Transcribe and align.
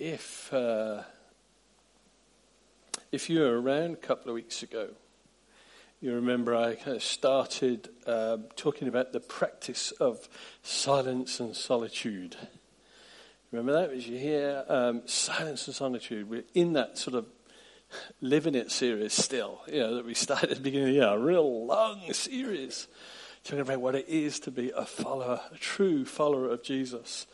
if 0.00 0.52
uh, 0.52 1.02
if 3.12 3.28
you 3.28 3.40
were 3.40 3.60
around 3.60 3.92
a 3.92 3.96
couple 3.96 4.30
of 4.30 4.34
weeks 4.34 4.62
ago, 4.62 4.88
you 6.00 6.14
remember 6.14 6.56
I 6.56 6.74
kind 6.74 6.96
of 6.96 7.02
started 7.02 7.90
uh, 8.06 8.38
talking 8.56 8.88
about 8.88 9.12
the 9.12 9.20
practice 9.20 9.92
of 9.92 10.26
silence 10.62 11.38
and 11.38 11.54
solitude. 11.54 12.36
Remember 13.52 13.72
that? 13.72 13.90
As 13.90 14.08
you 14.08 14.16
hear 14.16 14.64
um, 14.68 15.02
silence 15.04 15.66
and 15.66 15.76
solitude, 15.76 16.30
we're 16.30 16.44
in 16.54 16.72
that 16.72 16.96
sort 16.96 17.14
of 17.14 17.26
living 18.22 18.54
it 18.54 18.70
series 18.70 19.12
still. 19.12 19.60
You 19.66 19.80
know 19.80 19.96
that 19.96 20.06
we 20.06 20.14
started 20.14 20.50
at 20.50 20.56
the 20.56 20.62
beginning 20.62 20.88
of 20.88 20.94
the 20.94 21.00
year, 21.00 21.08
a 21.08 21.18
real 21.18 21.66
long 21.66 22.10
series 22.14 22.88
talking 23.44 23.60
about 23.60 23.80
what 23.82 23.94
it 23.94 24.08
is 24.08 24.40
to 24.40 24.50
be 24.50 24.72
a 24.74 24.86
follower, 24.86 25.40
a 25.52 25.58
true 25.58 26.06
follower 26.06 26.48
of 26.48 26.62
Jesus. 26.62 27.26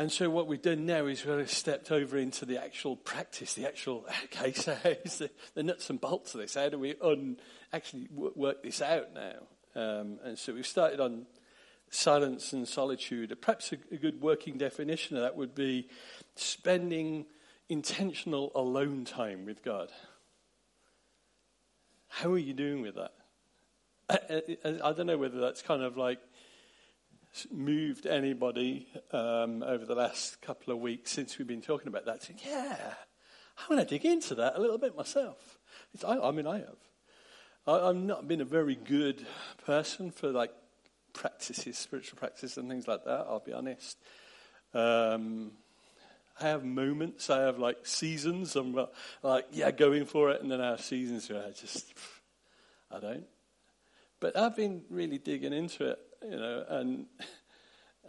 And 0.00 0.10
so 0.10 0.30
what 0.30 0.46
we've 0.46 0.62
done 0.62 0.86
now 0.86 1.04
is 1.04 1.26
we've 1.26 1.50
stepped 1.50 1.92
over 1.92 2.16
into 2.16 2.46
the 2.46 2.56
actual 2.56 2.96
practice, 2.96 3.52
the 3.52 3.66
actual, 3.66 4.06
okay, 4.24 4.54
so 4.54 4.74
the, 4.82 5.30
the 5.52 5.62
nuts 5.62 5.90
and 5.90 6.00
bolts 6.00 6.34
of 6.34 6.40
this? 6.40 6.54
How 6.54 6.70
do 6.70 6.78
we 6.78 6.94
un, 7.02 7.36
actually 7.70 8.08
work 8.10 8.62
this 8.62 8.80
out 8.80 9.08
now? 9.12 9.34
Um, 9.76 10.18
and 10.24 10.38
so 10.38 10.54
we've 10.54 10.66
started 10.66 11.00
on 11.00 11.26
silence 11.90 12.54
and 12.54 12.66
solitude. 12.66 13.36
Perhaps 13.42 13.74
a, 13.74 13.76
a 13.92 13.98
good 13.98 14.22
working 14.22 14.56
definition 14.56 15.18
of 15.18 15.22
that 15.22 15.36
would 15.36 15.54
be 15.54 15.90
spending 16.34 17.26
intentional 17.68 18.52
alone 18.54 19.04
time 19.04 19.44
with 19.44 19.62
God. 19.62 19.90
How 22.08 22.32
are 22.32 22.38
you 22.38 22.54
doing 22.54 22.80
with 22.80 22.94
that? 22.94 23.12
I, 24.08 24.42
I, 24.64 24.78
I 24.82 24.92
don't 24.94 25.08
know 25.08 25.18
whether 25.18 25.40
that's 25.40 25.60
kind 25.60 25.82
of 25.82 25.98
like 25.98 26.20
moved 27.50 28.06
anybody 28.06 28.88
um, 29.12 29.62
over 29.62 29.84
the 29.84 29.94
last 29.94 30.40
couple 30.40 30.72
of 30.72 30.80
weeks 30.80 31.12
since 31.12 31.38
we've 31.38 31.48
been 31.48 31.62
talking 31.62 31.88
about 31.88 32.04
that. 32.06 32.28
Yeah, 32.44 32.76
I'm 33.58 33.76
going 33.76 33.86
to 33.86 33.88
dig 33.88 34.04
into 34.04 34.34
that 34.36 34.56
a 34.56 34.60
little 34.60 34.78
bit 34.78 34.96
myself. 34.96 35.58
I, 36.06 36.18
I, 36.18 36.30
mean, 36.30 36.46
I 36.46 36.58
have. 36.58 36.76
I, 37.66 37.86
have 37.88 37.96
not 37.96 38.26
been 38.26 38.40
a 38.40 38.44
very 38.44 38.74
good 38.74 39.24
person 39.64 40.10
for 40.10 40.30
like 40.30 40.52
practices, 41.12 41.78
spiritual 41.78 42.18
practices, 42.18 42.56
and 42.56 42.68
things 42.68 42.88
like 42.88 43.04
that. 43.04 43.26
I'll 43.28 43.40
be 43.40 43.52
honest. 43.52 43.98
Um, 44.74 45.52
I 46.40 46.48
have 46.48 46.64
moments. 46.64 47.30
I 47.30 47.42
have 47.42 47.58
like 47.58 47.86
seasons. 47.86 48.56
I'm 48.56 48.76
uh, 48.76 48.86
like, 49.22 49.46
yeah, 49.52 49.70
going 49.70 50.04
for 50.06 50.30
it, 50.30 50.42
and 50.42 50.50
then 50.50 50.60
I 50.60 50.70
have 50.70 50.80
seasons 50.80 51.28
where 51.28 51.44
I 51.44 51.50
just, 51.50 51.92
I 52.90 52.98
don't. 52.98 53.26
But 54.20 54.36
I've 54.36 54.56
been 54.56 54.82
really 54.90 55.18
digging 55.18 55.52
into 55.52 55.90
it 55.90 55.98
you 56.22 56.36
know, 56.36 56.64
and 56.68 57.06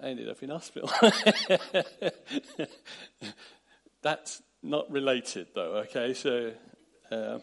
I 0.02 0.08
ended 0.08 0.30
up 0.30 0.42
in 0.44 0.50
hospital. 0.50 0.92
That's 4.02 4.42
not 4.64 4.92
related, 4.92 5.48
though, 5.54 5.84
okay? 5.90 6.14
So, 6.14 6.54
um, 7.12 7.42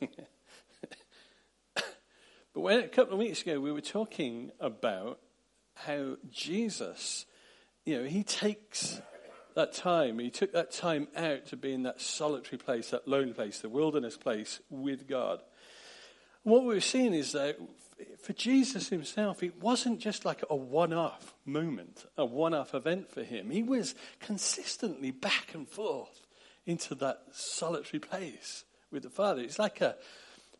but 1.74 1.84
when, 2.54 2.80
a 2.80 2.88
couple 2.88 3.14
of 3.14 3.18
weeks 3.18 3.42
ago, 3.42 3.60
we 3.60 3.72
were 3.72 3.80
talking 3.80 4.50
about 4.60 5.18
how 5.74 6.16
Jesus, 6.30 7.26
you 7.84 7.98
know, 7.98 8.08
he 8.08 8.22
takes 8.22 9.00
that 9.54 9.72
time, 9.72 10.18
he 10.18 10.30
took 10.30 10.52
that 10.52 10.72
time 10.72 11.08
out 11.16 11.46
to 11.46 11.56
be 11.56 11.72
in 11.72 11.84
that 11.84 12.00
solitary 12.00 12.58
place, 12.58 12.90
that 12.90 13.06
lone 13.06 13.34
place, 13.34 13.60
the 13.60 13.68
wilderness 13.68 14.16
place 14.16 14.60
with 14.68 15.08
God. 15.08 15.40
what 16.42 16.64
we've 16.64 16.84
seen 16.84 17.14
is 17.14 17.32
that 17.32 17.56
for 18.20 18.32
Jesus 18.32 18.88
himself, 18.88 19.42
it 19.42 19.60
wasn't 19.62 20.00
just 20.00 20.24
like 20.24 20.42
a 20.48 20.56
one 20.56 20.92
off 20.92 21.34
moment, 21.44 22.06
a 22.16 22.24
one 22.24 22.54
off 22.54 22.74
event 22.74 23.10
for 23.10 23.22
him. 23.22 23.50
He 23.50 23.62
was 23.62 23.94
consistently 24.20 25.10
back 25.10 25.54
and 25.54 25.68
forth 25.68 26.26
into 26.66 26.94
that 26.96 27.22
solitary 27.32 28.00
place 28.00 28.64
with 28.90 29.02
the 29.02 29.10
Father. 29.10 29.42
It's 29.42 29.58
like 29.58 29.80
a 29.80 29.96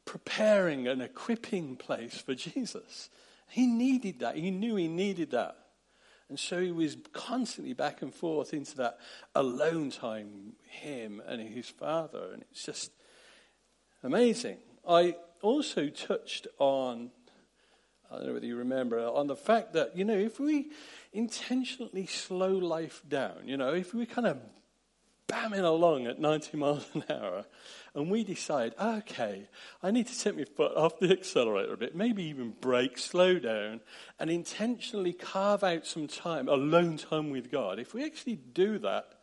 preparing 0.05 0.87
and 0.87 1.01
equipping 1.01 1.77
place 1.77 2.19
for 2.19 2.35
Jesus. 2.35 3.09
He 3.49 3.67
needed 3.67 4.21
that. 4.21 4.37
He 4.37 4.51
knew 4.51 4.77
he 4.77 4.89
needed 4.89 5.31
that. 5.31 5.57
And 6.29 6.39
so 6.39 6.61
he 6.61 6.73
was 6.73 6.97
constantly 7.13 7.75
back 7.75 8.03
and 8.03 8.13
forth 8.13 8.55
into 8.55 8.77
that 8.79 8.99
alone 9.35 9.91
time, 9.91 10.55
him 10.67 11.23
and 11.27 11.41
his 11.41 11.69
Father. 11.69 12.31
And 12.33 12.43
it's 12.51 12.65
just 12.65 12.91
amazing. 14.03 14.59
I 14.89 15.17
also 15.43 15.89
touched 15.89 16.47
on 16.59 17.11
I 18.11 18.17
don't 18.17 18.27
know 18.27 18.33
whether 18.35 18.47
you 18.47 18.57
remember, 18.57 18.99
on 19.01 19.27
the 19.27 19.37
fact 19.37 19.73
that, 19.73 19.97
you 19.97 20.05
know, 20.05 20.17
if 20.17 20.39
we 20.39 20.71
intentionally 21.13 22.07
slow 22.07 22.53
life 22.53 23.03
down, 23.09 23.47
you 23.47 23.57
know, 23.57 23.73
if 23.75 23.95
we 23.95 24.07
kind 24.07 24.27
of 24.27 24.39
bamming 25.27 25.65
along 25.65 26.07
at 26.07 26.21
90 26.21 26.57
miles 26.59 26.87
an 26.95 27.05
hour 27.11 27.45
and 27.95 28.11
we 28.11 28.25
decide, 28.25 28.75
okay, 28.81 29.49
I 29.83 29.91
need 29.91 30.07
to 30.09 30.19
take 30.19 30.37
my 30.37 30.45
foot 30.45 30.77
off 30.77 30.99
the 30.99 31.11
accelerator 31.11 31.73
a 31.73 31.77
bit, 31.77 31.95
maybe 31.95 32.25
even 32.25 32.55
brake, 32.61 32.99
slow 32.99 33.39
down, 33.39 33.81
and 34.19 34.31
intentionally 34.31 35.13
carve 35.13 35.65
out 35.65 35.87
some 35.87 36.09
time, 36.09 36.49
alone 36.49 36.97
time 36.97 37.31
with 37.31 37.51
God, 37.51 37.79
if 37.79 37.95
we 37.95 38.05
actually 38.05 38.37
do 38.37 38.79
that, 38.81 39.15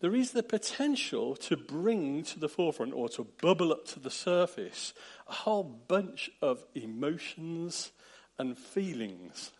there 0.00 0.14
is 0.14 0.32
the 0.32 0.42
potential 0.42 1.34
to 1.36 1.56
bring 1.56 2.24
to 2.24 2.38
the 2.38 2.48
forefront 2.48 2.92
or 2.92 3.08
to 3.10 3.24
bubble 3.40 3.72
up 3.72 3.86
to 3.86 4.00
the 4.00 4.10
surface 4.10 4.92
a 5.26 5.32
whole 5.32 5.62
bunch 5.62 6.30
of 6.42 6.64
emotions 6.74 7.92
and 8.38 8.58
feelings. 8.58 9.52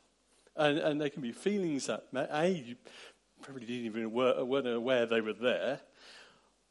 And, 0.56 0.78
and 0.78 1.00
they 1.00 1.10
can 1.10 1.22
be 1.22 1.32
feelings 1.32 1.86
that, 1.86 2.04
A, 2.14 2.48
you 2.48 2.76
probably 3.42 3.66
didn't 3.66 3.86
even 3.86 4.12
weren't 4.12 4.68
aware 4.68 5.06
they 5.06 5.20
were 5.20 5.32
there. 5.32 5.80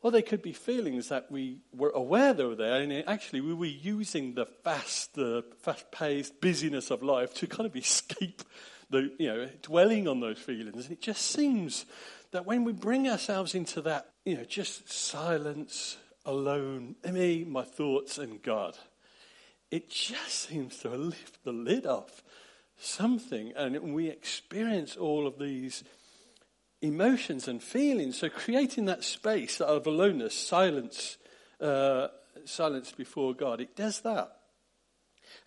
Or 0.01 0.11
they 0.11 0.21
could 0.21 0.41
be 0.41 0.51
feelings 0.51 1.07
that 1.09 1.31
we 1.31 1.59
were 1.73 1.91
aware 1.91 2.33
they 2.33 2.43
were 2.43 2.55
there, 2.55 2.81
and 2.81 2.91
actually 3.07 3.39
we 3.39 3.53
were 3.53 3.65
using 3.65 4.33
the 4.33 4.45
fast, 4.45 5.13
the 5.15 5.45
fast-paced 5.61 6.41
busyness 6.41 6.91
of 6.91 7.03
life 7.03 7.33
to 7.35 7.47
kind 7.47 7.65
of 7.65 7.73
escape 7.77 8.41
the, 8.89 9.13
you 9.17 9.27
know, 9.27 9.47
dwelling 9.61 10.09
on 10.09 10.19
those 10.19 10.39
feelings. 10.39 10.87
And 10.87 10.91
it 10.91 11.01
just 11.01 11.21
seems 11.31 11.85
that 12.31 12.45
when 12.45 12.65
we 12.65 12.73
bring 12.73 13.07
ourselves 13.07 13.55
into 13.55 13.79
that, 13.83 14.09
you 14.25 14.35
know, 14.35 14.43
just 14.43 14.91
silence, 14.91 15.95
alone, 16.25 16.95
me, 17.09 17.43
my 17.43 17.63
thoughts, 17.63 18.17
and 18.17 18.41
God, 18.41 18.77
it 19.71 19.89
just 19.89 20.49
seems 20.49 20.77
to 20.79 20.89
lift 20.89 21.43
the 21.43 21.51
lid 21.51 21.85
off 21.85 22.23
something, 22.77 23.53
and 23.55 23.93
we 23.93 24.09
experience 24.09 24.95
all 24.95 25.27
of 25.27 25.39
these 25.39 25.83
emotions 26.81 27.47
and 27.47 27.61
feelings. 27.61 28.19
So, 28.19 28.29
creating 28.29 28.85
that 28.85 29.03
space 29.03 29.61
of 29.61 29.87
aloneness, 29.87 30.37
silence, 30.37 31.17
uh, 31.59 32.09
silence 32.45 32.91
before 32.91 33.33
God, 33.33 33.61
it 33.61 33.75
does 33.75 34.01
that. 34.01 34.37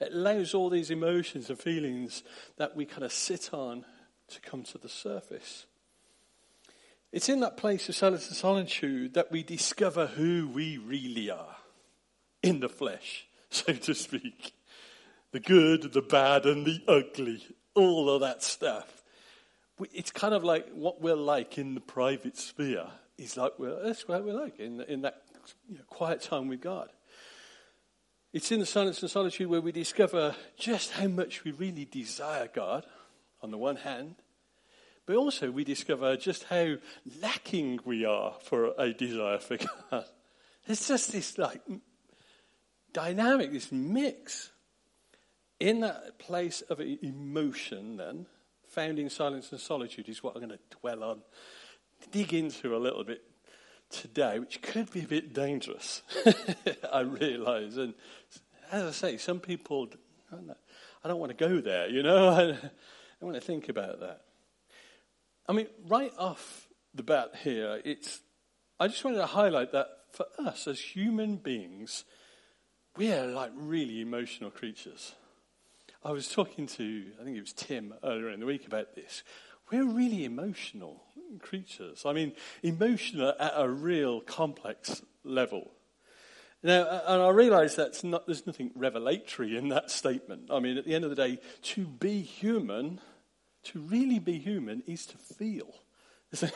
It 0.00 0.12
allows 0.12 0.54
all 0.54 0.70
these 0.70 0.90
emotions 0.90 1.48
and 1.48 1.58
feelings 1.58 2.22
that 2.56 2.76
we 2.76 2.84
kind 2.84 3.04
of 3.04 3.12
sit 3.12 3.52
on 3.52 3.84
to 4.28 4.40
come 4.40 4.62
to 4.64 4.78
the 4.78 4.88
surface. 4.88 5.66
It's 7.12 7.28
in 7.28 7.40
that 7.40 7.56
place 7.56 7.88
of 7.88 7.94
solitude 7.94 9.14
that 9.14 9.30
we 9.30 9.42
discover 9.42 10.06
who 10.06 10.48
we 10.52 10.76
really 10.78 11.30
are 11.30 11.56
in 12.42 12.60
the 12.60 12.68
flesh. 12.68 13.26
so 13.50 13.72
to 13.72 13.94
speak. 13.94 14.52
The 15.32 15.40
good, 15.40 15.92
the 15.92 16.02
bad, 16.02 16.46
and 16.46 16.66
the 16.66 16.82
ugly. 16.88 17.44
All 17.74 18.08
of 18.10 18.20
that 18.20 18.42
stuff. 18.42 19.02
It's 19.92 20.10
kind 20.10 20.34
of 20.34 20.44
like 20.44 20.70
what 20.72 21.02
we're 21.02 21.14
like 21.14 21.58
in 21.58 21.74
the 21.74 21.80
private 21.80 22.36
sphere 22.36 22.86
is 23.18 23.36
like 23.36 23.58
we're, 23.58 23.82
that's 23.82 24.08
what 24.08 24.24
we're 24.24 24.32
like 24.32 24.58
in, 24.58 24.80
in 24.82 25.02
that 25.02 25.22
you 25.68 25.76
know, 25.76 25.84
quiet 25.88 26.22
time 26.22 26.48
with 26.48 26.60
God. 26.60 26.88
It's 28.32 28.50
in 28.50 28.60
the 28.60 28.66
silence 28.66 29.02
and 29.02 29.10
solitude 29.10 29.48
where 29.48 29.60
we 29.60 29.72
discover 29.72 30.34
just 30.58 30.92
how 30.92 31.08
much 31.08 31.44
we 31.44 31.52
really 31.52 31.84
desire 31.84 32.48
God, 32.52 32.84
on 33.42 33.50
the 33.50 33.58
one 33.58 33.76
hand, 33.76 34.16
but 35.06 35.16
also 35.16 35.50
we 35.50 35.64
discover 35.64 36.16
just 36.16 36.44
how 36.44 36.74
lacking 37.22 37.80
we 37.84 38.04
are 38.04 38.34
for 38.42 38.74
a 38.76 38.92
desire 38.92 39.38
for 39.38 39.56
God. 39.56 40.04
It's 40.66 40.88
just 40.88 41.12
this 41.12 41.38
like 41.38 41.62
dynamic, 42.92 43.52
this 43.52 43.70
mix. 43.70 44.50
In 45.58 45.80
that 45.80 46.18
place 46.18 46.60
of 46.68 46.80
emotion, 46.80 47.96
then, 47.96 48.26
found 48.68 48.98
in 48.98 49.08
silence 49.08 49.52
and 49.52 49.60
solitude, 49.60 50.06
is 50.06 50.22
what 50.22 50.34
I'm 50.34 50.42
going 50.42 50.58
to 50.58 50.78
dwell 50.80 51.02
on, 51.02 51.22
dig 52.10 52.34
into 52.34 52.76
a 52.76 52.78
little 52.78 53.04
bit 53.04 53.22
today, 53.88 54.38
which 54.38 54.60
could 54.60 54.90
be 54.90 55.00
a 55.00 55.06
bit 55.06 55.32
dangerous, 55.32 56.02
I 56.92 57.00
realize. 57.00 57.78
And 57.78 57.94
as 58.70 58.82
I 58.82 58.90
say, 58.90 59.16
some 59.16 59.40
people, 59.40 59.88
I 60.30 61.08
don't 61.08 61.20
want 61.20 61.30
to 61.30 61.48
go 61.48 61.62
there, 61.62 61.88
you 61.88 62.02
know? 62.02 62.28
I 63.22 63.24
want 63.24 63.36
to 63.36 63.40
think 63.40 63.70
about 63.70 64.00
that. 64.00 64.25
I 65.48 65.52
mean, 65.52 65.68
right 65.86 66.12
off 66.18 66.68
the 66.94 67.02
bat 67.02 67.32
here, 67.42 67.80
it's, 67.84 68.20
I 68.80 68.88
just 68.88 69.04
wanted 69.04 69.18
to 69.18 69.26
highlight 69.26 69.72
that 69.72 69.88
for 70.12 70.26
us 70.38 70.66
as 70.66 70.80
human 70.80 71.36
beings, 71.36 72.04
we 72.96 73.12
are 73.12 73.26
like 73.26 73.52
really 73.54 74.00
emotional 74.00 74.50
creatures. 74.50 75.14
I 76.04 76.12
was 76.12 76.28
talking 76.28 76.66
to, 76.68 77.04
I 77.20 77.24
think 77.24 77.36
it 77.36 77.40
was 77.40 77.52
Tim 77.52 77.94
earlier 78.02 78.30
in 78.30 78.40
the 78.40 78.46
week 78.46 78.66
about 78.66 78.94
this. 78.94 79.22
we're 79.70 79.84
really 79.84 80.24
emotional 80.24 81.02
creatures. 81.40 82.04
I 82.06 82.12
mean, 82.12 82.32
emotional 82.62 83.34
at 83.38 83.52
a 83.56 83.68
real 83.68 84.20
complex 84.20 85.02
level. 85.24 85.72
Now, 86.62 87.02
and 87.06 87.22
I 87.22 87.28
realise 87.30 87.74
that's 87.74 88.02
not, 88.02 88.26
there's 88.26 88.46
nothing 88.46 88.70
revelatory 88.74 89.56
in 89.56 89.68
that 89.68 89.90
statement. 89.90 90.48
I 90.50 90.60
mean, 90.60 90.78
at 90.78 90.84
the 90.84 90.94
end 90.94 91.04
of 91.04 91.10
the 91.10 91.16
day, 91.16 91.38
to 91.62 91.86
be 91.86 92.22
human, 92.22 93.00
to 93.66 93.80
really 93.80 94.18
be 94.18 94.38
human, 94.38 94.82
is 94.86 95.06
to 95.06 95.18
feel. 95.18 95.74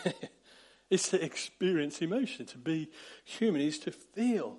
it's 0.90 1.08
to 1.10 1.24
experience 1.24 2.02
emotion. 2.02 2.46
To 2.46 2.58
be 2.58 2.90
human 3.24 3.60
is 3.60 3.78
to 3.80 3.90
feel. 3.90 4.58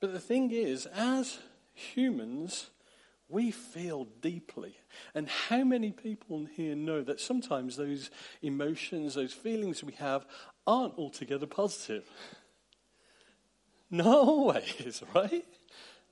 But 0.00 0.12
the 0.12 0.20
thing 0.20 0.50
is, 0.50 0.86
as 0.86 1.38
humans, 1.72 2.70
we 3.28 3.50
feel 3.50 4.06
deeply. 4.20 4.76
And 5.14 5.28
how 5.28 5.64
many 5.64 5.90
people 5.90 6.44
here 6.44 6.74
know 6.74 7.02
that 7.02 7.20
sometimes 7.20 7.76
those 7.76 8.10
emotions, 8.42 9.14
those 9.14 9.32
feelings 9.32 9.82
we 9.82 9.94
have, 9.94 10.26
aren't 10.66 10.98
altogether 10.98 11.46
positive? 11.46 12.08
Not 13.90 14.06
always, 14.06 15.02
right? 15.14 15.44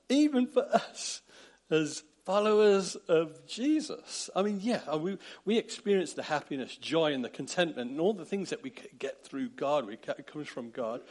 Even 0.09 0.47
for 0.47 0.63
us 0.73 1.21
as 1.69 2.03
followers 2.25 2.95
of 3.07 3.45
Jesus. 3.45 4.29
I 4.35 4.41
mean, 4.43 4.59
yeah, 4.61 4.95
we, 4.95 5.17
we 5.45 5.57
experience 5.57 6.13
the 6.13 6.23
happiness, 6.23 6.75
joy, 6.77 7.13
and 7.13 7.23
the 7.23 7.29
contentment, 7.29 7.91
and 7.91 7.99
all 7.99 8.13
the 8.13 8.25
things 8.25 8.49
that 8.49 8.63
we 8.63 8.73
get 8.97 9.25
through 9.25 9.49
God, 9.49 9.85
we, 9.85 9.93
it 9.93 10.27
comes 10.27 10.47
from 10.47 10.69
God, 10.69 11.01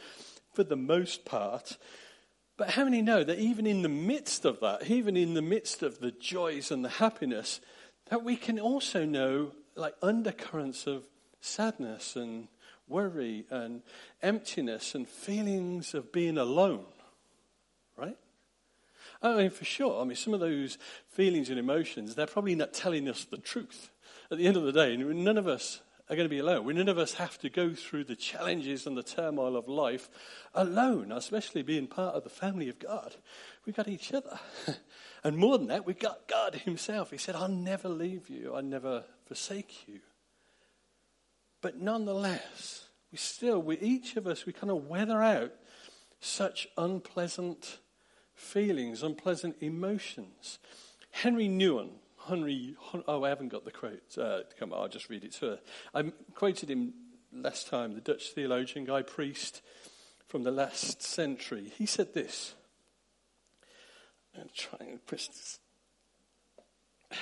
for 0.53 0.63
the 0.63 0.75
most 0.75 1.25
part. 1.25 1.77
But 2.57 2.71
how 2.71 2.83
many 2.83 3.01
know 3.01 3.23
that 3.23 3.39
even 3.39 3.65
in 3.65 3.81
the 3.81 3.89
midst 3.89 4.45
of 4.45 4.59
that, 4.61 4.89
even 4.89 5.17
in 5.17 5.33
the 5.33 5.41
midst 5.41 5.83
of 5.83 5.99
the 5.99 6.11
joys 6.11 6.71
and 6.71 6.83
the 6.83 6.89
happiness, 6.89 7.61
that 8.09 8.23
we 8.23 8.35
can 8.35 8.59
also 8.59 9.05
know 9.05 9.51
like 9.75 9.95
undercurrents 10.01 10.85
of 10.85 11.03
sadness 11.41 12.15
and 12.15 12.47
worry 12.87 13.45
and 13.49 13.81
emptiness 14.21 14.93
and 14.93 15.07
feelings 15.07 15.93
of 15.93 16.11
being 16.11 16.37
alone? 16.37 16.85
I 19.23 19.37
mean, 19.37 19.49
for 19.49 19.63
sure. 19.63 20.01
I 20.01 20.03
mean, 20.03 20.17
some 20.17 20.33
of 20.33 20.41
those 20.41 20.77
feelings 21.07 21.49
and 21.49 21.57
emotions, 21.57 22.13
they're 22.13 22.27
probably 22.27 22.55
not 22.55 22.73
telling 22.73 23.07
us 23.07 23.23
the 23.23 23.37
truth. 23.37 23.89
At 24.29 24.37
the 24.37 24.47
end 24.47 24.57
of 24.57 24.63
the 24.63 24.73
day, 24.73 24.97
none 24.97 25.37
of 25.37 25.47
us 25.47 25.81
are 26.09 26.15
going 26.17 26.25
to 26.25 26.29
be 26.29 26.39
alone. 26.39 26.65
We, 26.65 26.73
none 26.73 26.89
of 26.89 26.97
us 26.97 27.13
have 27.13 27.37
to 27.39 27.49
go 27.49 27.73
through 27.73 28.03
the 28.03 28.15
challenges 28.15 28.85
and 28.85 28.97
the 28.97 29.03
turmoil 29.03 29.55
of 29.55 29.69
life 29.69 30.09
alone, 30.53 31.11
especially 31.13 31.61
being 31.61 31.87
part 31.87 32.15
of 32.15 32.23
the 32.23 32.29
family 32.29 32.67
of 32.67 32.79
God. 32.79 33.15
We've 33.65 33.75
got 33.75 33.87
each 33.87 34.13
other. 34.13 34.37
and 35.23 35.37
more 35.37 35.57
than 35.57 35.67
that, 35.67 35.85
we've 35.85 35.97
got 35.97 36.27
God 36.27 36.55
Himself. 36.55 37.11
He 37.11 37.17
said, 37.17 37.35
I'll 37.35 37.47
never 37.47 37.87
leave 37.87 38.29
you, 38.29 38.53
I'll 38.53 38.61
never 38.61 39.05
forsake 39.25 39.87
you. 39.87 40.01
But 41.61 41.79
nonetheless, 41.79 42.87
we 43.09 43.17
still, 43.17 43.61
we, 43.61 43.77
each 43.77 44.17
of 44.17 44.27
us, 44.27 44.45
we 44.45 44.51
kind 44.51 44.71
of 44.71 44.87
weather 44.87 45.23
out 45.23 45.53
such 46.19 46.67
unpleasant 46.77 47.79
feelings, 48.43 49.01
unpleasant 49.01 49.55
emotions. 49.61 50.59
Henry 51.11 51.47
Nouwen, 51.47 51.89
Henry, 52.27 52.75
oh, 53.07 53.23
I 53.23 53.29
haven't 53.29 53.49
got 53.49 53.65
the 53.65 53.71
quote. 53.71 54.17
Uh, 54.17 54.41
come 54.59 54.73
on, 54.73 54.81
I'll 54.81 54.87
just 54.87 55.09
read 55.09 55.23
it 55.23 55.33
to 55.33 55.45
her. 55.45 55.59
I 55.93 56.03
quoted 56.35 56.69
him 56.69 56.93
last 57.33 57.67
time, 57.67 57.95
the 57.95 58.01
Dutch 58.01 58.29
theologian, 58.29 58.85
guy 58.85 59.01
priest 59.01 59.61
from 60.27 60.43
the 60.43 60.51
last 60.51 61.01
century. 61.01 61.71
He 61.77 61.85
said 61.85 62.13
this. 62.13 62.55
I'm 64.39 64.49
trying 64.55 64.93
to 64.93 65.03
press 65.05 65.27
this. 65.27 65.59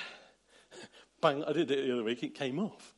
Bang, 1.20 1.44
I 1.44 1.52
did 1.52 1.70
it 1.70 1.86
the 1.86 1.92
other 1.92 2.04
week, 2.04 2.22
it 2.22 2.34
came 2.34 2.58
off. 2.58 2.94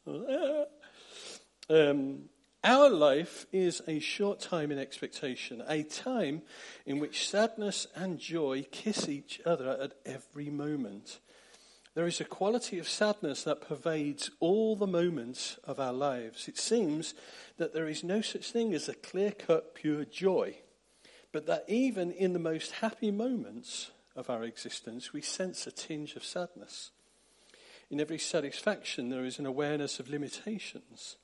Um, 1.68 2.28
our 2.64 2.88
life 2.88 3.46
is 3.52 3.82
a 3.86 4.00
short 4.00 4.40
time 4.40 4.72
in 4.72 4.78
expectation, 4.78 5.62
a 5.68 5.82
time 5.82 6.42
in 6.86 6.98
which 6.98 7.28
sadness 7.28 7.86
and 7.94 8.18
joy 8.18 8.66
kiss 8.70 9.08
each 9.08 9.40
other 9.44 9.78
at 9.80 9.92
every 10.06 10.48
moment. 10.48 11.20
There 11.94 12.06
is 12.06 12.20
a 12.20 12.24
quality 12.24 12.78
of 12.78 12.88
sadness 12.88 13.44
that 13.44 13.68
pervades 13.68 14.30
all 14.40 14.74
the 14.74 14.86
moments 14.86 15.58
of 15.62 15.78
our 15.78 15.92
lives. 15.92 16.48
It 16.48 16.58
seems 16.58 17.14
that 17.58 17.72
there 17.72 17.86
is 17.86 18.02
no 18.02 18.20
such 18.20 18.50
thing 18.50 18.74
as 18.74 18.88
a 18.88 18.94
clear 18.94 19.30
cut, 19.30 19.74
pure 19.74 20.04
joy, 20.04 20.56
but 21.30 21.46
that 21.46 21.64
even 21.68 22.10
in 22.10 22.32
the 22.32 22.38
most 22.38 22.72
happy 22.72 23.12
moments 23.12 23.90
of 24.16 24.28
our 24.30 24.42
existence, 24.42 25.12
we 25.12 25.20
sense 25.20 25.66
a 25.66 25.70
tinge 25.70 26.16
of 26.16 26.24
sadness. 26.24 26.90
In 27.90 28.00
every 28.00 28.18
satisfaction, 28.18 29.10
there 29.10 29.24
is 29.24 29.38
an 29.38 29.46
awareness 29.46 30.00
of 30.00 30.08
limitations. 30.08 31.16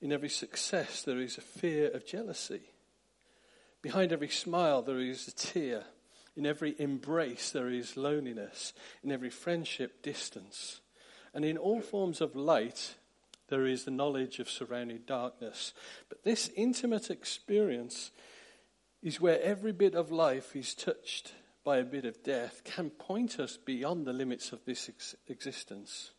In 0.00 0.12
every 0.12 0.28
success, 0.28 1.02
there 1.02 1.20
is 1.20 1.38
a 1.38 1.42
fear 1.42 1.90
of 1.90 2.06
jealousy. 2.06 2.62
Behind 3.82 4.12
every 4.12 4.28
smile, 4.28 4.82
there 4.82 5.00
is 5.00 5.28
a 5.28 5.32
tear. 5.32 5.84
In 6.36 6.46
every 6.46 6.74
embrace, 6.78 7.50
there 7.50 7.68
is 7.68 7.96
loneliness. 7.96 8.72
In 9.02 9.12
every 9.12 9.30
friendship, 9.30 10.02
distance. 10.02 10.80
And 11.32 11.44
in 11.44 11.56
all 11.56 11.80
forms 11.80 12.20
of 12.20 12.34
light, 12.34 12.94
there 13.48 13.66
is 13.66 13.84
the 13.84 13.90
knowledge 13.90 14.38
of 14.38 14.50
surrounding 14.50 15.00
darkness. 15.06 15.74
But 16.08 16.24
this 16.24 16.50
intimate 16.56 17.10
experience 17.10 18.10
is 19.02 19.20
where 19.20 19.40
every 19.42 19.72
bit 19.72 19.94
of 19.94 20.10
life 20.10 20.56
is 20.56 20.74
touched 20.74 21.34
by 21.64 21.78
a 21.78 21.84
bit 21.84 22.04
of 22.04 22.22
death, 22.22 22.62
can 22.64 22.90
point 22.90 23.40
us 23.40 23.56
beyond 23.56 24.06
the 24.06 24.12
limits 24.12 24.52
of 24.52 24.64
this 24.64 24.88
ex- 24.88 25.16
existence. 25.28 26.10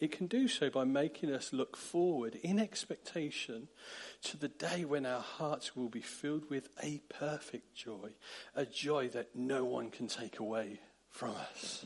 It 0.00 0.12
can 0.12 0.26
do 0.26 0.48
so 0.48 0.70
by 0.70 0.84
making 0.84 1.30
us 1.30 1.52
look 1.52 1.76
forward 1.76 2.36
in 2.36 2.58
expectation 2.58 3.68
to 4.22 4.38
the 4.38 4.48
day 4.48 4.86
when 4.86 5.04
our 5.04 5.20
hearts 5.20 5.76
will 5.76 5.90
be 5.90 6.00
filled 6.00 6.48
with 6.48 6.70
a 6.82 7.02
perfect 7.10 7.74
joy, 7.74 8.10
a 8.56 8.64
joy 8.64 9.08
that 9.08 9.36
no 9.36 9.64
one 9.64 9.90
can 9.90 10.08
take 10.08 10.38
away 10.38 10.80
from 11.10 11.32
us. 11.52 11.84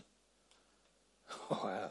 wow. 1.50 1.90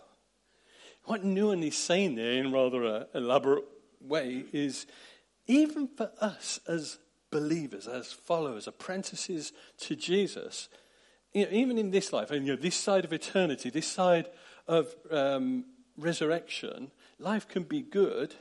What 1.03 1.25
Nouwen 1.25 1.61
is 1.61 1.77
saying 1.77 2.15
there 2.15 2.31
in 2.31 2.53
rather 2.53 2.83
an 2.85 3.05
elaborate 3.13 3.65
way 3.99 4.45
is 4.53 4.87
even 5.47 5.89
for 5.89 6.11
us 6.21 6.61
as 6.67 6.99
believers, 7.31 7.85
as 7.85 8.13
followers, 8.13 8.67
apprentices 8.67 9.51
to 9.79 9.97
Jesus, 9.97 10.69
you 11.33 11.43
know, 11.43 11.51
even 11.51 11.77
in 11.77 11.91
this 11.91 12.13
life, 12.13 12.31
and 12.31 12.45
you 12.45 12.55
know, 12.55 12.61
this 12.61 12.75
side 12.75 13.03
of 13.03 13.11
eternity, 13.11 13.69
this 13.69 13.87
side 13.87 14.27
of 14.67 14.95
um, 15.11 15.65
resurrection, 15.97 16.91
life 17.19 17.47
can 17.47 17.63
be 17.63 17.81
good, 17.81 18.35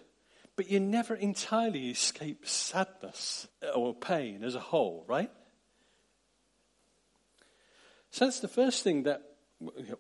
but 0.56 0.70
you 0.70 0.81
never 0.81 1.14
entirely 1.14 1.90
escape 1.90 2.46
sadness 2.46 3.49
or 3.75 3.94
pain 3.94 4.44
as 4.44 4.54
a 4.54 4.61
whole, 4.61 5.04
right? 5.09 5.30
So 8.11 8.26
that's 8.26 8.40
the 8.40 8.49
first 8.49 8.85
thing 8.85 9.04
that 9.04 9.23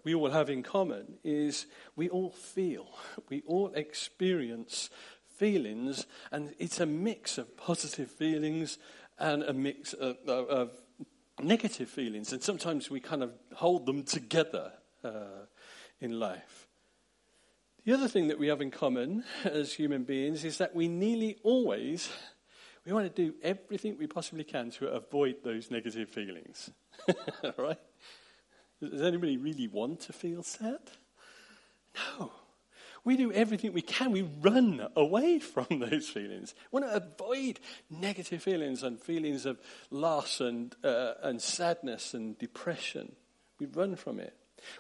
we 0.04 0.14
all 0.14 0.30
have 0.30 0.50
in 0.50 0.62
common 0.62 1.18
is 1.24 1.66
we 1.96 2.08
all 2.08 2.30
feel, 2.30 2.86
we 3.28 3.42
all 3.46 3.72
experience 3.74 4.90
feelings, 5.36 6.06
and 6.30 6.54
it's 6.58 6.80
a 6.80 6.86
mix 6.86 7.38
of 7.38 7.56
positive 7.56 8.10
feelings 8.10 8.78
and 9.18 9.42
a 9.42 9.52
mix 9.52 9.92
of, 9.92 10.16
of, 10.26 10.48
of 10.48 10.70
negative 11.42 11.88
feelings, 11.88 12.32
and 12.32 12.42
sometimes 12.42 12.90
we 12.90 13.00
kind 13.00 13.22
of 13.22 13.32
hold 13.54 13.86
them 13.86 14.04
together 14.04 14.72
uh, 15.04 15.46
in 16.00 16.18
life. 16.18 16.61
The 17.84 17.92
other 17.94 18.08
thing 18.08 18.28
that 18.28 18.38
we 18.38 18.48
have 18.48 18.60
in 18.60 18.70
common 18.70 19.24
as 19.44 19.72
human 19.72 20.04
beings 20.04 20.44
is 20.44 20.58
that 20.58 20.74
we 20.74 20.86
nearly 20.88 21.38
always 21.42 22.08
we 22.84 22.92
want 22.92 23.14
to 23.14 23.24
do 23.24 23.34
everything 23.42 23.96
we 23.98 24.06
possibly 24.06 24.44
can 24.44 24.70
to 24.72 24.88
avoid 24.88 25.36
those 25.44 25.70
negative 25.70 26.08
feelings. 26.08 26.70
right? 27.56 27.78
Does 28.80 29.02
anybody 29.02 29.36
really 29.36 29.68
want 29.68 30.00
to 30.00 30.12
feel 30.12 30.42
sad? 30.42 30.80
No. 31.94 32.32
We 33.04 33.16
do 33.16 33.32
everything 33.32 33.72
we 33.72 33.82
can. 33.82 34.10
We 34.10 34.22
run 34.22 34.88
away 34.96 35.38
from 35.40 35.66
those 35.78 36.08
feelings. 36.08 36.54
We 36.70 36.80
want 36.80 36.92
to 36.92 36.96
avoid 36.96 37.60
negative 37.90 38.42
feelings 38.42 38.82
and 38.82 39.00
feelings 39.00 39.46
of 39.46 39.60
loss 39.90 40.40
and, 40.40 40.74
uh, 40.82 41.14
and 41.22 41.40
sadness 41.40 42.14
and 42.14 42.36
depression. 42.38 43.14
We 43.60 43.66
run 43.66 43.94
from 43.94 44.18
it. 44.18 44.36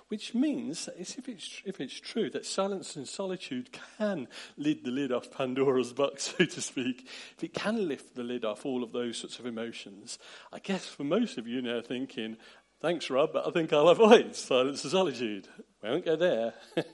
Which 0.08 0.34
means, 0.34 0.88
if 0.98 1.28
it's, 1.28 1.62
if 1.64 1.80
it's 1.80 1.98
true, 1.98 2.30
that 2.30 2.46
silence 2.46 2.96
and 2.96 3.06
solitude 3.06 3.70
can 3.98 4.28
lid 4.56 4.84
the 4.84 4.90
lid 4.90 5.12
off 5.12 5.30
Pandora's 5.30 5.92
box, 5.92 6.34
so 6.38 6.44
to 6.44 6.60
speak, 6.60 7.08
if 7.36 7.44
it 7.44 7.54
can 7.54 7.88
lift 7.88 8.14
the 8.14 8.22
lid 8.22 8.44
off 8.44 8.66
all 8.66 8.82
of 8.82 8.92
those 8.92 9.18
sorts 9.18 9.38
of 9.38 9.46
emotions, 9.46 10.18
I 10.52 10.58
guess 10.58 10.86
for 10.86 11.04
most 11.04 11.38
of 11.38 11.46
you 11.46 11.62
now 11.62 11.80
thinking, 11.80 12.36
thanks, 12.80 13.10
Rob, 13.10 13.32
but 13.32 13.46
I 13.46 13.50
think 13.50 13.72
I'll 13.72 13.88
avoid 13.88 14.34
silence 14.34 14.82
and 14.84 14.92
solitude. 14.92 15.48
We 15.82 15.90
won't 15.90 16.04
go 16.04 16.16
there. 16.16 16.54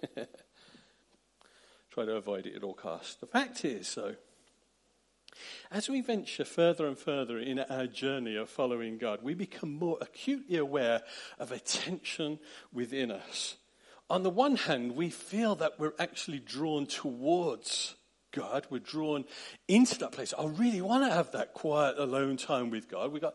Try 1.90 2.04
to 2.04 2.16
avoid 2.16 2.46
it 2.46 2.54
at 2.54 2.62
all 2.62 2.74
costs. 2.74 3.16
The 3.16 3.26
fact 3.26 3.64
is, 3.64 3.92
though, 3.94 4.14
as 5.70 5.88
we 5.88 6.00
venture 6.00 6.44
further 6.44 6.86
and 6.86 6.98
further 6.98 7.38
in 7.38 7.58
our 7.58 7.86
journey 7.86 8.36
of 8.36 8.48
following 8.48 8.98
God, 8.98 9.20
we 9.22 9.34
become 9.34 9.74
more 9.74 9.98
acutely 10.00 10.56
aware 10.56 11.02
of 11.38 11.52
a 11.52 11.58
tension 11.58 12.38
within 12.72 13.10
us, 13.10 13.56
on 14.10 14.22
the 14.22 14.30
one 14.30 14.56
hand, 14.56 14.96
we 14.96 15.10
feel 15.10 15.54
that 15.56 15.78
we're 15.78 15.92
actually 15.98 16.38
drawn 16.38 16.86
towards 16.86 17.94
God. 18.32 18.66
We're 18.70 18.78
drawn 18.78 19.24
into 19.66 19.98
that 19.98 20.12
place. 20.12 20.34
I 20.38 20.46
really 20.46 20.80
want 20.80 21.04
to 21.04 21.14
have 21.14 21.32
that 21.32 21.54
quiet, 21.54 21.98
alone 21.98 22.36
time 22.36 22.70
with 22.70 22.88
God. 22.88 23.12
We 23.12 23.20
got, 23.20 23.34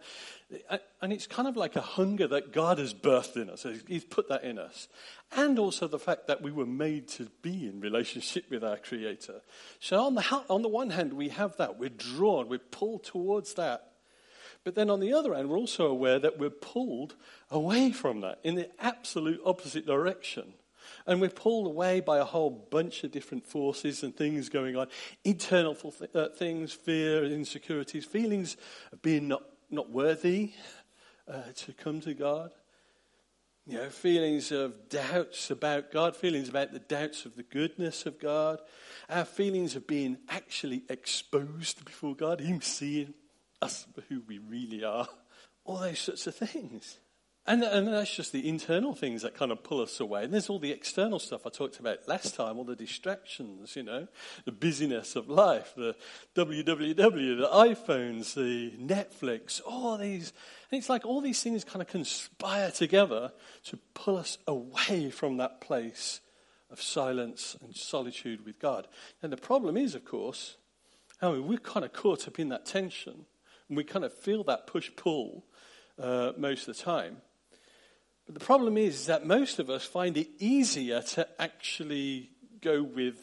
and 1.02 1.14
it's 1.14 1.28
kind 1.28 1.48
of 1.48 1.56
like 1.58 1.76
a 1.76 1.82
hunger 1.82 2.28
that 2.28 2.54
God 2.54 2.78
has 2.78 2.94
birthed 2.94 3.36
in 3.36 3.50
us. 3.50 3.66
He's 3.88 4.06
put 4.06 4.30
that 4.30 4.44
in 4.44 4.60
us, 4.60 4.88
and 5.32 5.58
also 5.60 5.88
the 5.88 6.00
fact 6.00 6.28
that 6.28 6.42
we 6.42 6.52
were 6.52 6.66
made 6.66 7.08
to 7.10 7.28
be 7.42 7.68
in 7.68 7.80
relationship 7.80 8.46
with 8.50 8.64
our 8.64 8.78
Creator. 8.78 9.42
So 9.80 10.04
on 10.04 10.16
the 10.16 10.44
on 10.50 10.62
the 10.62 10.70
one 10.70 10.92
hand, 10.92 11.14
we 11.14 11.30
have 11.30 11.58
that. 11.58 11.80
We're 11.80 11.90
drawn. 11.90 12.50
We're 12.50 12.60
pulled 12.60 13.04
towards 13.04 13.56
that. 13.56 13.90
But 14.64 14.76
then 14.76 14.90
on 14.90 15.02
the 15.02 15.14
other 15.14 15.34
hand, 15.34 15.50
we're 15.50 15.58
also 15.58 15.88
aware 15.88 16.20
that 16.20 16.40
we're 16.40 16.50
pulled 16.50 17.16
away 17.52 17.92
from 17.92 18.22
that 18.22 18.40
in 18.44 18.56
the 18.56 18.70
absolute 18.82 19.42
opposite 19.46 19.86
direction. 19.86 20.54
And 21.06 21.20
we're 21.20 21.30
pulled 21.30 21.68
away 21.68 22.00
by 22.00 22.20
a 22.20 22.24
whole 22.24 22.50
bunch 22.50 23.04
of 23.04 23.12
different 23.12 23.46
forces 23.46 24.04
and 24.04 24.16
things 24.16 24.50
going 24.50 24.76
on 24.76 24.88
internal 25.24 25.78
uh, 26.16 26.30
things, 26.30 26.74
fear, 26.74 27.26
insecurities, 27.26 28.06
feelings 28.06 28.58
of 28.92 29.02
being 29.02 29.28
not, 29.28 29.44
not 29.70 29.90
worthy 29.90 30.54
uh, 31.28 31.42
to 31.56 31.74
come 31.74 32.00
to 32.02 32.14
God. 32.14 32.52
You 33.66 33.78
know, 33.78 33.90
feelings 33.90 34.52
of 34.52 34.90
doubts 34.90 35.50
about 35.50 35.92
God, 35.92 36.18
feelings 36.18 36.50
about 36.50 36.74
the 36.74 36.80
doubts 36.80 37.26
of 37.26 37.38
the 37.38 37.44
goodness 37.44 38.06
of 38.06 38.20
God, 38.20 38.60
our 39.10 39.24
feelings 39.24 39.78
of 39.78 39.88
being 39.88 40.18
actually 40.28 40.84
exposed 40.90 41.86
before 41.86 42.14
God, 42.14 42.42
Him 42.42 42.62
seeing 42.62 43.14
us 43.62 43.88
for 43.96 44.02
who 44.10 44.22
we 44.28 44.38
really 44.38 44.84
are, 44.84 45.08
all 45.64 45.78
those 45.78 46.00
sorts 46.00 46.28
of 46.28 46.36
things. 46.36 47.00
And, 47.46 47.62
and 47.62 47.90
that's 47.90 48.16
just 48.16 48.32
the 48.32 48.48
internal 48.48 48.96
things 48.96 49.22
that 49.24 49.36
kind 49.36 49.52
of 49.52 49.64
pull 49.64 49.82
us 49.82 50.00
away. 50.00 50.24
And 50.24 50.34
there's 50.34 50.50
all 50.50 50.60
the 50.60 50.72
external 50.72 51.20
stuff 51.20 51.46
I 51.46 51.50
talked 51.50 51.78
about 51.78 52.08
last 52.08 52.36
time, 52.36 52.58
all 52.58 52.64
the 52.64 52.76
distractions, 52.76 53.76
you 53.76 53.84
know, 53.84 54.08
the 54.46 54.54
busyness 54.54 55.18
of 55.18 55.28
life, 55.28 55.74
the 55.76 55.94
WWW, 56.36 56.96
the 56.96 57.50
iPhones, 57.52 58.34
the 58.34 58.72
Netflix, 58.78 59.60
all 59.66 59.98
these. 59.98 60.32
And 60.72 60.80
it's 60.80 60.88
like 60.88 61.06
all 61.06 61.20
these 61.20 61.44
things 61.44 61.66
kind 61.66 61.82
of 61.82 61.90
conspire 61.90 62.72
together 62.72 63.34
to 63.66 63.78
pull 63.94 64.16
us 64.16 64.38
away 64.48 65.10
from 65.10 65.36
that 65.38 65.60
place 65.60 66.22
of 66.72 66.82
silence 66.82 67.58
and 67.62 67.76
solitude 67.76 68.46
with 68.46 68.58
God. 68.58 68.88
And 69.22 69.34
the 69.34 69.38
problem 69.38 69.76
is, 69.76 69.96
of 69.96 70.06
course, 70.06 70.56
I 71.22 71.30
mean, 71.30 71.48
we're 71.48 71.58
kind 71.58 71.86
of 71.86 71.92
caught 71.92 72.26
up 72.26 72.40
in 72.40 72.48
that 72.50 72.66
tension. 72.66 73.26
And 73.68 73.76
we 73.76 73.84
kind 73.84 74.06
of 74.06 74.14
feel 74.14 74.46
that 74.46 74.66
push 74.66 74.90
pull 74.96 75.44
uh, 76.00 76.32
most 76.38 76.70
of 76.70 76.78
the 76.78 76.82
time. 76.82 77.18
But 78.26 78.36
the 78.36 78.46
problem 78.46 78.78
is, 78.78 79.08
that 79.08 79.26
most 79.26 79.60
of 79.60 79.70
us 79.70 79.86
find 79.86 80.18
it 80.18 80.30
easier 80.40 81.02
to 81.02 81.28
actually 81.40 82.30
go 82.62 82.82
with 82.82 83.18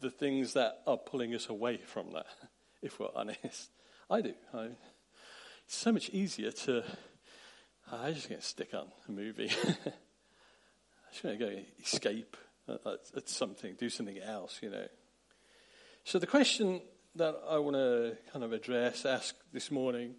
the 0.00 0.10
things 0.10 0.52
that 0.52 0.82
are 0.86 0.96
pulling 0.96 1.34
us 1.34 1.48
away 1.48 1.78
from 1.78 2.12
that, 2.12 2.26
if 2.82 3.00
we're 3.00 3.08
honest. 3.14 3.70
I 4.10 4.20
do. 4.20 4.34
I, 4.52 4.68
it's 5.64 5.76
so 5.76 5.92
much 5.92 6.10
easier 6.10 6.52
to. 6.52 6.84
I 7.90 8.12
just 8.12 8.28
going 8.28 8.40
to 8.40 8.46
stick 8.46 8.74
on 8.74 8.86
a 9.08 9.12
movie. 9.12 9.50
I'm 9.66 9.92
just 11.10 11.22
going 11.22 11.38
to 11.38 11.44
go 11.44 11.60
escape 11.82 12.36
at, 12.68 12.80
at 13.16 13.28
something, 13.28 13.74
do 13.74 13.90
something 13.90 14.18
else, 14.18 14.60
you 14.62 14.70
know. 14.70 14.86
So 16.04 16.18
the 16.18 16.26
question 16.26 16.80
that 17.16 17.40
I 17.48 17.58
want 17.58 17.76
to 17.76 18.16
kind 18.32 18.44
of 18.44 18.52
address, 18.52 19.04
ask 19.04 19.34
this 19.52 19.70
morning 19.70 20.16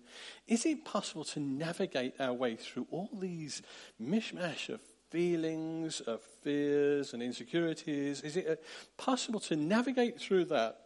is 0.47 0.65
it 0.65 0.85
possible 0.85 1.23
to 1.25 1.39
navigate 1.39 2.13
our 2.19 2.33
way 2.33 2.55
through 2.55 2.87
all 2.91 3.09
these 3.19 3.61
mishmash 4.01 4.69
of 4.69 4.79
feelings, 5.09 6.01
of 6.01 6.21
fears 6.41 7.13
and 7.13 7.21
insecurities? 7.21 8.21
Is 8.21 8.37
it 8.37 8.47
uh, 8.47 8.55
possible 8.97 9.39
to 9.41 9.55
navigate 9.55 10.19
through 10.19 10.45
that, 10.45 10.77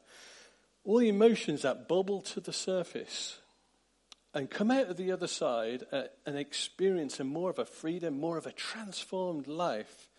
all 0.83 0.99
the 0.99 1.09
emotions 1.09 1.61
that 1.61 1.87
bubble 1.87 2.21
to 2.21 2.39
the 2.39 2.53
surface, 2.53 3.37
and 4.33 4.49
come 4.49 4.71
out 4.71 4.87
of 4.87 4.97
the 4.97 5.11
other 5.11 5.27
side 5.27 5.83
uh, 5.91 6.03
and 6.25 6.37
experience 6.37 7.19
a 7.19 7.23
more 7.23 7.49
of 7.49 7.59
a 7.59 7.65
freedom, 7.65 8.19
more 8.19 8.37
of 8.37 8.45
a 8.45 8.51
transformed 8.51 9.47
life 9.47 10.09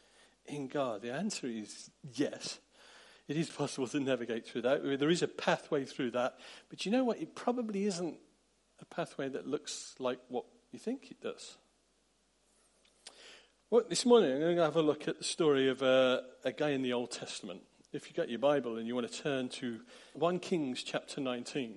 in 0.46 0.68
God? 0.68 1.02
The 1.02 1.12
answer 1.12 1.46
is 1.46 1.90
yes. 2.02 2.58
It 3.30 3.36
is 3.36 3.48
possible 3.48 3.86
to 3.86 4.00
navigate 4.00 4.44
through 4.44 4.62
that. 4.62 4.98
There 4.98 5.08
is 5.08 5.22
a 5.22 5.28
pathway 5.28 5.84
through 5.84 6.10
that. 6.10 6.36
But 6.68 6.84
you 6.84 6.90
know 6.90 7.04
what? 7.04 7.22
It 7.22 7.36
probably 7.36 7.84
isn't 7.84 8.16
a 8.80 8.84
pathway 8.84 9.28
that 9.28 9.46
looks 9.46 9.94
like 10.00 10.18
what 10.26 10.46
you 10.72 10.80
think 10.80 11.12
it 11.12 11.20
does. 11.20 11.56
Well, 13.70 13.84
this 13.88 14.04
morning 14.04 14.32
I'm 14.32 14.40
going 14.40 14.56
to 14.56 14.64
have 14.64 14.74
a 14.74 14.82
look 14.82 15.06
at 15.06 15.18
the 15.18 15.24
story 15.24 15.68
of 15.68 15.80
a, 15.80 16.24
a 16.44 16.50
guy 16.50 16.70
in 16.70 16.82
the 16.82 16.92
Old 16.92 17.12
Testament. 17.12 17.60
If 17.92 18.08
you've 18.08 18.16
got 18.16 18.30
your 18.30 18.40
Bible 18.40 18.78
and 18.78 18.88
you 18.88 18.96
want 18.96 19.08
to 19.08 19.22
turn 19.22 19.48
to 19.60 19.78
1 20.14 20.40
Kings 20.40 20.82
chapter 20.82 21.20
19. 21.20 21.76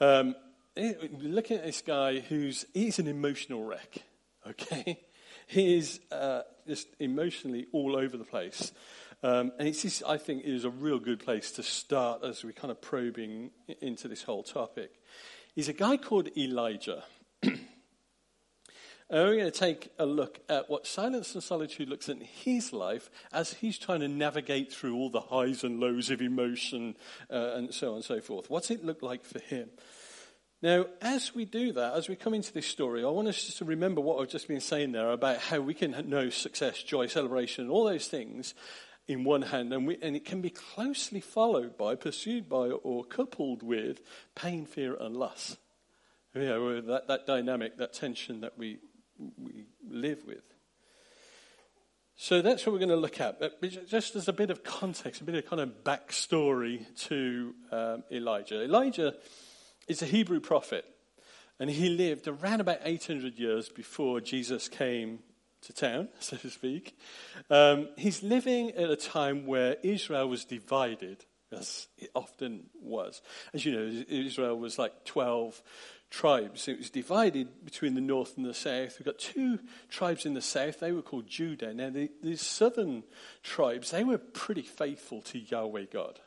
Um, 0.00 0.34
looking 0.76 1.58
at 1.58 1.64
this 1.64 1.82
guy 1.82 2.18
who's 2.18 2.66
he's 2.74 2.98
an 2.98 3.06
emotional 3.06 3.62
wreck, 3.62 4.02
okay? 4.44 4.98
He 5.48 5.76
is 5.76 6.00
uh, 6.10 6.42
just 6.66 6.88
emotionally 6.98 7.66
all 7.72 7.96
over 7.96 8.16
the 8.16 8.24
place. 8.24 8.72
Um, 9.22 9.52
and 9.58 9.68
it's 9.68 9.82
just, 9.82 10.02
I 10.06 10.16
think, 10.16 10.44
is 10.44 10.64
a 10.64 10.70
real 10.70 10.98
good 10.98 11.20
place 11.20 11.52
to 11.52 11.62
start 11.62 12.24
as 12.24 12.42
we're 12.42 12.52
kind 12.52 12.72
of 12.72 12.80
probing 12.80 13.50
into 13.80 14.08
this 14.08 14.24
whole 14.24 14.42
topic. 14.42 14.90
He's 15.54 15.68
a 15.68 15.72
guy 15.72 15.96
called 15.96 16.36
Elijah. 16.36 17.04
and 17.42 17.60
we're 19.10 19.36
going 19.36 19.44
to 19.44 19.50
take 19.52 19.92
a 19.98 20.06
look 20.06 20.40
at 20.48 20.68
what 20.68 20.88
silence 20.88 21.34
and 21.34 21.42
solitude 21.42 21.88
looks 21.88 22.08
in 22.08 22.20
his 22.20 22.72
life 22.72 23.10
as 23.32 23.52
he's 23.52 23.78
trying 23.78 24.00
to 24.00 24.08
navigate 24.08 24.72
through 24.72 24.96
all 24.96 25.10
the 25.10 25.20
highs 25.20 25.62
and 25.62 25.78
lows 25.78 26.10
of 26.10 26.20
emotion 26.20 26.96
uh, 27.30 27.52
and 27.54 27.72
so 27.72 27.90
on 27.90 27.96
and 27.96 28.04
so 28.04 28.20
forth. 28.20 28.50
What's 28.50 28.72
it 28.72 28.84
look 28.84 29.02
like 29.02 29.24
for 29.24 29.38
him? 29.38 29.68
Now, 30.62 30.86
as 31.00 31.34
we 31.34 31.44
do 31.44 31.72
that, 31.72 31.94
as 31.94 32.08
we 32.08 32.16
come 32.16 32.34
into 32.34 32.52
this 32.52 32.66
story, 32.66 33.04
I 33.04 33.08
want 33.08 33.28
us 33.28 33.44
just 33.44 33.58
to 33.58 33.64
remember 33.64 34.00
what 34.00 34.20
I've 34.20 34.30
just 34.30 34.46
been 34.46 34.60
saying 34.60 34.92
there 34.92 35.10
about 35.10 35.38
how 35.38 35.60
we 35.60 35.74
can 35.74 36.08
know 36.08 36.30
success, 36.30 36.82
joy, 36.82 37.06
celebration, 37.06 37.68
all 37.68 37.84
those 37.84 38.06
things 38.06 38.54
in 39.08 39.24
one 39.24 39.42
hand, 39.42 39.72
and, 39.72 39.86
we, 39.86 39.98
and 40.00 40.14
it 40.14 40.24
can 40.24 40.40
be 40.40 40.50
closely 40.50 41.20
followed 41.20 41.76
by, 41.76 41.94
pursued 41.94 42.48
by, 42.48 42.68
or 42.68 43.04
coupled 43.04 43.62
with 43.62 44.00
pain, 44.34 44.64
fear, 44.64 44.96
and 44.98 45.16
lust. 45.16 45.58
You 46.34 46.42
know, 46.42 46.80
that, 46.80 47.08
that 47.08 47.26
dynamic, 47.26 47.76
that 47.78 47.92
tension 47.92 48.40
that 48.40 48.56
we, 48.56 48.78
we 49.36 49.66
live 49.88 50.24
with. 50.26 50.44
So 52.16 52.40
that's 52.40 52.64
what 52.64 52.72
we're 52.72 52.78
going 52.78 52.88
to 52.90 52.96
look 52.96 53.20
at. 53.20 53.40
But 53.40 53.60
just 53.88 54.14
as 54.14 54.28
a 54.28 54.32
bit 54.32 54.50
of 54.50 54.62
context, 54.62 55.20
a 55.20 55.24
bit 55.24 55.34
of 55.34 55.46
kind 55.46 55.60
of 55.60 55.82
backstory 55.82 56.86
to 57.08 57.54
um, 57.72 58.04
Elijah. 58.12 58.62
Elijah 58.62 59.14
is 59.88 60.02
a 60.02 60.06
Hebrew 60.06 60.40
prophet, 60.40 60.84
and 61.58 61.68
he 61.68 61.88
lived 61.88 62.28
around 62.28 62.60
about 62.60 62.78
800 62.84 63.38
years 63.38 63.68
before 63.68 64.20
Jesus 64.20 64.68
came 64.68 65.18
to 65.62 65.72
town, 65.72 66.08
so 66.20 66.36
to 66.36 66.50
speak. 66.50 66.96
Um, 67.50 67.88
he's 67.96 68.22
living 68.22 68.70
at 68.72 68.90
a 68.90 68.96
time 68.96 69.46
where 69.46 69.76
Israel 69.82 70.28
was 70.28 70.44
divided, 70.44 71.24
as 71.50 71.88
it 71.98 72.10
often 72.14 72.64
was. 72.80 73.22
As 73.54 73.64
you 73.64 73.72
know, 73.72 74.04
Israel 74.08 74.58
was 74.58 74.78
like 74.78 75.04
12 75.04 75.62
tribes. 76.10 76.68
It 76.68 76.78
was 76.78 76.90
divided 76.90 77.64
between 77.64 77.94
the 77.94 78.00
north 78.00 78.36
and 78.36 78.44
the 78.44 78.54
south. 78.54 78.98
We've 78.98 79.06
got 79.06 79.18
two 79.18 79.58
tribes 79.88 80.26
in 80.26 80.34
the 80.34 80.42
south. 80.42 80.80
They 80.80 80.92
were 80.92 81.02
called 81.02 81.26
Judah. 81.26 81.72
Now, 81.72 81.90
the, 81.90 82.10
the 82.22 82.36
southern 82.36 83.04
tribes, 83.42 83.90
they 83.90 84.04
were 84.04 84.18
pretty 84.18 84.62
faithful 84.62 85.22
to 85.22 85.38
Yahweh 85.38 85.86
God, 85.92 86.20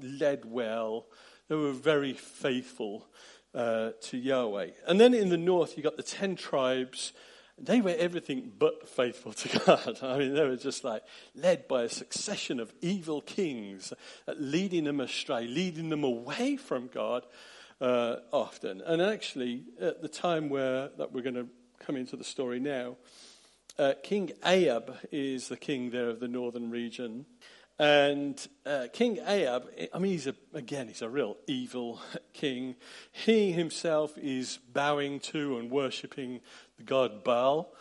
led 0.00 0.44
well. 0.44 1.06
They 1.48 1.56
were 1.56 1.72
very 1.72 2.12
faithful 2.12 3.08
uh, 3.54 3.90
to 4.02 4.18
Yahweh. 4.18 4.70
And 4.86 5.00
then 5.00 5.14
in 5.14 5.30
the 5.30 5.38
north, 5.38 5.76
you've 5.76 5.84
got 5.84 5.96
the 5.96 6.02
ten 6.02 6.36
tribes 6.36 7.12
they 7.60 7.80
were 7.80 7.94
everything 7.98 8.52
but 8.58 8.88
faithful 8.88 9.32
to 9.32 9.58
God. 9.66 9.98
I 10.02 10.18
mean, 10.18 10.34
they 10.34 10.44
were 10.44 10.56
just 10.56 10.84
like 10.84 11.02
led 11.34 11.68
by 11.68 11.84
a 11.84 11.88
succession 11.88 12.60
of 12.60 12.72
evil 12.80 13.20
kings, 13.20 13.92
uh, 14.26 14.34
leading 14.38 14.84
them 14.84 15.00
astray, 15.00 15.46
leading 15.46 15.88
them 15.88 16.04
away 16.04 16.56
from 16.56 16.88
God 16.88 17.26
uh, 17.80 18.16
often. 18.32 18.80
And 18.80 19.00
actually, 19.02 19.64
at 19.80 20.02
the 20.02 20.08
time 20.08 20.48
where 20.48 20.90
that 20.98 21.12
we're 21.12 21.22
going 21.22 21.34
to 21.34 21.48
come 21.78 21.96
into 21.96 22.16
the 22.16 22.24
story 22.24 22.60
now, 22.60 22.96
uh, 23.78 23.94
King 24.02 24.32
Ahab 24.44 24.96
is 25.12 25.48
the 25.48 25.56
king 25.56 25.90
there 25.90 26.08
of 26.08 26.20
the 26.20 26.28
northern 26.28 26.70
region. 26.70 27.26
And 27.78 28.44
uh, 28.66 28.88
King 28.92 29.20
Ahab, 29.24 29.68
I 29.94 29.98
mean, 29.98 30.12
he's 30.12 30.26
a, 30.26 30.34
again, 30.52 30.88
he's 30.88 31.02
a 31.02 31.08
real 31.08 31.36
evil 31.46 32.00
king. 32.32 32.74
He 33.12 33.52
himself 33.52 34.18
is 34.18 34.58
bowing 34.72 35.20
to 35.20 35.58
and 35.58 35.70
worshipping 35.70 36.40
the 36.76 36.82
god 36.82 37.22
Baal, 37.22 37.72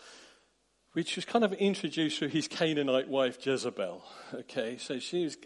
which 0.93 1.15
was 1.15 1.25
kind 1.25 1.43
of 1.43 1.53
introduced 1.53 2.19
through 2.19 2.27
his 2.27 2.47
Canaanite 2.47 3.07
wife 3.07 3.43
Jezebel. 3.43 4.03
Okay, 4.33 4.77
so 4.77 4.99
she 4.99 5.23
was, 5.23 5.37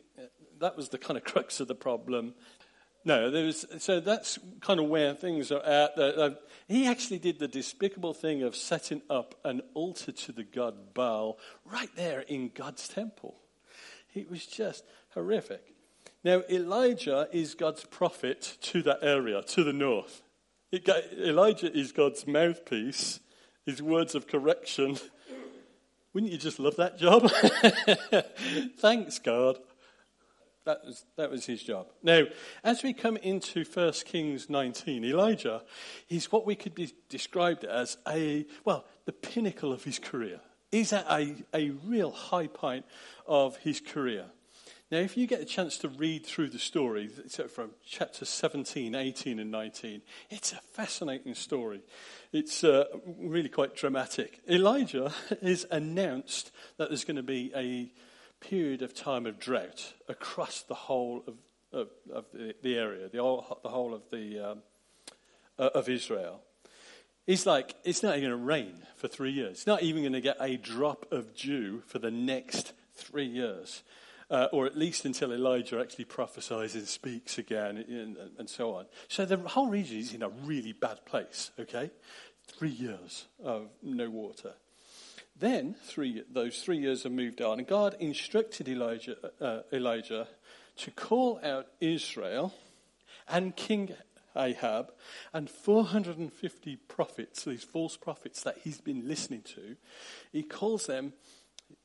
that 0.60 0.75
was 0.75 0.89
the 0.89 0.98
kind 0.98 1.17
of 1.17 1.24
crux 1.24 1.62
of 1.62 1.70
the 1.70 1.75
problem. 1.75 2.34
No, 3.03 3.31
there 3.31 3.46
was, 3.46 3.65
so 3.79 4.00
that's 4.00 4.38
kind 4.60 4.79
of 4.79 4.88
where 4.88 5.15
things 5.15 5.51
are 5.51 5.63
at. 5.63 5.98
Uh, 5.98 6.31
he 6.67 6.86
actually 6.88 7.20
did 7.20 7.39
the 7.39 7.48
despicable 7.48 8.13
thing 8.13 8.43
of 8.43 8.55
setting 8.55 9.01
up 9.10 9.34
an 9.43 9.62
altar 9.74 10.12
to 10.12 10.31
the 10.34 10.43
god 10.43 10.93
Baal 10.93 11.39
right 11.65 11.89
there 11.96 12.20
in 12.20 12.51
God's 12.53 12.88
temple. 12.89 13.40
It 14.13 14.30
was 14.30 14.46
just 14.46 14.84
horrific. 15.13 15.74
Now, 16.24 16.44
Elijah 16.50 17.27
is 17.32 17.56
God's 17.56 17.84
prophet 17.86 18.58
to 18.62 18.82
that 18.84 19.00
area, 19.01 19.41
to 19.41 19.63
the 19.63 19.74
north. 19.74 20.22
Got, 20.86 21.03
Elijah 21.18 21.75
is 21.75 21.91
God's 21.91 22.27
mouthpiece, 22.27 23.20
his 23.65 23.82
words 23.82 24.15
of 24.15 24.27
correction. 24.27 24.98
Wouldn't 26.13 26.32
you 26.32 26.38
just 26.38 26.60
love 26.60 26.75
that 26.77 26.98
job? 26.98 27.30
Thanks, 28.77 29.20
God. 29.20 29.58
That 30.65 30.82
was, 30.86 31.06
that 31.18 31.32
was 31.32 31.46
his 31.46 31.63
job. 31.63 31.88
Now, 32.03 32.25
as 32.63 32.84
we 32.84 32.94
come 32.94 33.18
into 33.18 33.63
1 33.63 33.94
Kings 34.06 34.50
19, 34.50 35.03
Elijah 35.03 35.63
is 36.08 36.32
what 36.32 36.46
we 36.46 36.56
could 36.56 36.75
be 36.75 36.94
described 37.10 37.63
as 37.63 37.98
a, 38.08 38.46
well, 38.63 38.86
the 39.06 39.12
pinnacle 39.12 39.74
of 39.74 39.84
his 39.84 39.98
career. 39.98 40.39
He's 40.72 40.94
at 40.94 41.06
a, 41.10 41.36
a 41.54 41.72
real 41.86 42.12
high 42.12 42.48
point 42.48 42.86
of 43.28 43.58
his 43.58 43.82
career. 43.82 44.25
Now, 44.92 44.98
if 44.98 45.16
you 45.16 45.25
get 45.25 45.40
a 45.40 45.46
chance 45.46 45.78
to 45.80 45.88
read 45.88 46.25
through 46.25 46.50
the 46.50 46.60
story, 46.60 47.08
from 47.08 47.72
chapter 47.86 48.25
17, 48.25 48.94
18, 48.94 49.40
and 49.40 49.50
19, 49.50 50.01
it's 50.30 50.51
a 50.51 50.60
fascinating 50.74 51.34
story. 51.34 51.82
It's 52.34 52.66
uh, 52.66 52.86
really 53.18 53.48
quite 53.48 53.75
dramatic. 53.75 54.42
Elijah 54.50 55.13
is 55.42 55.66
announced 55.72 56.51
that 56.78 56.90
there's 56.90 57.06
going 57.06 57.16
to 57.16 57.24
be 57.24 57.54
a 57.56 57.92
period 58.46 58.82
of 58.82 58.94
time 58.94 59.25
of 59.25 59.40
drought 59.40 59.94
across 60.10 60.63
the 60.63 60.75
whole 60.75 61.24
of, 61.25 61.36
of, 61.72 61.88
of 62.13 62.25
the, 62.34 62.54
the, 62.62 62.78
area, 62.78 63.08
the 63.08 63.22
whole, 63.22 63.60
the 63.63 63.70
whole 63.70 63.94
of, 63.94 64.01
the, 64.12 64.40
um, 64.40 64.58
uh, 65.58 65.70
of 65.74 65.88
Israel. 65.88 66.42
He's 67.28 67.46
like, 67.46 67.75
it's 67.84 68.04
not 68.04 68.18
even 68.18 68.30
going 68.30 68.40
to 68.40 68.46
rain 68.46 68.74
for 68.96 69.08
three 69.08 69.32
years. 69.32 69.51
It's 69.51 69.68
not 69.68 69.84
even 69.84 70.01
going 70.01 70.13
to 70.13 70.22
get 70.22 70.38
a 70.40 70.58
drop 70.58 71.12
of 71.12 71.36
dew 71.36 71.82
for 71.88 72.00
the 72.00 72.12
next 72.12 72.74
three 72.96 73.25
years. 73.25 73.84
Uh, 74.30 74.48
or 74.54 74.66
at 74.66 74.78
least 74.78 75.04
until 75.04 75.34
Elijah 75.34 75.78
actually 75.78 76.06
prophesies 76.06 76.74
and 76.74 76.88
speaks 76.88 77.38
again, 77.38 77.75
and, 77.78 78.16
and, 78.40 78.50
so 78.50 78.74
on. 78.75 78.86
So 79.10 79.25
the 79.25 79.36
whole 79.36 79.68
region 79.68 79.98
is 79.98 80.13
in 80.13 80.24
a 80.24 80.30
really 80.30 80.72
bad 80.72 81.06
place, 81.06 81.51
okay? 81.60 81.92
Three 82.48 82.70
years 82.70 83.25
of 83.44 83.68
no 83.84 84.10
water. 84.10 84.54
Then 85.38 85.75
three, 85.84 86.24
those 86.32 86.62
three 86.62 86.78
years 86.78 87.04
have 87.04 87.12
moved 87.12 87.42
on, 87.42 87.60
and 87.60 87.68
God 87.68 87.98
instructed 88.00 88.70
Elijah, 88.70 89.18
uh, 89.42 89.63
Elijah 89.74 90.30
to 90.78 90.92
call 90.92 91.42
out 91.44 91.68
Israel 91.82 92.54
and 93.28 93.54
King 93.56 93.94
Ahab 94.35 94.91
and 95.33 95.50
450 95.50 96.75
prophets, 96.88 97.45
these 97.45 97.63
false 97.63 97.97
prophets 97.97 98.43
that 98.43 98.59
he's 98.63 98.81
been 98.81 99.07
listening 99.07 99.41
to. 99.55 99.75
He 100.31 100.43
calls 100.43 100.88
them, 100.88 101.13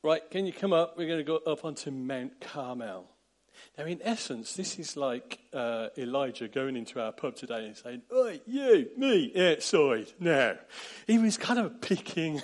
right, 0.03 0.29
can 0.31 0.47
you 0.47 0.53
come 0.53 0.73
up? 0.73 0.97
We're 0.97 1.09
going 1.09 1.19
to 1.19 1.25
go 1.25 1.41
up 1.51 1.65
onto 1.65 1.91
Mount 1.91 2.41
Carmel. 2.41 3.09
Now, 3.79 3.85
in 3.85 4.01
essence, 4.03 4.55
this 4.55 4.79
is 4.79 4.97
like 4.97 5.39
uh, 5.53 5.89
Elijah 5.97 6.49
going 6.49 6.77
into 6.77 7.01
our 7.01 7.13
pub 7.13 7.37
today 7.37 7.67
and 7.67 7.77
saying, 7.77 8.03
Oi, 8.15 8.41
you, 8.47 8.89
me, 8.97 9.33
outside 9.51 10.13
now. 10.21 10.57
He 11.07 11.19
was 11.19 11.37
kind 11.37 11.59
of 11.59 11.81
picking 11.81 12.43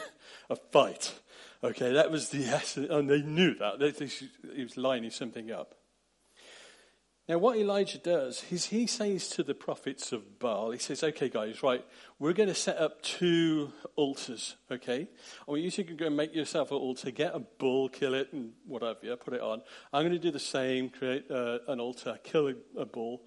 a 0.50 0.56
fight. 0.56 1.14
Okay, 1.64 1.92
that 1.92 2.10
was 2.10 2.30
the 2.30 2.44
essence, 2.44 2.88
and 2.90 3.08
they 3.08 3.22
knew 3.22 3.54
that. 3.54 4.20
he 4.54 4.62
was 4.62 4.76
lining 4.76 5.10
something 5.10 5.50
up. 5.50 5.74
Now, 7.28 7.38
what 7.38 7.56
Elijah 7.56 7.98
does 7.98 8.42
is 8.50 8.66
he 8.66 8.88
says 8.88 9.28
to 9.30 9.44
the 9.44 9.54
prophets 9.54 10.10
of 10.10 10.40
Baal, 10.40 10.72
he 10.72 10.78
says, 10.78 11.04
okay, 11.04 11.28
guys, 11.28 11.62
right, 11.62 11.84
we're 12.18 12.32
going 12.32 12.48
to 12.48 12.54
set 12.54 12.78
up 12.78 13.00
two 13.02 13.72
altars, 13.94 14.56
okay? 14.72 15.06
I 15.46 15.50
want 15.50 15.62
you 15.62 15.70
to 15.70 15.84
go 15.84 16.06
and 16.06 16.16
make 16.16 16.34
yourself 16.34 16.72
an 16.72 16.78
altar, 16.78 17.12
get 17.12 17.32
a 17.32 17.38
bull, 17.38 17.88
kill 17.88 18.14
it, 18.14 18.32
and 18.32 18.52
whatever, 18.66 18.98
yeah, 19.02 19.14
put 19.14 19.34
it 19.34 19.40
on. 19.40 19.62
I'm 19.92 20.02
going 20.02 20.12
to 20.12 20.18
do 20.18 20.32
the 20.32 20.40
same, 20.40 20.88
create 20.88 21.30
uh, 21.30 21.58
an 21.68 21.78
altar, 21.78 22.18
kill 22.24 22.48
a, 22.48 22.54
a 22.76 22.84
bull. 22.84 23.22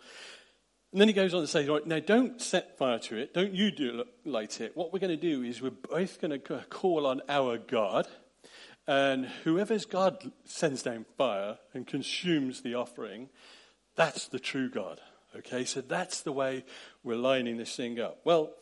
And 0.91 0.99
then 0.99 1.07
he 1.07 1.13
goes 1.13 1.33
on 1.33 1.41
to 1.41 1.47
say, 1.47 1.65
right, 1.67 1.87
now 1.87 1.99
don't 1.99 2.41
set 2.41 2.77
fire 2.77 2.99
to 2.99 3.17
it. 3.17 3.33
Don't 3.33 3.53
you 3.53 3.71
do 3.71 4.03
light 4.25 4.59
it. 4.59 4.75
What 4.75 4.91
we're 4.91 4.99
going 4.99 5.17
to 5.17 5.17
do 5.17 5.41
is 5.43 5.61
we're 5.61 5.69
both 5.71 6.19
going 6.19 6.37
to 6.39 6.65
call 6.69 7.07
on 7.07 7.21
our 7.29 7.57
God. 7.57 8.07
And 8.87 9.25
whoever's 9.45 9.85
God 9.85 10.31
sends 10.43 10.83
down 10.83 11.05
fire 11.17 11.57
and 11.73 11.87
consumes 11.87 12.61
the 12.61 12.75
offering, 12.75 13.29
that's 13.95 14.27
the 14.27 14.39
true 14.39 14.69
God. 14.69 14.99
Okay, 15.37 15.65
so 15.65 15.81
that's 15.81 16.21
the 16.21 16.31
way 16.31 16.63
we're 17.03 17.17
lining 17.17 17.57
this 17.57 17.75
thing 17.75 17.99
up. 17.99 18.19
Well, 18.23 18.53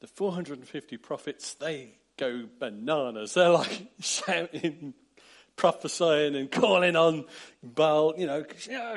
the 0.00 0.06
450 0.06 0.96
prophets, 0.98 1.54
they 1.54 1.94
go 2.16 2.46
bananas. 2.58 3.34
They're 3.34 3.50
like 3.50 3.88
shouting 4.00 4.94
prophesying 5.60 6.34
and 6.36 6.50
calling 6.50 6.96
on 6.96 7.26
Baal, 7.62 8.14
you 8.16 8.26
know, 8.26 8.44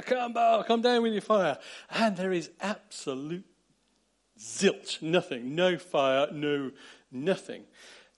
come 0.06 0.32
Baal, 0.32 0.63
come 0.63 0.82
down 0.82 1.04
with 1.04 1.12
your 1.12 1.22
fire. 1.22 1.58
And 1.89 2.15
there 2.15 2.32
is 2.32 2.50
absolute 2.62 3.43
zilch, 4.39 5.02
nothing, 5.02 5.56
no 5.56 5.78
fire, 5.78 6.28
no 6.32 6.72
nothing. 7.12 7.63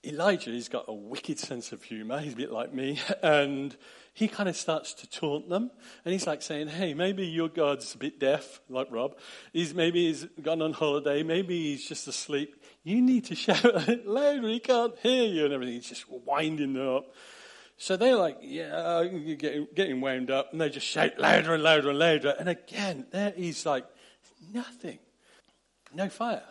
Elijah, 0.04 0.50
he's 0.50 0.68
got 0.68 0.84
a 0.86 0.94
wicked 0.94 1.40
sense 1.40 1.72
of 1.72 1.82
humor. 1.82 2.20
He's 2.20 2.34
a 2.34 2.36
bit 2.36 2.52
like 2.52 2.72
me. 2.72 3.00
And 3.22 3.76
he 4.16 4.28
kind 4.28 4.48
of 4.48 4.56
starts 4.56 4.94
to 4.94 5.10
taunt 5.10 5.50
them. 5.50 5.70
And 6.02 6.12
he's 6.12 6.26
like 6.26 6.40
saying, 6.40 6.68
hey, 6.68 6.94
maybe 6.94 7.26
your 7.26 7.50
God's 7.50 7.94
a 7.94 7.98
bit 7.98 8.18
deaf, 8.18 8.62
like 8.70 8.86
Rob. 8.90 9.14
He's, 9.52 9.74
maybe 9.74 10.06
he's 10.06 10.24
gone 10.40 10.62
on 10.62 10.72
holiday. 10.72 11.22
Maybe 11.22 11.64
he's 11.64 11.86
just 11.86 12.08
asleep. 12.08 12.56
You 12.82 13.02
need 13.02 13.26
to 13.26 13.34
shout 13.34 13.62
a 13.66 13.84
bit 13.84 14.06
louder. 14.06 14.48
He 14.48 14.58
can't 14.58 14.94
hear 15.02 15.24
you 15.24 15.44
and 15.44 15.52
everything. 15.52 15.74
He's 15.74 15.90
just 15.90 16.06
winding 16.08 16.72
them 16.72 16.96
up. 16.96 17.12
So 17.76 17.98
they're 17.98 18.16
like, 18.16 18.38
yeah, 18.40 19.02
you're 19.02 19.36
getting, 19.36 19.66
getting 19.74 20.00
wound 20.00 20.30
up, 20.30 20.50
and 20.50 20.62
they 20.62 20.70
just 20.70 20.86
shout 20.86 21.18
louder 21.18 21.52
and 21.52 21.62
louder 21.62 21.90
and 21.90 21.98
louder. 21.98 22.34
And 22.38 22.48
again, 22.48 23.04
there 23.10 23.34
is 23.36 23.66
like 23.66 23.84
nothing, 24.50 24.98
no 25.94 26.08
fire. 26.08 26.42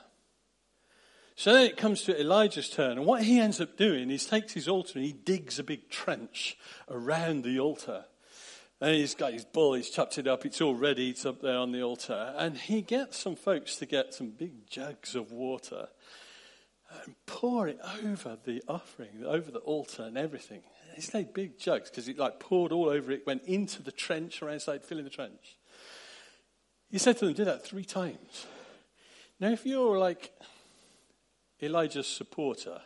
So 1.38 1.54
then 1.54 1.66
it 1.66 1.76
comes 1.76 2.04
to 2.04 2.20
Elijah's 2.20 2.70
turn, 2.70 2.98
and 2.98 3.06
what 3.06 3.24
he 3.24 3.40
ends 3.40 3.60
up 3.60 3.76
doing 3.76 4.10
is 4.10 4.26
takes 4.26 4.54
his 4.54 4.70
altar 4.70 4.94
and 4.96 5.06
he 5.06 5.12
digs 5.12 5.60
a 5.60 5.64
big 5.64 5.90
trench 5.90 6.58
around 6.90 7.44
the 7.44 7.60
altar. 7.60 8.06
And 8.80 8.96
he's 8.96 9.16
got 9.16 9.34
his 9.34 9.46
bull, 9.46 9.74
he's 9.74 9.90
chopped 9.90 10.18
it 10.18 10.28
up, 10.28 10.46
it's 10.46 10.62
all 10.62 10.76
ready, 10.76 11.10
it's 11.10 11.26
up 11.26 11.42
there 11.42 11.58
on 11.58 11.72
the 11.72 11.82
altar. 11.82 12.34
And 12.38 12.58
he 12.58 12.82
gets 12.82 13.18
some 13.18 13.36
folks 13.36 13.76
to 13.78 13.86
get 13.86 14.14
some 14.14 14.30
big 14.30 14.70
jugs 14.70 15.16
of 15.16 15.32
water 15.32 15.88
and 17.04 17.16
pour 17.26 17.68
it 17.68 17.80
over 18.06 18.38
the 18.44 18.64
offering, 18.68 19.24
over 19.26 19.52
the 19.52 19.60
altar 19.60 20.04
and 20.04 20.18
everything. 20.18 20.62
It's 20.96 21.14
like 21.14 21.34
big 21.34 21.58
jugs 21.58 21.90
because 21.90 22.08
it 22.08 22.18
like 22.18 22.40
poured 22.40 22.72
all 22.72 22.90
over 22.90 23.12
it, 23.12 23.28
went 23.28 23.44
into 23.44 23.84
the 23.84 23.92
trench 23.92 24.42
around 24.42 24.56
inside, 24.56 24.86
filling 24.86 25.04
the 25.04 25.10
trench. 25.10 25.58
He 26.90 26.98
said 26.98 27.18
to 27.18 27.26
them, 27.26 27.34
do 27.34 27.46
that 27.46 27.66
three 27.66 27.84
times. 27.84 28.46
Now, 29.40 29.50
if 29.50 29.66
you're 29.66 29.98
like 29.98 30.32
Elijah's 31.62 32.08
supporter, 32.08 32.82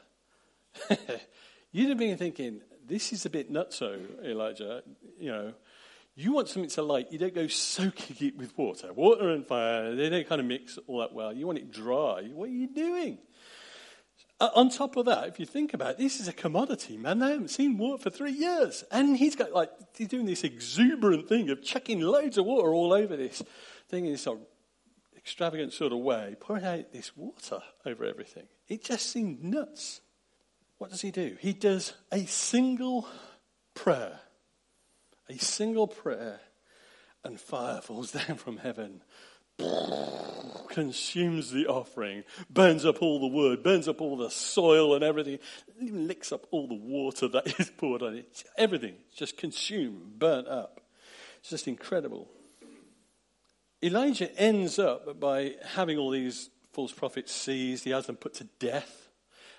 you'd 1.71 1.89
have 1.89 1.97
been 1.97 2.17
thinking, 2.17 2.61
this 2.85 3.13
is 3.13 3.25
a 3.25 3.29
bit 3.29 3.51
nutso, 3.51 3.99
Elijah. 4.23 4.83
You 5.19 5.31
know, 5.31 5.53
you 6.15 6.33
want 6.33 6.49
something 6.49 6.69
to 6.71 6.81
light, 6.81 7.11
you 7.11 7.17
don't 7.17 7.33
go 7.33 7.47
soaking 7.47 8.27
it 8.27 8.37
with 8.37 8.57
water. 8.57 8.91
Water 8.93 9.29
and 9.29 9.45
fire, 9.45 9.95
they 9.95 10.09
don't 10.09 10.27
kind 10.27 10.41
of 10.41 10.47
mix 10.47 10.77
all 10.87 10.99
that 10.99 11.13
well. 11.13 11.31
You 11.31 11.45
want 11.45 11.59
it 11.59 11.71
dry. 11.71 12.23
What 12.33 12.49
are 12.49 12.53
you 12.53 12.67
doing? 12.67 13.19
Uh, 14.41 14.49
on 14.55 14.69
top 14.69 14.95
of 14.95 15.05
that, 15.05 15.27
if 15.27 15.39
you 15.39 15.45
think 15.45 15.73
about 15.73 15.91
it, 15.91 15.97
this 15.97 16.19
is 16.19 16.27
a 16.27 16.33
commodity, 16.33 16.97
man. 16.97 17.19
They 17.19 17.31
haven't 17.31 17.49
seen 17.49 17.77
water 17.77 18.03
for 18.03 18.09
three 18.09 18.31
years. 18.31 18.85
And 18.91 19.17
he's 19.17 19.35
got 19.35 19.51
like, 19.51 19.69
he's 19.95 20.07
doing 20.07 20.25
this 20.25 20.43
exuberant 20.43 21.27
thing 21.27 21.49
of 21.49 21.61
chucking 21.61 21.99
loads 21.99 22.37
of 22.37 22.45
water 22.45 22.73
all 22.73 22.93
over 22.93 23.17
this 23.17 23.43
thing 23.89 24.05
in 24.05 24.13
this 24.13 24.27
extravagant 25.17 25.73
sort 25.73 25.91
of 25.91 25.99
way, 25.99 26.35
pouring 26.39 26.63
out 26.63 26.91
this 26.93 27.15
water 27.17 27.59
over 27.85 28.05
everything. 28.05 28.47
It 28.69 28.83
just 28.83 29.11
seemed 29.11 29.43
nuts. 29.43 30.01
What 30.77 30.91
does 30.91 31.01
he 31.01 31.11
do? 31.11 31.35
He 31.39 31.53
does 31.53 31.93
a 32.11 32.25
single 32.25 33.07
prayer. 33.73 34.19
A 35.27 35.37
single 35.37 35.87
prayer, 35.87 36.39
and 37.23 37.39
fire 37.39 37.81
falls 37.81 38.11
down 38.27 38.37
from 38.37 38.57
heaven 38.57 39.01
consumes 40.69 41.51
the 41.51 41.67
offering, 41.67 42.23
burns 42.49 42.85
up 42.85 43.01
all 43.01 43.19
the 43.19 43.27
wood, 43.27 43.63
burns 43.63 43.87
up 43.87 44.01
all 44.01 44.17
the 44.17 44.29
soil 44.29 44.95
and 44.95 45.03
everything, 45.03 45.39
even 45.81 46.07
licks 46.07 46.31
up 46.31 46.45
all 46.51 46.67
the 46.67 46.73
water 46.73 47.27
that 47.27 47.47
is 47.59 47.69
poured 47.69 48.01
on 48.01 48.15
it. 48.15 48.43
Everything 48.57 48.95
just 49.15 49.37
consumed, 49.37 50.17
burnt 50.19 50.47
up. 50.47 50.81
It's 51.39 51.49
just 51.49 51.67
incredible. 51.67 52.29
Elijah 53.81 54.33
ends 54.39 54.77
up 54.77 55.19
by 55.19 55.55
having 55.65 55.97
all 55.97 56.11
these 56.11 56.49
false 56.79 56.93
prophets 56.93 57.33
seized, 57.33 57.83
he 57.83 57.89
has 57.89 58.05
them 58.05 58.15
put 58.15 58.35
to 58.35 58.45
death, 58.57 59.09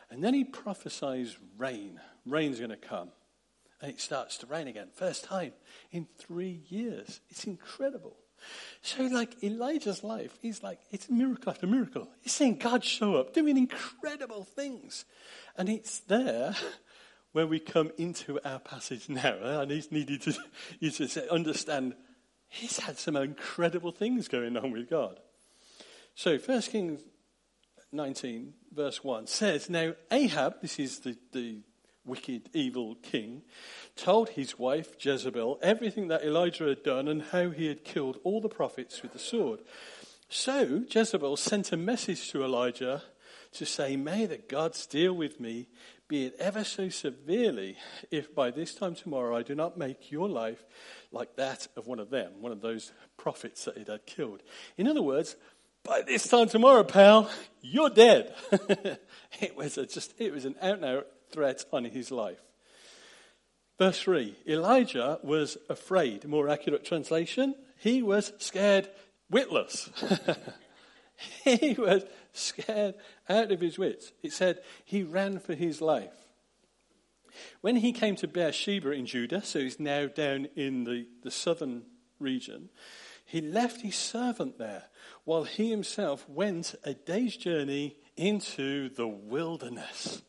and 0.08 0.24
then 0.24 0.32
he 0.32 0.42
prophesies 0.42 1.36
rain. 1.58 2.00
Rain's 2.24 2.56
going 2.56 2.70
to 2.70 2.78
come. 2.78 3.10
And 3.82 3.90
it 3.90 4.00
starts 4.00 4.38
to 4.38 4.46
rain 4.46 4.68
again. 4.68 4.88
First 4.94 5.24
time 5.24 5.52
in 5.92 6.06
three 6.16 6.62
years. 6.70 7.20
It's 7.28 7.44
incredible. 7.44 8.16
So, 8.80 9.02
like 9.02 9.44
Elijah's 9.44 10.02
life, 10.02 10.38
he's 10.40 10.62
like, 10.62 10.78
it's 10.90 11.10
miracle 11.10 11.50
after 11.50 11.66
miracle. 11.66 12.08
He's 12.22 12.32
seeing 12.32 12.56
God 12.56 12.82
show 12.82 13.16
up, 13.16 13.34
doing 13.34 13.58
incredible 13.58 14.44
things. 14.44 15.04
And 15.58 15.68
it's 15.68 16.00
there 16.00 16.56
where 17.32 17.46
we 17.46 17.60
come 17.60 17.90
into 17.98 18.40
our 18.46 18.60
passage 18.60 19.10
now. 19.10 19.36
And 19.42 19.70
he's 19.70 19.92
needed 19.92 20.22
to, 20.22 20.32
to 21.08 21.30
understand 21.30 21.96
he's 22.48 22.78
had 22.78 22.96
some 22.98 23.16
incredible 23.16 23.92
things 23.92 24.26
going 24.26 24.56
on 24.56 24.70
with 24.70 24.88
God. 24.88 25.20
So, 26.22 26.36
1 26.36 26.60
Kings 26.60 27.00
19, 27.92 28.52
verse 28.74 29.02
1 29.02 29.26
says, 29.26 29.70
Now 29.70 29.94
Ahab, 30.10 30.60
this 30.60 30.78
is 30.78 30.98
the, 30.98 31.16
the 31.32 31.62
wicked, 32.04 32.50
evil 32.52 32.96
king, 32.96 33.40
told 33.96 34.28
his 34.28 34.58
wife 34.58 35.02
Jezebel 35.02 35.58
everything 35.62 36.08
that 36.08 36.22
Elijah 36.22 36.64
had 36.64 36.82
done 36.82 37.08
and 37.08 37.22
how 37.22 37.48
he 37.48 37.68
had 37.68 37.84
killed 37.84 38.18
all 38.22 38.42
the 38.42 38.50
prophets 38.50 39.00
with 39.00 39.14
the 39.14 39.18
sword. 39.18 39.60
So 40.28 40.82
Jezebel 40.90 41.38
sent 41.38 41.72
a 41.72 41.78
message 41.78 42.30
to 42.32 42.44
Elijah 42.44 43.02
to 43.52 43.64
say, 43.64 43.96
May 43.96 44.26
the 44.26 44.36
gods 44.36 44.86
deal 44.86 45.14
with 45.14 45.40
me, 45.40 45.68
be 46.06 46.26
it 46.26 46.36
ever 46.38 46.64
so 46.64 46.90
severely, 46.90 47.78
if 48.10 48.34
by 48.34 48.50
this 48.50 48.74
time 48.74 48.94
tomorrow 48.94 49.34
I 49.34 49.42
do 49.42 49.54
not 49.54 49.78
make 49.78 50.10
your 50.10 50.28
life 50.28 50.66
like 51.12 51.36
that 51.36 51.66
of 51.78 51.86
one 51.86 51.98
of 51.98 52.10
them, 52.10 52.32
one 52.40 52.52
of 52.52 52.60
those 52.60 52.92
prophets 53.16 53.64
that 53.64 53.78
he 53.78 53.90
had 53.90 54.04
killed. 54.04 54.42
In 54.76 54.86
other 54.86 55.02
words, 55.02 55.36
by 55.84 56.02
this 56.02 56.28
time 56.28 56.48
tomorrow, 56.48 56.84
pal, 56.84 57.30
you're 57.62 57.90
dead. 57.90 58.34
it 59.40 59.56
was 59.56 59.76
just, 59.92 60.14
it 60.18 60.32
was 60.32 60.44
an 60.44 60.56
out 60.60 60.76
and 60.76 60.84
out 60.84 61.06
threat 61.30 61.64
on 61.72 61.84
his 61.84 62.10
life. 62.10 62.40
Verse 63.78 64.00
3 64.00 64.36
Elijah 64.46 65.18
was 65.22 65.56
afraid. 65.68 66.26
More 66.26 66.48
accurate 66.48 66.84
translation, 66.84 67.54
he 67.78 68.02
was 68.02 68.32
scared 68.38 68.88
witless. 69.30 69.90
he 71.44 71.74
was 71.78 72.04
scared 72.32 72.94
out 73.28 73.50
of 73.50 73.60
his 73.60 73.78
wits. 73.78 74.12
It 74.22 74.32
said 74.32 74.60
he 74.84 75.02
ran 75.02 75.38
for 75.38 75.54
his 75.54 75.80
life. 75.80 76.12
When 77.60 77.76
he 77.76 77.92
came 77.92 78.16
to 78.16 78.28
Beersheba 78.28 78.90
in 78.90 79.06
Judah, 79.06 79.42
so 79.42 79.60
he's 79.60 79.80
now 79.80 80.06
down 80.06 80.48
in 80.56 80.84
the, 80.84 81.06
the 81.22 81.30
southern 81.30 81.84
region, 82.18 82.68
he 83.30 83.40
left 83.40 83.80
his 83.82 83.94
servant 83.94 84.58
there 84.58 84.86
while 85.22 85.44
he 85.44 85.70
himself 85.70 86.28
went 86.28 86.74
a 86.82 86.94
day's 86.94 87.36
journey 87.36 87.96
into 88.16 88.88
the 88.88 89.06
wilderness. 89.06 90.20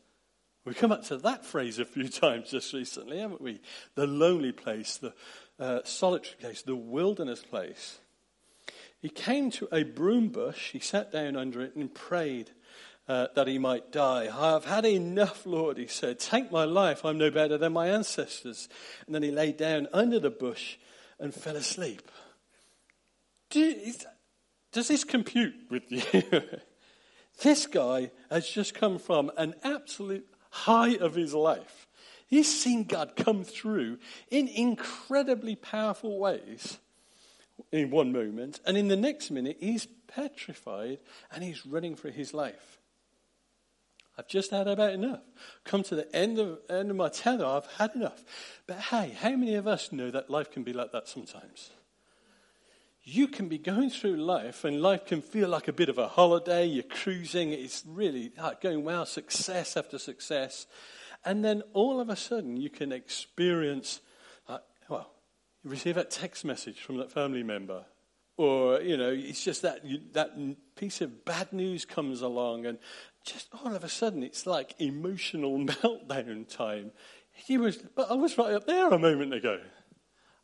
We've 0.64 0.76
come 0.76 0.92
up 0.92 1.02
to 1.06 1.16
that 1.16 1.44
phrase 1.44 1.80
a 1.80 1.84
few 1.84 2.08
times 2.08 2.52
just 2.52 2.72
recently, 2.72 3.18
haven't 3.18 3.40
we? 3.40 3.60
The 3.96 4.06
lonely 4.06 4.52
place, 4.52 4.98
the 4.98 5.14
uh, 5.58 5.80
solitary 5.82 6.36
place, 6.38 6.62
the 6.62 6.76
wilderness 6.76 7.42
place. 7.42 7.98
He 9.00 9.08
came 9.08 9.50
to 9.50 9.68
a 9.72 9.82
broom 9.82 10.28
bush, 10.28 10.70
he 10.70 10.78
sat 10.78 11.10
down 11.10 11.36
under 11.36 11.60
it 11.60 11.74
and 11.74 11.92
prayed 11.92 12.52
uh, 13.08 13.26
that 13.34 13.48
he 13.48 13.58
might 13.58 13.90
die. 13.90 14.28
I 14.32 14.52
have 14.52 14.66
had 14.66 14.86
enough, 14.86 15.44
Lord, 15.44 15.76
he 15.76 15.88
said. 15.88 16.20
Take 16.20 16.52
my 16.52 16.66
life, 16.66 17.04
I'm 17.04 17.18
no 17.18 17.32
better 17.32 17.58
than 17.58 17.72
my 17.72 17.88
ancestors. 17.88 18.68
And 19.06 19.14
then 19.16 19.24
he 19.24 19.32
lay 19.32 19.50
down 19.50 19.88
under 19.92 20.20
the 20.20 20.30
bush 20.30 20.76
and 21.18 21.34
fell 21.34 21.56
asleep. 21.56 22.08
Do, 23.52 23.92
does 24.72 24.88
this 24.88 25.04
compute 25.04 25.54
with 25.70 25.84
you? 25.90 26.02
this 27.42 27.66
guy 27.66 28.10
has 28.30 28.48
just 28.48 28.74
come 28.74 28.98
from 28.98 29.30
an 29.36 29.54
absolute 29.62 30.26
high 30.50 30.96
of 30.96 31.14
his 31.14 31.34
life. 31.34 31.86
He's 32.26 32.48
seen 32.48 32.84
God 32.84 33.12
come 33.14 33.44
through 33.44 33.98
in 34.30 34.48
incredibly 34.48 35.54
powerful 35.54 36.18
ways 36.18 36.78
in 37.70 37.90
one 37.90 38.10
moment, 38.10 38.58
and 38.64 38.78
in 38.78 38.88
the 38.88 38.96
next 38.96 39.30
minute, 39.30 39.58
he's 39.60 39.86
petrified 40.08 40.98
and 41.30 41.44
he's 41.44 41.66
running 41.66 41.94
for 41.94 42.10
his 42.10 42.32
life. 42.32 42.78
I've 44.16 44.28
just 44.28 44.50
had 44.50 44.66
about 44.66 44.92
enough. 44.92 45.22
Come 45.64 45.82
to 45.84 45.94
the 45.94 46.16
end 46.16 46.38
of, 46.38 46.58
end 46.70 46.90
of 46.90 46.96
my 46.96 47.10
tether, 47.10 47.44
I've 47.44 47.66
had 47.78 47.94
enough. 47.94 48.24
But 48.66 48.78
hey, 48.78 49.14
how 49.20 49.30
many 49.30 49.54
of 49.54 49.66
us 49.66 49.92
know 49.92 50.10
that 50.10 50.30
life 50.30 50.50
can 50.50 50.62
be 50.62 50.72
like 50.72 50.92
that 50.92 51.08
sometimes? 51.08 51.70
You 53.04 53.26
can 53.26 53.48
be 53.48 53.58
going 53.58 53.90
through 53.90 54.16
life 54.16 54.64
and 54.64 54.80
life 54.80 55.06
can 55.06 55.22
feel 55.22 55.48
like 55.48 55.66
a 55.66 55.72
bit 55.72 55.88
of 55.88 55.98
a 55.98 56.06
holiday. 56.06 56.66
You're 56.66 56.84
cruising, 56.84 57.52
it's 57.52 57.82
really 57.86 58.32
going 58.60 58.84
well, 58.84 59.06
success 59.06 59.76
after 59.76 59.98
success. 59.98 60.66
And 61.24 61.44
then 61.44 61.62
all 61.72 62.00
of 62.00 62.08
a 62.08 62.16
sudden 62.16 62.56
you 62.56 62.70
can 62.70 62.92
experience, 62.92 64.00
uh, 64.48 64.58
well, 64.88 65.10
you 65.64 65.70
receive 65.70 65.96
a 65.96 66.04
text 66.04 66.44
message 66.44 66.80
from 66.80 66.96
that 66.98 67.10
family 67.10 67.42
member. 67.42 67.84
Or, 68.36 68.80
you 68.80 68.96
know, 68.96 69.10
it's 69.10 69.44
just 69.44 69.62
that, 69.62 69.84
you, 69.84 70.00
that 70.12 70.30
piece 70.76 71.00
of 71.00 71.24
bad 71.24 71.52
news 71.52 71.84
comes 71.84 72.22
along 72.22 72.66
and 72.66 72.78
just 73.24 73.48
all 73.52 73.74
of 73.74 73.82
a 73.82 73.88
sudden 73.88 74.22
it's 74.22 74.46
like 74.46 74.74
emotional 74.78 75.58
meltdown 75.64 76.48
time. 76.48 76.92
He 77.32 77.58
was, 77.58 77.78
but 77.78 78.10
I 78.10 78.14
was 78.14 78.38
right 78.38 78.54
up 78.54 78.66
there 78.66 78.88
a 78.88 78.98
moment 78.98 79.34
ago. 79.34 79.60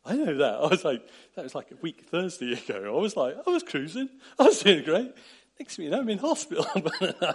I 0.09 0.15
know 0.15 0.37
that. 0.37 0.55
I 0.55 0.67
was 0.67 0.83
like, 0.83 1.07
that 1.35 1.43
was 1.43 1.53
like 1.53 1.71
a 1.71 1.75
week 1.75 2.05
Thursday 2.09 2.53
ago. 2.53 2.97
I 2.97 2.99
was 2.99 3.15
like, 3.15 3.35
I 3.45 3.49
was 3.49 3.63
cruising. 3.63 4.09
I 4.39 4.43
was 4.43 4.59
doing 4.59 4.83
great. 4.83 5.13
Next 5.59 5.75
thing 5.75 5.85
you 5.85 5.91
know, 5.91 5.99
I'm 5.99 6.09
in 6.09 6.17
hospital. 6.17 6.65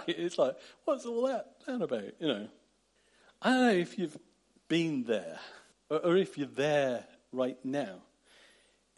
it's 0.07 0.37
like, 0.37 0.57
what's 0.83 1.05
all 1.05 1.27
that 1.27 1.45
down 1.65 1.81
about? 1.81 2.03
You 2.19 2.27
know. 2.27 2.47
I 3.41 3.49
don't 3.49 3.61
know 3.61 3.71
if 3.71 3.97
you've 3.97 4.17
been 4.67 5.03
there 5.03 5.39
or, 5.89 5.99
or 5.99 6.17
if 6.17 6.37
you're 6.37 6.47
there 6.47 7.05
right 7.31 7.57
now. 7.63 8.01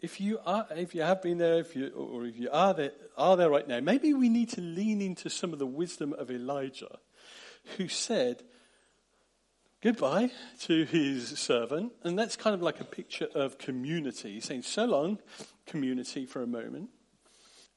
If 0.00 0.20
you 0.20 0.38
are, 0.46 0.66
if 0.70 0.94
you 0.94 1.02
have 1.02 1.22
been 1.22 1.38
there, 1.38 1.58
if 1.58 1.74
you, 1.74 1.88
or 1.88 2.24
if 2.24 2.38
you 2.38 2.48
are 2.52 2.72
there, 2.72 2.92
are 3.16 3.36
there 3.36 3.50
right 3.50 3.66
now, 3.66 3.80
maybe 3.80 4.14
we 4.14 4.28
need 4.28 4.48
to 4.50 4.60
lean 4.60 5.00
into 5.00 5.28
some 5.28 5.52
of 5.52 5.58
the 5.58 5.66
wisdom 5.66 6.12
of 6.12 6.30
Elijah, 6.30 6.98
who 7.76 7.88
said 7.88 8.44
goodbye 9.82 10.30
to 10.60 10.84
his 10.84 11.38
servant, 11.38 11.92
and 12.02 12.18
that's 12.18 12.36
kind 12.36 12.54
of 12.54 12.62
like 12.62 12.80
a 12.80 12.84
picture 12.84 13.28
of 13.34 13.58
community. 13.58 14.34
He's 14.34 14.44
saying, 14.44 14.62
"So 14.62 14.84
long, 14.84 15.18
community," 15.66 16.26
for 16.26 16.42
a 16.42 16.46
moment, 16.46 16.90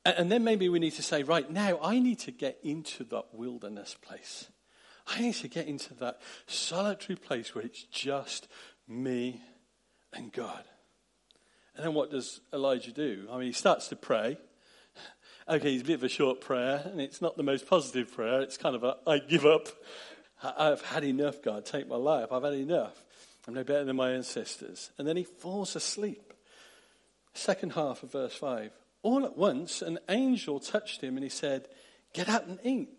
and 0.05 0.31
then 0.31 0.43
maybe 0.43 0.69
we 0.69 0.79
need 0.79 0.93
to 0.93 1.03
say, 1.03 1.23
"Right 1.23 1.49
now, 1.49 1.79
I 1.81 1.99
need 1.99 2.19
to 2.19 2.31
get 2.31 2.59
into 2.63 3.03
that 3.05 3.33
wilderness 3.33 3.95
place. 4.01 4.47
I 5.07 5.21
need 5.21 5.35
to 5.35 5.47
get 5.47 5.67
into 5.67 5.93
that 5.95 6.21
solitary 6.47 7.17
place 7.17 7.53
where 7.53 7.65
it's 7.65 7.83
just 7.83 8.47
me 8.87 9.41
and 10.13 10.31
God. 10.31 10.63
And 11.75 11.85
then 11.85 11.93
what 11.93 12.11
does 12.11 12.41
Elijah 12.53 12.91
do? 12.91 13.27
I 13.31 13.37
mean, 13.37 13.47
he 13.47 13.53
starts 13.53 13.87
to 13.89 13.95
pray. 13.95 14.37
Okay, 15.49 15.73
it's 15.73 15.81
a 15.81 15.85
bit 15.85 15.95
of 15.95 16.03
a 16.03 16.07
short 16.07 16.39
prayer, 16.39 16.83
and 16.85 17.01
it's 17.01 17.19
not 17.19 17.35
the 17.35 17.43
most 17.43 17.67
positive 17.67 18.13
prayer. 18.13 18.41
It's 18.41 18.57
kind 18.57 18.75
of 18.75 18.83
a, 18.83 18.97
I 19.07 19.17
give 19.17 19.43
up. 19.43 19.67
I've 20.43 20.82
had 20.82 21.04
enough, 21.04 21.41
God. 21.41 21.65
Take 21.65 21.88
my 21.88 21.95
life. 21.95 22.32
I've 22.32 22.43
had 22.43 22.54
enough. 22.54 23.04
I'm 23.47 23.54
no 23.54 23.63
better 23.63 23.86
than 23.86 23.95
my 23.95 24.12
ancestors. 24.12 24.91
And 24.97 25.08
then 25.08 25.17
he 25.17 25.23
falls 25.23 25.75
asleep. 25.75 26.34
Second 27.34 27.73
half 27.73 28.04
of 28.04 28.12
verse 28.12 28.36
5. 28.36 28.71
All 29.04 29.25
at 29.25 29.38
once, 29.38 29.82
an 29.82 29.99
angel 30.10 30.60
touched 30.60 31.01
him 31.01 31.15
and 31.15 31.23
he 31.23 31.30
said, 31.30 31.67
Get 32.13 32.30
up 32.30 32.47
and 32.47 32.60
eat. 32.63 32.89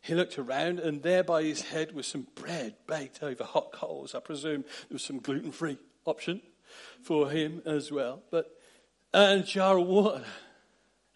He 0.00 0.14
looked 0.14 0.38
around, 0.38 0.78
and 0.78 1.02
there 1.02 1.24
by 1.24 1.42
his 1.42 1.62
head 1.62 1.92
was 1.92 2.06
some 2.06 2.28
bread 2.34 2.76
baked 2.86 3.22
over 3.22 3.42
hot 3.42 3.72
coals. 3.72 4.14
I 4.14 4.20
presume 4.20 4.62
there 4.62 4.94
was 4.94 5.02
some 5.02 5.18
gluten 5.18 5.50
free 5.50 5.76
option 6.04 6.40
for 7.02 7.28
him 7.30 7.62
as 7.66 7.90
well. 7.90 8.22
But 8.30 8.46
and 9.12 9.40
a 9.40 9.44
jar 9.44 9.78
of 9.78 9.86
water. 9.86 10.24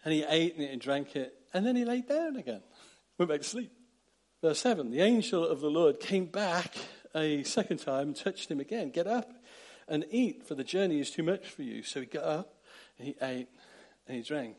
And 0.03 0.13
he 0.13 0.23
ate 0.27 0.59
it 0.59 0.69
and 0.69 0.81
drank 0.81 1.15
it, 1.15 1.33
and 1.53 1.65
then 1.65 1.77
he 1.77 1.85
lay 1.85 2.01
down 2.01 2.35
again, 2.35 2.61
went 3.17 3.29
back 3.29 3.41
to 3.41 3.47
sleep. 3.47 3.71
Verse 4.43 4.59
7 4.59 4.91
The 4.91 5.01
angel 5.01 5.47
of 5.47 5.61
the 5.61 5.69
Lord 5.69 6.01
came 6.01 6.25
back 6.25 6.75
a 7.15 7.43
second 7.43 7.77
time 7.77 8.09
and 8.09 8.15
touched 8.15 8.51
him 8.51 8.59
again. 8.59 8.89
Get 8.89 9.07
up 9.07 9.31
and 9.87 10.05
eat, 10.11 10.45
for 10.45 10.53
the 10.53 10.65
journey 10.65 10.99
is 10.99 11.09
too 11.09 11.23
much 11.23 11.47
for 11.47 11.63
you. 11.63 11.81
So 11.81 12.01
he 12.01 12.05
got 12.05 12.25
up 12.25 12.53
and 12.99 13.07
he 13.07 13.15
ate 13.21 13.47
and 14.05 14.17
he 14.17 14.21
drank. 14.21 14.57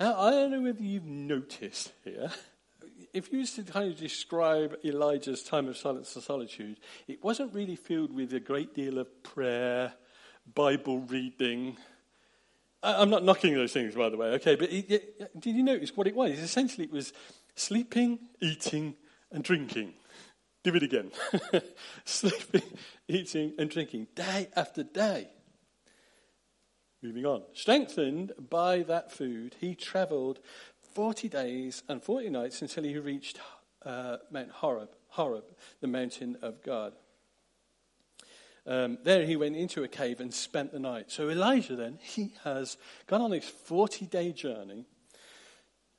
Now, 0.00 0.20
I 0.20 0.30
don't 0.30 0.50
know 0.50 0.62
whether 0.62 0.82
you've 0.82 1.06
noticed 1.06 1.92
here 2.04 2.32
if 3.14 3.32
you 3.32 3.38
used 3.38 3.54
to 3.56 3.62
kind 3.62 3.92
of 3.92 3.98
describe 3.98 4.76
Elijah's 4.84 5.42
time 5.42 5.68
of 5.68 5.76
silence 5.76 6.14
and 6.14 6.24
solitude, 6.24 6.78
it 7.06 7.22
wasn't 7.22 7.54
really 7.54 7.76
filled 7.76 8.12
with 8.12 8.32
a 8.34 8.40
great 8.40 8.74
deal 8.74 8.98
of 8.98 9.22
prayer, 9.22 9.92
Bible 10.54 11.00
reading. 11.00 11.76
I'm 12.82 13.10
not 13.10 13.24
knocking 13.24 13.54
those 13.54 13.72
things, 13.72 13.94
by 13.94 14.08
the 14.08 14.16
way, 14.16 14.28
okay, 14.34 14.56
but 14.56 14.70
it, 14.70 14.90
it, 14.90 15.40
did 15.40 15.56
you 15.56 15.62
notice 15.62 15.96
what 15.96 16.06
it 16.06 16.14
was? 16.14 16.38
Essentially, 16.38 16.84
it 16.84 16.92
was 16.92 17.12
sleeping, 17.58 18.18
eating, 18.40 18.94
and 19.30 19.42
drinking. 19.42 19.92
Do 20.64 20.74
it 20.74 20.82
again. 20.82 21.10
sleeping, 22.04 22.62
eating, 23.08 23.54
and 23.58 23.70
drinking, 23.70 24.08
day 24.14 24.48
after 24.56 24.82
day. 24.82 25.28
Moving 27.02 27.26
on. 27.26 27.42
Strengthened 27.52 28.32
by 28.50 28.82
that 28.82 29.12
food, 29.12 29.54
he 29.60 29.74
traveled 29.74 30.40
40 30.94 31.28
days 31.28 31.82
and 31.88 32.02
40 32.02 32.30
nights 32.30 32.60
until 32.60 32.84
he 32.84 32.98
reached 32.98 33.38
uh, 33.84 34.16
Mount 34.30 34.50
Horeb, 34.50 34.90
Horeb, 35.08 35.44
the 35.80 35.86
mountain 35.86 36.36
of 36.42 36.62
God. 36.62 36.94
Um, 38.66 38.98
there 39.04 39.24
he 39.24 39.36
went 39.36 39.56
into 39.56 39.84
a 39.84 39.88
cave 39.88 40.20
and 40.20 40.34
spent 40.34 40.72
the 40.72 40.78
night. 40.78 41.10
So 41.10 41.30
Elijah 41.30 41.76
then, 41.76 41.98
he 42.02 42.34
has 42.44 42.76
gone 43.06 43.22
on 43.22 43.30
this 43.30 43.48
40 43.48 44.06
day 44.06 44.32
journey 44.32 44.86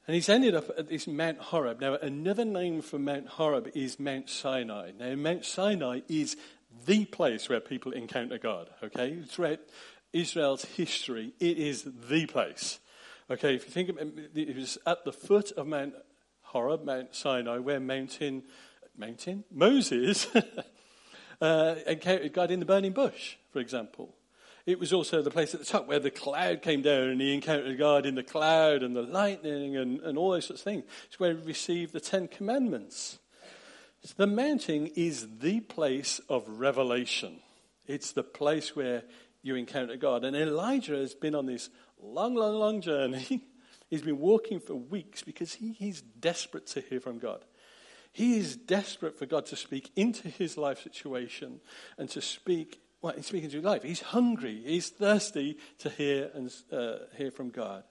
and 0.09 0.15
he's 0.15 0.27
ended 0.27 0.55
up 0.55 0.71
at 0.75 0.89
this 0.89 1.05
Mount 1.05 1.37
Horeb. 1.37 1.81
Now, 1.81 1.93
another 1.93 2.43
name 2.43 2.81
for 2.81 2.97
Mount 2.97 3.27
Horeb 3.27 3.69
is 3.75 3.99
Mount 3.99 4.27
Sinai. 4.27 4.89
Now, 4.97 5.13
Mount 5.13 5.45
Sinai 5.45 5.99
is 6.07 6.35
the 6.87 7.05
place 7.05 7.47
where 7.47 7.59
people 7.59 7.91
encounter 7.91 8.39
God, 8.39 8.71
okay? 8.81 9.21
Throughout 9.21 9.59
Israel's 10.11 10.65
history, 10.65 11.33
it 11.39 11.59
is 11.59 11.83
the 12.09 12.25
place. 12.25 12.79
Okay, 13.29 13.53
if 13.53 13.65
you 13.65 13.71
think 13.71 13.89
it, 13.89 14.49
it 14.49 14.55
was 14.55 14.79
at 14.87 15.05
the 15.05 15.13
foot 15.13 15.51
of 15.51 15.67
Mount 15.67 15.93
Horeb, 16.41 16.83
Mount 16.85 17.13
Sinai, 17.13 17.59
where 17.59 17.79
mountain, 17.79 18.41
mountain? 18.97 19.43
Moses 19.51 20.25
uh, 21.39 21.75
encountered 21.85 22.33
God 22.33 22.49
in 22.49 22.59
the 22.59 22.65
burning 22.65 22.93
bush, 22.93 23.35
for 23.53 23.59
example. 23.59 24.15
It 24.69 24.79
was 24.79 24.93
also 24.93 25.23
the 25.23 25.31
place 25.31 25.55
at 25.55 25.59
the 25.59 25.65
top 25.65 25.87
where 25.87 25.97
the 25.97 26.11
cloud 26.11 26.61
came 26.61 26.83
down 26.83 27.09
and 27.09 27.19
he 27.19 27.33
encountered 27.33 27.75
God 27.79 28.05
in 28.05 28.13
the 28.13 28.21
cloud 28.21 28.83
and 28.83 28.95
the 28.95 29.01
lightning 29.01 29.75
and, 29.75 29.99
and 30.01 30.15
all 30.15 30.29
those 30.29 30.45
sorts 30.45 30.61
of 30.61 30.63
things. 30.63 30.83
It's 31.07 31.19
where 31.19 31.33
he 31.33 31.41
received 31.41 31.91
the 31.91 31.99
Ten 31.99 32.27
Commandments. 32.27 33.17
So 34.03 34.13
the 34.15 34.27
mountain 34.27 34.85
is 34.95 35.39
the 35.39 35.61
place 35.61 36.21
of 36.29 36.47
revelation. 36.47 37.39
It's 37.87 38.11
the 38.11 38.21
place 38.21 38.75
where 38.75 39.05
you 39.41 39.55
encounter 39.55 39.97
God. 39.97 40.23
And 40.23 40.35
Elijah 40.35 40.97
has 40.97 41.15
been 41.15 41.33
on 41.33 41.47
this 41.47 41.71
long, 41.99 42.35
long, 42.35 42.53
long 42.53 42.81
journey. 42.81 43.47
He's 43.89 44.03
been 44.03 44.19
walking 44.19 44.59
for 44.59 44.75
weeks 44.75 45.23
because 45.23 45.55
he 45.55 45.95
desperate 46.19 46.67
to 46.67 46.81
hear 46.81 46.99
from 46.99 47.17
God. 47.17 47.43
He 48.13 48.37
is 48.37 48.55
desperate 48.55 49.17
for 49.17 49.25
God 49.25 49.47
to 49.47 49.55
speak 49.55 49.89
into 49.95 50.27
his 50.27 50.59
life 50.59 50.83
situation 50.83 51.59
and 51.97 52.07
to 52.11 52.21
speak 52.21 52.79
well, 53.01 53.13
he's 53.15 53.27
speaking 53.27 53.49
to 53.49 53.61
life. 53.61 53.83
He's 53.83 54.01
hungry. 54.01 54.61
He's 54.65 54.89
thirsty 54.89 55.57
to 55.79 55.89
hear 55.89 56.31
and 56.33 56.53
uh, 56.71 56.97
hear 57.15 57.31
from 57.31 57.49
God. 57.49 57.83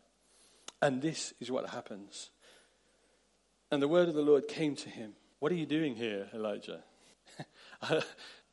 And 0.83 1.01
this 1.01 1.33
is 1.41 1.51
what 1.51 1.71
happens. 1.71 2.31
And 3.71 3.83
the 3.83 3.89
word 3.89 4.09
of 4.09 4.15
the 4.15 4.23
Lord 4.23 4.49
came 4.49 4.77
to 4.77 4.89
him. 4.89 5.15
What 5.41 5.53
are 5.53 5.57
you 5.57 5.67
doing 5.67 5.97
here, 5.97 6.29
Elijah? 6.35 6.83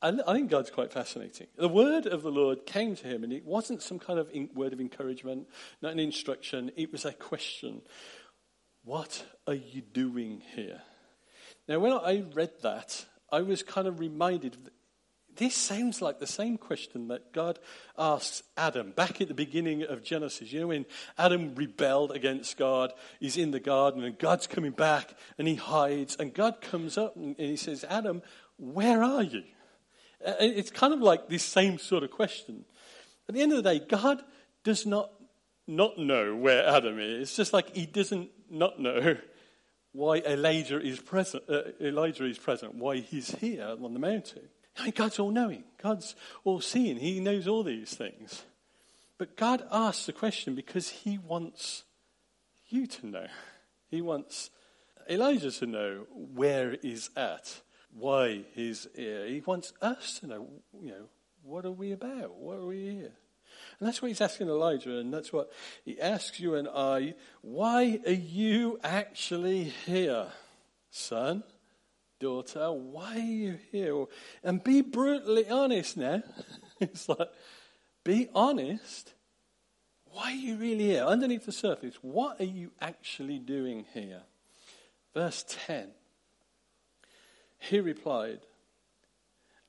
I 0.02 0.34
think 0.34 0.50
God's 0.50 0.70
quite 0.70 0.91
fascinating. 0.91 1.48
The 1.58 1.70
word 1.70 2.06
of 2.06 2.22
the 2.22 2.32
Lord 2.32 2.65
came 2.65 2.96
to 2.96 3.08
him, 3.08 3.24
and 3.24 3.34
it 3.34 3.46
wasn't 3.46 3.82
some 3.82 3.98
kind 3.98 4.20
of 4.20 4.30
word 4.54 4.74
of 4.74 4.80
encouragement, 4.80 5.48
not 5.82 5.94
an 5.94 6.00
instruction. 6.00 6.72
It 6.76 6.91
was 6.91 7.06
a 7.06 7.13
question 7.13 7.82
What 8.84 9.26
are 9.48 9.56
you 9.56 9.82
doing 9.82 10.41
here? 10.56 10.82
Now, 11.68 11.80
when 11.80 11.94
I 11.94 12.24
read 12.34 12.52
that, 12.62 13.06
I 13.32 13.41
was 13.41 13.63
kind 13.63 13.88
of 13.88 14.00
reminded 14.00 14.70
this 15.36 15.56
sounds 15.56 16.02
like 16.02 16.19
the 16.19 16.28
same 16.28 16.58
question 16.58 17.08
that 17.10 17.34
God 17.34 17.60
asks 17.98 18.43
Adam 18.58 18.91
back 18.91 19.21
at 19.21 19.28
the 19.28 19.34
beginning 19.34 19.84
of 19.84 20.04
Genesis. 20.04 20.52
You 20.52 20.62
know, 20.62 20.67
when 20.67 20.86
Adam 21.17 21.56
rebelled 21.56 22.12
against 22.12 22.58
God, 22.58 22.93
he's 23.19 23.38
in 23.38 23.52
the 23.52 23.60
garden 23.60 24.04
and 24.04 24.17
God's 24.17 24.48
coming 24.48 24.71
back 24.71 25.13
and 25.38 25.48
he 25.48 25.56
hides. 25.56 26.15
And 26.15 26.34
God 26.34 26.62
comes 26.62 26.98
up 26.98 27.15
and 27.15 27.36
he 27.38 27.56
says, 27.56 27.86
Adam, 27.89 28.21
where 28.58 29.04
are 29.04 29.24
you? 29.24 29.43
It's 30.21 30.71
kind 30.71 30.93
of 30.93 31.02
like 31.02 31.30
this 31.30 31.43
same 31.43 31.78
sort 31.78 32.04
of 32.04 32.12
question. 32.12 32.65
At 33.28 33.36
the 33.36 33.41
end 33.41 33.52
of 33.54 33.63
the 33.63 33.69
day, 33.74 33.86
God 33.88 34.24
does 34.63 34.86
not 34.86 35.12
not 35.67 35.98
know 35.98 36.36
where 36.36 36.67
Adam 36.67 37.00
is, 37.00 37.24
it's 37.24 37.36
just 37.36 37.52
like 37.52 37.76
he 37.76 37.88
doesn't 37.88 38.30
not 38.52 38.80
know 38.80 39.17
why 39.93 40.17
Elijah 40.17 40.80
is 40.80 41.00
present, 41.00 41.43
uh, 41.50 41.62
Elijah 41.82 42.26
is 42.26 42.38
present, 42.38 42.76
why 42.76 42.98
he's 42.98 43.32
here 43.36 43.76
on 43.82 43.93
the 43.93 44.00
mountain. 44.00 44.43
I 44.77 44.83
mean, 44.83 44.93
God's 44.95 45.19
all 45.19 45.31
knowing, 45.31 45.63
God's 45.81 46.15
all 46.43 46.61
seeing, 46.61 46.97
He 46.97 47.19
knows 47.19 47.47
all 47.47 47.63
these 47.63 47.93
things. 47.93 48.43
But 49.17 49.38
God 49.38 49.65
asks 49.71 50.05
the 50.05 50.13
question 50.13 50.55
because 50.55 50.89
He 50.89 51.17
wants 51.17 51.83
you 52.67 52.88
to 52.88 53.07
know. 53.07 53.27
He 53.89 54.01
wants 54.01 54.49
Elijah 55.09 55.51
to 55.51 55.65
know 55.65 56.07
where 56.11 56.77
he's 56.81 57.09
at, 57.15 57.61
why 57.93 58.43
he's 58.53 58.88
here. 58.95 59.27
He 59.27 59.41
wants 59.41 59.73
us 59.81 60.19
to 60.19 60.27
know, 60.27 60.47
you 60.81 60.89
know, 60.89 61.05
what 61.43 61.65
are 61.65 61.71
we 61.71 61.91
about? 61.91 62.35
What 62.35 62.57
are 62.57 62.65
we 62.65 62.89
here? 62.89 63.13
And 63.79 63.88
that's 63.88 64.01
what 64.01 64.07
he's 64.07 64.21
asking 64.21 64.47
Elijah, 64.47 64.97
and 64.97 65.13
that's 65.13 65.31
what 65.31 65.51
he 65.83 65.99
asks 66.01 66.39
you 66.39 66.55
and 66.55 66.67
I. 66.67 67.13
Why 67.41 67.99
are 68.05 68.11
you 68.11 68.79
actually 68.83 69.63
here, 69.63 70.27
son? 70.89 71.43
Daughter, 72.19 72.71
why 72.71 73.15
are 73.15 73.19
you 73.19 73.60
here? 73.71 74.06
And 74.43 74.63
be 74.63 74.82
brutally 74.82 75.47
honest 75.47 75.97
now. 75.97 76.23
it's 76.80 77.08
like, 77.10 77.30
be 78.04 78.30
honest. 78.34 79.13
Why 80.06 80.32
are 80.32 80.36
you 80.36 80.56
really 80.58 80.86
here? 80.86 81.04
Underneath 81.04 81.45
the 81.45 81.51
surface, 81.51 81.95
what 82.01 82.39
are 82.39 82.45
you 82.45 82.71
actually 82.82 83.39
doing 83.39 83.86
here? 83.93 84.21
Verse 85.13 85.45
10. 85.67 85.89
He 87.58 87.80
replied, 87.80 88.39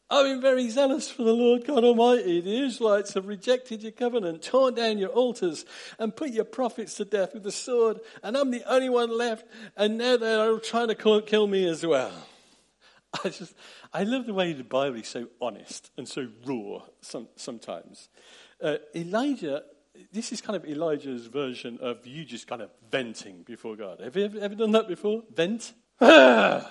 I've 0.09 0.25
been 0.25 0.41
very 0.41 0.69
zealous 0.71 1.11
for 1.11 1.25
the 1.25 1.33
Lord 1.33 1.67
God 1.67 1.83
Almighty. 1.83 2.41
The 2.41 2.65
Israelites 2.65 3.15
have 3.15 3.27
rejected 3.27 3.83
your 3.83 3.91
covenant, 3.91 4.43
torn 4.43 4.75
down 4.75 4.99
your 4.99 5.09
altars, 5.09 5.65
and 5.99 6.15
put 6.15 6.31
your 6.31 6.45
prophets 6.45 6.95
to 6.95 7.05
death 7.05 7.35
with 7.35 7.43
the 7.43 7.51
sword, 7.51 7.99
and 8.23 8.37
I'm 8.37 8.53
the 8.53 8.63
only 8.71 8.89
one 8.89 9.11
left, 9.17 9.47
and 9.77 9.99
now 9.99 10.17
they're 10.17 10.59
trying 10.61 10.89
to 10.89 11.23
kill 11.23 11.49
me 11.49 11.67
as 11.67 11.85
well. 11.85 12.13
I 13.25 13.29
just, 13.29 13.55
I 13.93 14.03
love 14.05 14.27
the 14.27 14.35
way 14.35 14.53
the 14.53 14.65
Bible 14.65 14.97
is 14.97 15.09
so 15.09 15.29
honest 15.41 15.91
and 15.97 16.09
so 16.09 16.29
raw 16.45 16.83
some, 17.01 17.29
sometimes. 17.37 18.09
Uh, 18.63 18.77
Elijah, 18.95 19.63
this 20.13 20.33
is 20.33 20.41
kind 20.41 20.57
of 20.57 20.65
Elijah's 20.65 21.27
version 21.27 21.79
of 21.81 22.07
you 22.07 22.25
just 22.25 22.47
kind 22.47 22.63
of 22.63 22.71
venting 22.91 23.43
before 23.43 23.77
God. 23.77 24.01
Have 24.01 24.17
you 24.17 24.25
ever, 24.25 24.39
ever 24.39 24.55
done 24.55 24.73
that 24.73 24.89
before? 24.89 25.23
Vent? 25.35 25.73
vent 26.01 26.63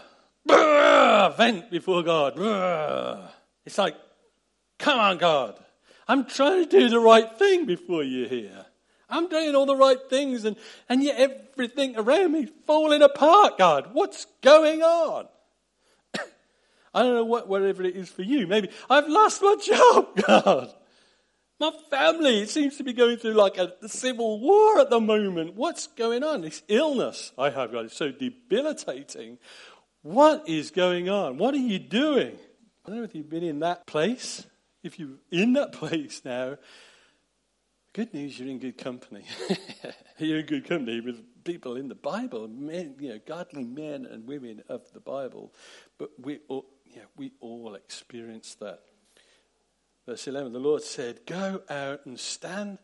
before 1.71 2.03
God. 2.03 3.31
It's 3.65 3.77
like, 3.77 3.95
come 4.77 4.99
on, 4.99 5.17
God. 5.17 5.59
I'm 6.07 6.25
trying 6.25 6.67
to 6.67 6.79
do 6.79 6.89
the 6.89 6.99
right 6.99 7.37
thing 7.37 7.65
before 7.65 8.03
you're 8.03 8.29
here. 8.29 8.65
I'm 9.09 9.27
doing 9.27 9.55
all 9.55 9.65
the 9.65 9.75
right 9.75 9.97
things, 10.09 10.45
and, 10.45 10.55
and 10.89 11.03
yet 11.03 11.19
everything 11.19 11.95
around 11.95 12.31
me 12.31 12.47
falling 12.65 13.01
apart, 13.01 13.57
God. 13.57 13.89
What's 13.93 14.25
going 14.41 14.81
on? 14.81 15.27
I 16.95 17.03
don't 17.03 17.13
know 17.13 17.25
what, 17.25 17.49
whatever 17.49 17.83
it 17.83 17.97
is 17.97 18.09
for 18.09 18.21
you. 18.21 18.47
Maybe 18.47 18.69
I've 18.89 19.09
lost 19.09 19.41
my 19.41 19.57
job, 19.61 20.15
God. 20.25 20.73
My 21.59 21.71
family 21.89 22.45
seems 22.45 22.77
to 22.77 22.83
be 22.83 22.93
going 22.93 23.17
through 23.17 23.33
like 23.33 23.57
a, 23.57 23.73
a 23.81 23.89
civil 23.89 24.39
war 24.39 24.79
at 24.79 24.89
the 24.89 25.01
moment. 25.01 25.55
What's 25.55 25.87
going 25.87 26.23
on? 26.23 26.41
This 26.41 26.63
illness 26.69 27.33
I 27.37 27.49
have, 27.49 27.73
God, 27.73 27.85
is 27.85 27.93
so 27.93 28.11
debilitating. 28.11 29.37
What 30.03 30.47
is 30.47 30.71
going 30.71 31.09
on? 31.09 31.37
What 31.37 31.53
are 31.53 31.57
you 31.57 31.79
doing? 31.79 32.37
I 32.85 32.89
don't 32.89 32.99
know 32.99 33.03
if 33.03 33.13
you've 33.13 33.29
been 33.29 33.43
in 33.43 33.59
that 33.59 33.85
place. 33.85 34.45
If 34.81 34.97
you're 34.97 35.17
in 35.31 35.53
that 35.53 35.71
place 35.73 36.21
now, 36.23 36.57
good 37.93 38.13
news, 38.13 38.39
you're 38.39 38.49
in 38.49 38.59
good 38.59 38.77
company. 38.77 39.25
you're 40.17 40.39
in 40.39 40.45
good 40.45 40.65
company 40.65 41.01
with 41.01 41.21
people 41.43 41.75
in 41.75 41.89
the 41.89 41.95
Bible, 41.95 42.47
men, 42.47 42.95
you 42.99 43.09
know, 43.09 43.19
godly 43.25 43.63
men 43.63 44.05
and 44.05 44.27
women 44.27 44.63
of 44.69 44.81
the 44.93 44.99
Bible. 44.99 45.53
But 45.97 46.09
we 46.19 46.39
yeah, 46.95 47.03
we 47.17 47.33
all 47.41 47.75
experience 47.75 48.55
that. 48.55 48.79
Verse 50.05 50.27
11 50.27 50.53
The 50.53 50.59
Lord 50.59 50.83
said, 50.83 51.25
Go 51.25 51.61
out 51.69 52.05
and 52.05 52.19
stand 52.19 52.77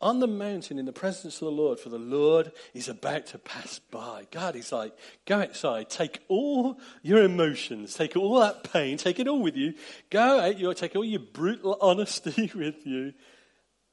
on 0.00 0.20
the 0.20 0.26
mountain 0.26 0.78
in 0.78 0.84
the 0.84 0.92
presence 0.92 1.36
of 1.36 1.46
the 1.46 1.50
Lord, 1.50 1.80
for 1.80 1.88
the 1.88 1.98
Lord 1.98 2.52
is 2.74 2.88
about 2.88 3.26
to 3.26 3.38
pass 3.38 3.78
by. 3.78 4.26
God 4.30 4.56
is 4.56 4.72
like, 4.72 4.92
Go 5.24 5.40
outside, 5.40 5.88
take 5.88 6.20
all 6.28 6.78
your 7.02 7.22
emotions, 7.22 7.94
take 7.94 8.16
all 8.16 8.40
that 8.40 8.70
pain, 8.72 8.98
take 8.98 9.18
it 9.18 9.28
all 9.28 9.40
with 9.40 9.56
you. 9.56 9.74
Go 10.10 10.40
out, 10.40 10.58
you 10.58 10.72
take 10.74 10.96
all 10.96 11.04
your 11.04 11.20
brutal 11.20 11.78
honesty 11.80 12.50
with 12.54 12.86
you, 12.86 13.14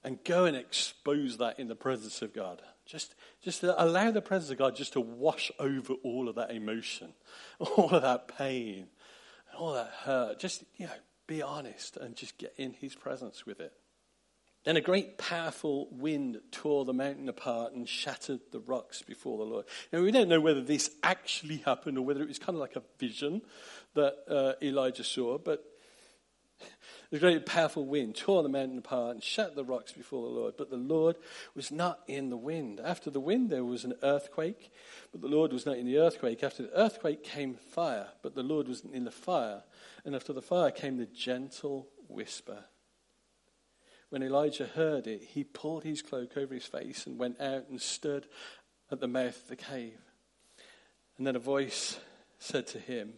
and 0.03 0.21
go 0.25 0.45
and 0.45 0.57
expose 0.57 1.37
that 1.37 1.59
in 1.59 1.69
the 1.69 1.75
presence 1.75 2.21
of 2.21 2.33
God. 2.33 2.61
Just, 2.85 3.15
just 3.41 3.63
allow 3.63 4.11
the 4.11 4.21
presence 4.21 4.51
of 4.51 4.57
God 4.57 4.75
just 4.75 4.93
to 4.93 4.99
wash 4.99 5.53
over 5.57 5.93
all 6.03 6.27
of 6.27 6.35
that 6.35 6.51
emotion, 6.51 7.13
all 7.59 7.89
of 7.91 8.01
that 8.01 8.27
pain, 8.27 8.87
all 9.57 9.73
that 9.73 9.91
hurt. 10.03 10.39
Just, 10.39 10.63
you 10.77 10.87
know, 10.87 10.93
be 11.27 11.41
honest 11.41 11.97
and 11.97 12.15
just 12.15 12.37
get 12.37 12.53
in 12.57 12.73
his 12.73 12.95
presence 12.95 13.45
with 13.45 13.59
it. 13.59 13.73
Then 14.63 14.77
a 14.77 14.81
great 14.81 15.17
powerful 15.17 15.89
wind 15.91 16.39
tore 16.51 16.85
the 16.85 16.93
mountain 16.93 17.27
apart 17.27 17.73
and 17.73 17.87
shattered 17.87 18.39
the 18.51 18.61
rocks 18.61 19.01
before 19.01 19.37
the 19.37 19.43
Lord. 19.43 19.65
Now, 19.91 20.01
we 20.01 20.11
don't 20.11 20.29
know 20.29 20.39
whether 20.39 20.61
this 20.61 20.89
actually 21.03 21.57
happened 21.57 21.97
or 21.97 22.01
whether 22.03 22.21
it 22.21 22.29
was 22.29 22.39
kind 22.39 22.55
of 22.55 22.61
like 22.61 22.77
a 22.77 22.83
vision 22.97 23.41
that 23.93 24.15
uh, 24.29 24.53
Elijah 24.65 25.03
saw, 25.03 25.37
but 25.37 25.65
the 27.13 27.19
great 27.19 27.45
powerful 27.45 27.85
wind 27.85 28.15
tore 28.15 28.41
the 28.41 28.49
mountain 28.49 28.79
apart 28.79 29.13
and 29.13 29.23
shattered 29.23 29.53
the 29.53 29.63
rocks 29.63 29.91
before 29.91 30.27
the 30.27 30.33
Lord. 30.33 30.55
But 30.57 30.71
the 30.71 30.77
Lord 30.77 31.15
was 31.53 31.71
not 31.71 31.99
in 32.07 32.31
the 32.31 32.37
wind. 32.37 32.81
After 32.83 33.11
the 33.11 33.19
wind, 33.19 33.51
there 33.51 33.63
was 33.63 33.83
an 33.83 33.93
earthquake, 34.01 34.71
but 35.11 35.21
the 35.21 35.27
Lord 35.27 35.53
was 35.53 35.63
not 35.63 35.77
in 35.77 35.85
the 35.85 35.99
earthquake. 35.99 36.43
After 36.43 36.63
the 36.63 36.75
earthquake 36.75 37.23
came 37.23 37.53
fire, 37.53 38.07
but 38.23 38.33
the 38.33 38.41
Lord 38.41 38.67
wasn't 38.67 38.95
in 38.95 39.03
the 39.03 39.11
fire. 39.11 39.61
And 40.03 40.15
after 40.15 40.33
the 40.33 40.41
fire 40.41 40.71
came 40.71 40.97
the 40.97 41.05
gentle 41.05 41.87
whisper. 42.07 42.65
When 44.09 44.23
Elijah 44.23 44.65
heard 44.65 45.05
it, 45.05 45.21
he 45.21 45.43
pulled 45.43 45.83
his 45.83 46.01
cloak 46.01 46.35
over 46.35 46.55
his 46.55 46.65
face 46.65 47.05
and 47.05 47.19
went 47.19 47.39
out 47.39 47.69
and 47.69 47.79
stood 47.79 48.25
at 48.91 49.01
the 49.01 49.07
mouth 49.07 49.39
of 49.39 49.49
the 49.49 49.55
cave. 49.55 49.99
And 51.19 51.27
then 51.27 51.35
a 51.35 51.39
voice 51.39 51.99
said 52.39 52.65
to 52.69 52.79
him, 52.79 53.13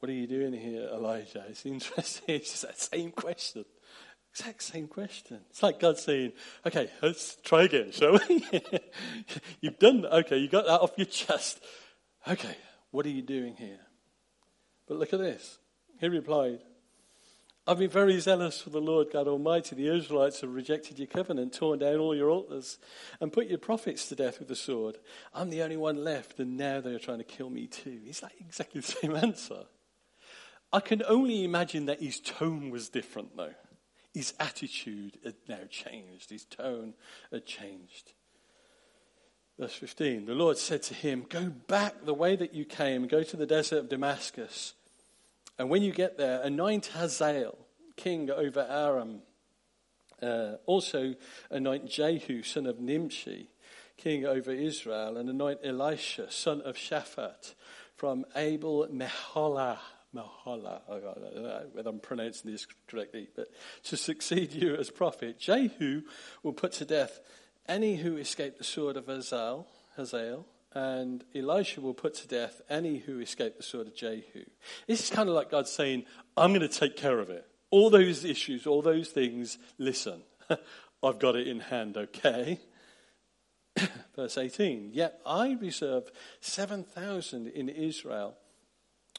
What 0.00 0.10
are 0.10 0.14
you 0.14 0.26
doing 0.26 0.52
here, 0.52 0.88
Elijah? 0.92 1.44
It's 1.48 1.66
interesting. 1.66 2.24
It's 2.36 2.50
just 2.50 2.62
that 2.62 2.78
same 2.80 3.10
question. 3.10 3.64
Exact 4.32 4.62
same 4.62 4.86
question. 4.86 5.40
It's 5.50 5.62
like 5.62 5.80
God 5.80 5.98
saying, 5.98 6.32
Okay, 6.64 6.88
let's 7.02 7.36
try 7.42 7.64
again, 7.64 7.90
shall 7.90 8.18
we? 8.28 8.46
You've 9.60 9.78
done, 9.78 10.02
that. 10.02 10.14
okay, 10.14 10.38
you 10.38 10.48
got 10.48 10.66
that 10.66 10.80
off 10.80 10.92
your 10.96 11.06
chest. 11.06 11.60
Okay, 12.26 12.56
what 12.90 13.06
are 13.06 13.10
you 13.10 13.22
doing 13.22 13.54
here? 13.56 13.80
But 14.86 14.98
look 14.98 15.12
at 15.12 15.18
this. 15.18 15.58
He 16.00 16.08
replied, 16.08 16.60
I've 17.66 17.78
been 17.78 17.90
very 17.90 18.18
zealous 18.20 18.62
for 18.62 18.70
the 18.70 18.80
Lord 18.80 19.08
God 19.12 19.26
Almighty. 19.28 19.74
The 19.76 19.94
Israelites 19.94 20.40
have 20.40 20.54
rejected 20.54 20.98
your 20.98 21.08
covenant, 21.08 21.52
torn 21.52 21.80
down 21.80 21.96
all 21.96 22.14
your 22.14 22.30
altars, 22.30 22.78
and 23.20 23.32
put 23.32 23.48
your 23.48 23.58
prophets 23.58 24.08
to 24.08 24.14
death 24.14 24.38
with 24.38 24.48
the 24.48 24.56
sword. 24.56 24.98
I'm 25.34 25.50
the 25.50 25.62
only 25.62 25.76
one 25.76 26.02
left, 26.04 26.38
and 26.38 26.56
now 26.56 26.80
they're 26.80 26.98
trying 26.98 27.18
to 27.18 27.24
kill 27.24 27.50
me 27.50 27.66
too. 27.66 28.00
Is 28.06 28.20
that 28.20 28.32
exactly 28.40 28.80
the 28.80 28.86
same 28.86 29.16
answer? 29.28 29.64
I 30.72 30.80
can 30.80 31.02
only 31.06 31.44
imagine 31.44 31.86
that 31.86 32.02
his 32.02 32.20
tone 32.20 32.70
was 32.70 32.88
different, 32.88 33.36
though. 33.36 33.54
His 34.12 34.34
attitude 34.38 35.18
had 35.24 35.36
now 35.48 35.60
changed, 35.70 36.30
his 36.30 36.44
tone 36.44 36.94
had 37.30 37.46
changed. 37.46 38.12
Verse 39.58 39.74
15 39.74 40.26
The 40.26 40.34
Lord 40.34 40.58
said 40.58 40.82
to 40.84 40.94
him, 40.94 41.26
Go 41.28 41.46
back 41.48 42.04
the 42.04 42.14
way 42.14 42.36
that 42.36 42.54
you 42.54 42.64
came, 42.64 43.06
go 43.06 43.22
to 43.22 43.36
the 43.36 43.46
desert 43.46 43.78
of 43.78 43.88
Damascus. 43.88 44.74
And 45.58 45.70
when 45.70 45.82
you 45.82 45.92
get 45.92 46.16
there, 46.16 46.40
anoint 46.42 46.86
Hazael, 46.86 47.58
king 47.96 48.30
over 48.30 48.66
Aram. 48.68 49.22
Uh, 50.22 50.54
also, 50.66 51.14
anoint 51.50 51.88
Jehu, 51.88 52.42
son 52.42 52.66
of 52.66 52.78
Nimshi, 52.78 53.48
king 53.96 54.24
over 54.24 54.50
Israel, 54.50 55.16
and 55.16 55.28
anoint 55.28 55.60
Elisha, 55.64 56.30
son 56.30 56.60
of 56.62 56.76
Shaphat, 56.76 57.54
from 57.96 58.24
Abel 58.36 58.86
Meholah. 58.92 59.78
Know 60.12 60.30
whether 61.72 61.90
I'm 61.90 62.00
pronouncing 62.00 62.50
this 62.50 62.66
correctly, 62.86 63.28
but 63.36 63.48
to 63.84 63.96
succeed 63.96 64.52
you 64.52 64.74
as 64.74 64.90
prophet. 64.90 65.38
Jehu 65.38 66.02
will 66.42 66.54
put 66.54 66.72
to 66.72 66.84
death 66.84 67.20
any 67.68 67.96
who 67.96 68.16
escape 68.16 68.56
the 68.56 68.64
sword 68.64 68.96
of 68.96 69.06
Hazael, 69.06 69.66
Hazael 69.96 70.46
and 70.74 71.24
Elisha 71.34 71.80
will 71.80 71.94
put 71.94 72.14
to 72.14 72.28
death 72.28 72.60
any 72.68 72.98
who 72.98 73.20
escape 73.20 73.56
the 73.56 73.62
sword 73.62 73.86
of 73.86 73.94
Jehu. 73.94 74.44
This 74.86 75.02
is 75.02 75.10
kind 75.10 75.28
of 75.28 75.34
like 75.34 75.50
God 75.50 75.66
saying, 75.66 76.04
I'm 76.36 76.52
going 76.52 76.60
to 76.60 76.68
take 76.68 76.96
care 76.96 77.18
of 77.18 77.30
it. 77.30 77.46
All 77.70 77.90
those 77.90 78.24
issues, 78.24 78.66
all 78.66 78.82
those 78.82 79.08
things, 79.08 79.58
listen, 79.78 80.22
I've 81.02 81.18
got 81.18 81.36
it 81.36 81.48
in 81.48 81.60
hand, 81.60 81.96
okay? 81.96 82.60
Verse 84.16 84.38
18 84.38 84.90
Yet 84.92 85.20
I 85.26 85.56
reserve 85.60 86.10
7,000 86.40 87.48
in 87.48 87.68
Israel, 87.68 88.36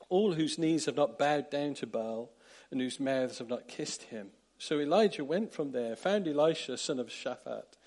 all 0.10 0.34
whose 0.34 0.58
knees 0.58 0.86
have 0.86 0.96
not 0.96 1.18
bowed 1.18 1.50
down 1.50 1.76
to 1.76 1.88
Baal 1.88 2.32
and 2.72 2.82
whose 2.82 3.00
mouths 3.00 3.40
have 3.40 3.50
not 3.50 3.68
kissed 3.68 4.04
him. 4.04 4.30
So 4.58 4.80
Elijah 4.80 5.24
went 5.24 5.54
from 5.54 5.72
there, 5.72 5.96
found 5.96 6.28
Elisha, 6.28 6.78
son 6.78 7.00
of 7.00 7.08
Shaphat 7.08 7.78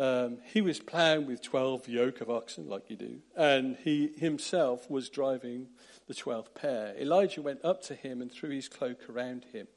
um, 0.00 0.38
he 0.44 0.62
was 0.62 0.80
ploughing 0.80 1.26
with 1.26 1.42
12 1.42 1.86
yoke 1.86 2.22
of 2.22 2.30
oxen, 2.30 2.66
like 2.66 2.88
you 2.88 2.96
do, 2.96 3.18
and 3.36 3.76
he 3.84 4.10
himself 4.16 4.90
was 4.90 5.10
driving 5.10 5.68
the 6.08 6.14
12th 6.14 6.54
pair. 6.54 6.94
Elijah 6.98 7.42
went 7.42 7.62
up 7.62 7.82
to 7.82 7.94
him 7.94 8.22
and 8.22 8.32
threw 8.32 8.48
his 8.48 8.66
cloak 8.66 9.10
around 9.10 9.44
him. 9.52 9.68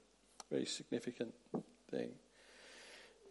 Very 0.49 0.65
significant 0.65 1.33
thing. 1.91 2.11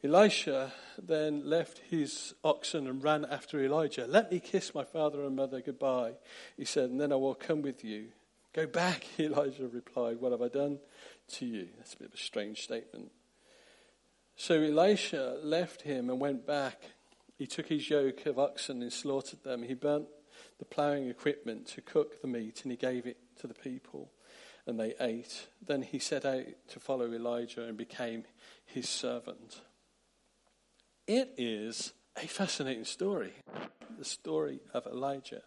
Elisha 0.05 0.73
then 1.03 1.49
left 1.49 1.81
his 1.89 2.35
oxen 2.45 2.87
and 2.87 3.03
ran 3.03 3.25
after 3.25 3.65
Elijah. 3.65 4.07
Let 4.07 4.31
me 4.31 4.39
kiss 4.39 4.75
my 4.75 4.85
father 4.85 5.25
and 5.25 5.35
mother 5.35 5.63
goodbye, 5.63 6.13
he 6.59 6.67
said, 6.67 6.91
and 6.91 7.01
then 7.01 7.13
I 7.13 7.17
will 7.17 7.35
come 7.35 7.63
with 7.63 7.83
you. 7.83 8.09
Go 8.53 8.67
back, 8.67 9.07
Elijah 9.19 9.69
replied. 9.69 10.21
What 10.21 10.33
have 10.33 10.43
I 10.43 10.49
done 10.49 10.79
to 11.33 11.47
you? 11.47 11.69
That's 11.79 11.95
a 11.95 11.99
bit 11.99 12.09
of 12.09 12.15
a 12.15 12.19
strange 12.19 12.63
statement. 12.63 13.11
So 14.37 14.61
Elisha 14.61 15.39
left 15.43 15.83
him 15.83 16.11
and 16.11 16.21
went 16.21 16.47
back. 16.47 16.83
He 17.39 17.47
took 17.47 17.67
his 17.67 17.89
yoke 17.89 18.27
of 18.27 18.39
oxen 18.39 18.83
and 18.83 18.93
slaughtered 18.93 19.43
them. 19.43 19.63
He 19.63 19.75
burnt 19.75 20.07
the 20.59 20.65
ploughing 20.65 21.09
equipment 21.09 21.67
to 21.69 21.81
cook 21.81 22.21
the 22.21 22.29
meat 22.29 22.63
and 22.63 22.71
he 22.71 22.77
gave 22.77 23.07
it 23.07 23.19
to 23.41 23.47
the 23.47 23.55
people 23.55 24.11
and 24.67 24.79
they 24.79 24.95
ate. 25.01 25.49
Then 25.65 25.83
he 25.83 25.99
set 25.99 26.25
out 26.25 26.45
to 26.69 26.81
follow 26.81 27.13
Elijah 27.13 27.65
and 27.65 27.77
became 27.77 28.25
his 28.65 28.89
servant. 28.89 29.61
It 31.07 31.35
is 31.37 31.93
a 32.17 32.27
fascinating 32.27 32.85
story, 32.85 33.33
the 33.99 34.05
story 34.05 34.61
of 34.73 34.87
Elijah. 34.87 35.43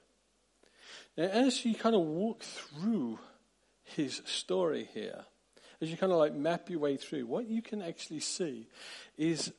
Now, 1.17 1.25
as 1.25 1.63
you 1.63 1.75
kind 1.75 1.95
of 1.95 2.01
walk 2.01 2.43
through 2.43 3.19
his 3.83 4.21
story 4.25 4.89
here, 4.93 5.25
as 5.81 5.89
you 5.89 5.97
kind 5.97 6.11
of 6.11 6.17
like 6.17 6.33
map 6.33 6.69
your 6.69 6.79
way 6.79 6.97
through, 6.97 7.25
what 7.25 7.47
you 7.47 7.61
can 7.61 7.81
actually 7.81 8.19
see 8.19 8.67
is 9.17 9.53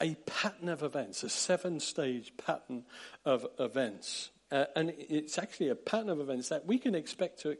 a 0.00 0.14
pattern 0.26 0.68
of 0.68 0.82
events, 0.82 1.22
a 1.22 1.28
seven 1.28 1.80
stage 1.80 2.32
pattern 2.36 2.84
of 3.24 3.46
events. 3.58 4.30
Uh, 4.50 4.66
and 4.76 4.92
it's 4.98 5.38
actually 5.38 5.68
a 5.68 5.74
pattern 5.74 6.10
of 6.10 6.20
events 6.20 6.48
that 6.48 6.66
we 6.66 6.78
can 6.78 6.94
expect 6.94 7.40
to, 7.40 7.56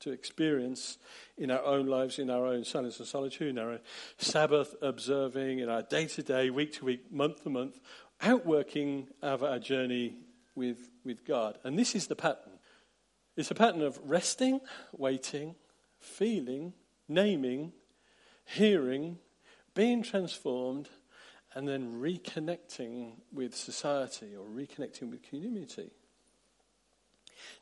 to 0.00 0.10
experience 0.10 0.98
in 1.38 1.50
our 1.50 1.64
own 1.64 1.86
lives, 1.86 2.18
in 2.18 2.30
our 2.30 2.46
own 2.46 2.64
silence 2.64 2.98
and 2.98 3.08
solitude, 3.08 3.48
in 3.48 3.58
our 3.58 3.78
Sabbath 4.18 4.74
observing, 4.82 5.60
in 5.60 5.68
our 5.68 5.82
day 5.82 6.06
to 6.06 6.22
day, 6.22 6.50
week 6.50 6.74
to 6.74 6.84
week, 6.84 7.10
month 7.10 7.42
to 7.44 7.50
month, 7.50 7.80
outworking 8.20 9.08
of 9.22 9.42
our 9.42 9.58
journey 9.58 10.16
with, 10.54 10.90
with 11.04 11.24
God. 11.24 11.58
And 11.64 11.78
this 11.78 11.94
is 11.94 12.08
the 12.08 12.16
pattern. 12.16 12.51
It's 13.36 13.50
a 13.50 13.54
pattern 13.54 13.82
of 13.82 13.98
resting, 14.04 14.60
waiting, 14.92 15.54
feeling, 15.98 16.74
naming, 17.08 17.72
hearing, 18.44 19.18
being 19.74 20.02
transformed, 20.02 20.88
and 21.54 21.66
then 21.66 22.00
reconnecting 22.00 23.12
with 23.32 23.54
society 23.54 24.34
or 24.36 24.46
reconnecting 24.46 25.10
with 25.10 25.22
community. 25.22 25.90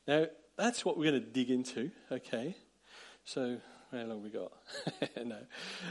Now, 0.06 0.26
that's 0.56 0.84
what 0.84 0.96
we're 0.96 1.10
going 1.10 1.22
to 1.22 1.28
dig 1.28 1.50
into, 1.50 1.90
okay? 2.10 2.56
So, 3.24 3.58
how 3.92 3.98
long 3.98 4.22
we 4.22 4.30
got? 4.30 4.52
no. 5.24 5.38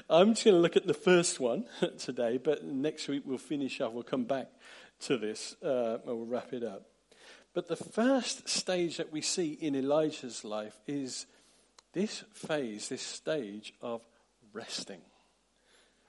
I'm 0.09 0.33
just 0.33 0.45
going 0.45 0.55
to 0.55 0.61
look 0.61 0.77
at 0.77 0.87
the 0.87 0.93
first 0.93 1.39
one 1.39 1.65
today, 1.97 2.37
but 2.37 2.63
next 2.63 3.07
week 3.07 3.23
we'll 3.25 3.37
finish 3.37 3.81
off. 3.81 3.93
We'll 3.93 4.03
come 4.03 4.25
back 4.25 4.49
to 5.01 5.17
this 5.17 5.55
uh, 5.63 5.97
and 6.05 6.17
we'll 6.17 6.25
wrap 6.25 6.53
it 6.53 6.63
up. 6.63 6.85
But 7.53 7.67
the 7.67 7.75
first 7.75 8.47
stage 8.47 8.97
that 8.97 9.11
we 9.11 9.21
see 9.21 9.53
in 9.53 9.75
Elijah's 9.75 10.43
life 10.43 10.79
is 10.87 11.25
this 11.93 12.23
phase, 12.33 12.89
this 12.89 13.01
stage 13.01 13.73
of 13.81 14.01
resting. 14.53 15.01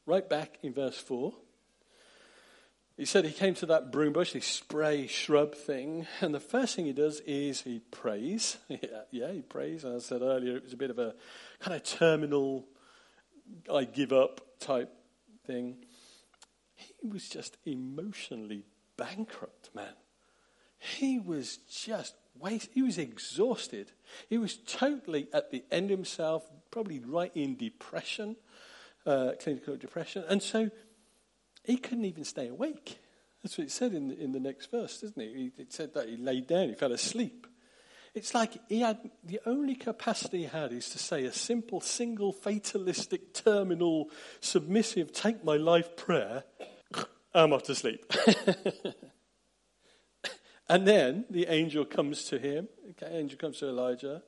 Right 0.07 0.29
back 0.29 0.59
in 0.62 0.74
verse 0.74 0.98
4, 0.98 1.33
he 2.96 3.07
said 3.07 3.24
he 3.24 3.33
came 3.33 3.55
to 3.55 3.66
that 3.66 3.90
broom 3.90 4.12
bush, 4.12 4.35
this 4.35 4.44
spray 4.44 5.07
shrub 5.07 5.55
thing, 5.55 6.07
and 6.20 6.35
the 6.35 6.40
first 6.40 6.76
thing 6.76 6.85
he 6.85 6.92
does 6.92 7.20
is 7.20 7.62
he 7.62 7.81
prays. 7.90 8.59
yeah, 8.68 9.03
yeah, 9.11 9.33
he 9.33 9.40
prays. 9.40 9.87
As 9.87 10.05
I 10.05 10.07
said 10.07 10.22
earlier, 10.22 10.57
it 10.57 10.64
was 10.64 10.74
a 10.74 10.76
bit 10.76 10.90
of 10.90 10.98
a 10.98 11.14
kind 11.61 11.74
of 11.74 11.83
terminal, 11.83 12.66
I 13.72 13.85
give 13.85 14.12
up 14.12 14.42
type 14.59 14.92
thing. 15.46 15.76
He 16.74 17.09
was 17.09 17.26
just 17.29 17.57
emotionally 17.64 18.64
bankrupt, 18.98 19.70
man. 19.74 19.94
He 20.81 21.19
was 21.19 21.59
just 21.71 22.14
waste. 22.38 22.71
He 22.73 22.83
was 22.83 22.97
exhausted. 22.99 23.93
He 24.29 24.38
was 24.38 24.57
totally 24.57 25.29
at 25.33 25.51
the 25.51 25.62
end 25.71 25.90
himself, 25.90 26.43
probably 26.71 26.99
right 26.99 27.31
in 27.35 27.57
depression, 27.57 28.37
uh, 29.07 29.33
clinical 29.40 29.77
depression. 29.77 30.25
And 30.29 30.43
so 30.43 30.71
he 31.64 31.77
couldn't 31.77 32.07
even 32.07 32.25
stay 32.25 32.49
awake. 32.49 32.99
That's 33.43 33.59
what 33.59 33.66
it 33.66 33.71
said 33.71 33.93
in 33.93 34.09
the, 34.09 34.19
in 34.19 34.33
the 34.33 34.40
next 34.40 34.71
verse, 34.71 35.01
doesn't 35.01 35.21
it? 35.21 35.53
It 35.59 35.73
said 35.73 35.95
that 35.95 36.09
he 36.09 36.16
laid 36.16 36.47
down, 36.47 36.71
he 36.71 36.75
fell 36.75 36.93
asleep. 36.93 37.47
It's 38.14 38.35
like 38.35 38.55
he 38.69 38.81
had 38.81 38.99
the 39.23 39.40
only 39.47 39.77
capacity 39.77 40.38
he 40.38 40.45
had 40.45 40.73
is 40.73 40.88
to 40.90 40.99
say 40.99 41.25
a 41.27 41.33
simple, 41.33 41.81
single, 41.81 42.33
fatalistic, 42.33 43.35
terminal, 43.35 44.11
submissive, 44.41 45.12
take 45.12 45.45
my 45.45 45.57
life 45.57 45.95
prayer. 45.95 46.45
I'm 47.35 47.53
off 47.53 47.64
to 47.64 47.74
sleep. 47.74 48.11
And 50.71 50.87
then 50.87 51.25
the 51.29 51.49
angel 51.49 51.85
comes 51.85 52.27
to 52.27 52.39
him. 52.39 52.68
Okay, 52.91 53.12
angel 53.12 53.37
comes 53.37 53.59
to 53.59 53.68
Elijah. 53.68 54.23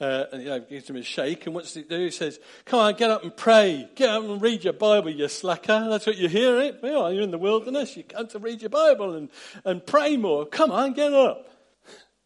Uh, 0.00 0.24
and 0.32 0.42
you 0.42 0.48
know, 0.48 0.58
gives 0.60 0.88
him 0.88 0.96
a 0.96 1.02
shake. 1.02 1.44
And 1.44 1.54
what's 1.54 1.74
he 1.74 1.82
do? 1.82 1.98
He 1.98 2.10
says, 2.10 2.40
Come 2.64 2.80
on, 2.80 2.94
get 2.94 3.10
up 3.10 3.22
and 3.22 3.36
pray. 3.36 3.86
Get 3.94 4.08
up 4.08 4.24
and 4.24 4.40
read 4.40 4.64
your 4.64 4.72
Bible, 4.72 5.10
you 5.10 5.28
slacker. 5.28 5.86
That's 5.90 6.06
what 6.06 6.16
you 6.16 6.30
hear 6.30 6.58
it. 6.60 6.78
Well, 6.82 7.12
you're 7.12 7.22
in 7.22 7.30
the 7.30 7.36
wilderness. 7.36 7.94
You 7.94 8.04
come 8.04 8.26
to 8.28 8.38
read 8.38 8.62
your 8.62 8.70
Bible 8.70 9.14
and, 9.14 9.28
and 9.62 9.84
pray 9.84 10.16
more. 10.16 10.46
Come 10.46 10.72
on, 10.72 10.94
get 10.94 11.12
up. 11.12 11.46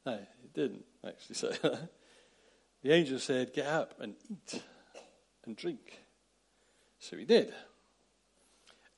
No, 0.06 0.18
he 0.42 0.48
didn't 0.52 0.84
actually 1.04 1.34
say 1.34 1.48
that. 1.62 1.88
The 2.82 2.92
angel 2.92 3.18
said, 3.18 3.52
Get 3.52 3.66
up 3.66 3.94
and 3.98 4.14
eat. 4.30 4.62
and 5.44 5.56
drink. 5.56 5.98
So 7.00 7.16
he 7.16 7.24
did. 7.24 7.52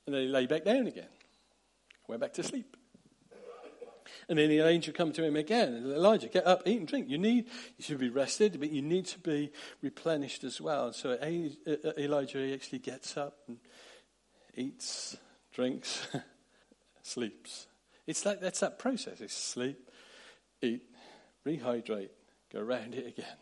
And 0.05 0.13
then 0.13 0.21
he 0.21 0.27
lay 0.27 0.45
back 0.45 0.63
down 0.63 0.85
again, 0.85 1.07
went 2.07 2.21
back 2.21 2.33
to 2.33 2.43
sleep. 2.43 2.76
And 4.29 4.37
then 4.37 4.49
the 4.49 4.59
angel 4.59 4.93
come 4.93 5.13
to 5.13 5.23
him 5.23 5.37
again. 5.37 5.83
Elijah, 5.85 6.27
get 6.27 6.45
up, 6.45 6.63
eat 6.65 6.79
and 6.79 6.87
drink. 6.87 7.07
You 7.09 7.17
need, 7.17 7.45
you 7.77 7.83
should 7.83 7.97
be 7.97 8.09
rested, 8.09 8.59
but 8.59 8.71
you 8.71 8.81
need 8.81 9.05
to 9.05 9.19
be 9.19 9.51
replenished 9.81 10.43
as 10.43 10.59
well. 10.59 10.91
So 10.91 11.11
uh, 11.11 11.91
Elijah 11.97 12.53
actually 12.53 12.79
gets 12.79 13.15
up 13.15 13.37
and 13.47 13.57
eats, 14.53 15.15
drinks, 15.53 16.07
sleeps. 17.03 17.67
It's 18.05 18.25
like 18.25 18.41
that's 18.41 18.59
that 18.59 18.79
process. 18.79 19.21
It's 19.21 19.33
sleep, 19.33 19.89
eat, 20.61 20.83
rehydrate, 21.45 22.09
go 22.51 22.59
around 22.59 22.95
it 22.95 23.07
again. 23.07 23.37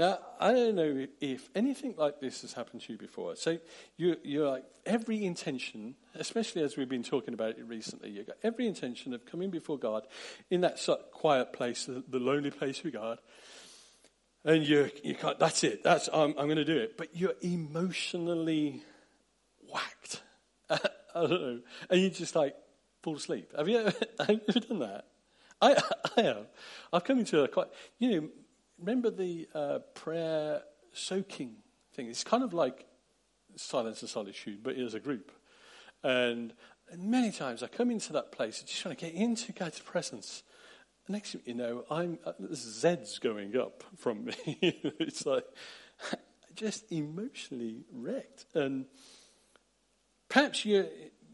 Now, 0.00 0.18
I 0.40 0.54
don't 0.54 0.76
know 0.76 1.06
if 1.20 1.50
anything 1.54 1.94
like 1.98 2.20
this 2.20 2.40
has 2.40 2.54
happened 2.54 2.80
to 2.84 2.92
you 2.94 2.98
before. 2.98 3.36
So 3.36 3.58
you, 3.98 4.16
you're 4.24 4.48
like, 4.48 4.64
every 4.86 5.26
intention, 5.26 5.94
especially 6.14 6.62
as 6.62 6.78
we've 6.78 6.88
been 6.88 7.02
talking 7.02 7.34
about 7.34 7.58
it 7.58 7.66
recently, 7.66 8.08
you've 8.08 8.26
got 8.26 8.38
every 8.42 8.66
intention 8.66 9.12
of 9.12 9.26
coming 9.26 9.50
before 9.50 9.76
God 9.76 10.06
in 10.48 10.62
that 10.62 10.80
quiet 11.12 11.52
place, 11.52 11.84
the, 11.84 12.02
the 12.08 12.18
lonely 12.18 12.50
place 12.50 12.82
with 12.82 12.94
God. 12.94 13.18
And 14.42 14.66
you, 14.66 14.90
you 15.04 15.14
can't, 15.14 15.38
that's 15.38 15.64
it, 15.64 15.84
that's, 15.84 16.08
I'm, 16.10 16.30
I'm 16.38 16.46
going 16.46 16.56
to 16.56 16.64
do 16.64 16.78
it. 16.78 16.96
But 16.96 17.14
you're 17.14 17.34
emotionally 17.42 18.82
whacked. 19.70 20.22
I 20.70 20.78
don't 21.14 21.30
know. 21.30 21.60
And 21.90 22.00
you 22.00 22.08
just 22.08 22.34
like 22.34 22.56
fall 23.02 23.16
asleep. 23.16 23.52
Have 23.54 23.68
you 23.68 23.80
ever, 23.80 23.92
have 24.18 24.30
you 24.30 24.40
ever 24.48 24.60
done 24.60 24.78
that? 24.78 25.04
I, 25.60 25.82
I 26.16 26.22
have. 26.22 26.46
I've 26.90 27.04
come 27.04 27.18
into 27.18 27.42
a 27.42 27.48
quite, 27.48 27.68
you 27.98 28.10
know, 28.10 28.28
remember 28.80 29.10
the 29.10 29.48
uh, 29.54 29.78
prayer 29.94 30.62
soaking 30.92 31.56
thing? 31.94 32.08
It's 32.08 32.24
kind 32.24 32.42
of 32.42 32.52
like 32.52 32.86
silence 33.56 34.00
and 34.00 34.10
solitude, 34.10 34.62
but 34.62 34.76
as 34.76 34.94
a 34.94 35.00
group. 35.00 35.30
And, 36.02 36.54
and 36.90 37.04
many 37.04 37.30
times 37.30 37.62
I 37.62 37.68
come 37.68 37.90
into 37.90 38.12
that 38.14 38.32
place 38.32 38.62
just 38.62 38.80
trying 38.80 38.96
to 38.96 39.04
get 39.04 39.14
into 39.14 39.52
God's 39.52 39.80
presence. 39.80 40.42
Next 41.08 41.32
thing 41.32 41.42
you 41.44 41.54
know, 41.54 41.84
I'm 41.90 42.18
uh, 42.24 42.32
Z's 42.54 43.18
going 43.18 43.56
up 43.56 43.84
from 43.96 44.26
me. 44.26 44.34
it's 45.00 45.26
like 45.26 45.44
just 46.54 46.90
emotionally 46.90 47.84
wrecked. 47.92 48.46
And 48.54 48.86
perhaps 50.28 50.64
you 50.64 50.86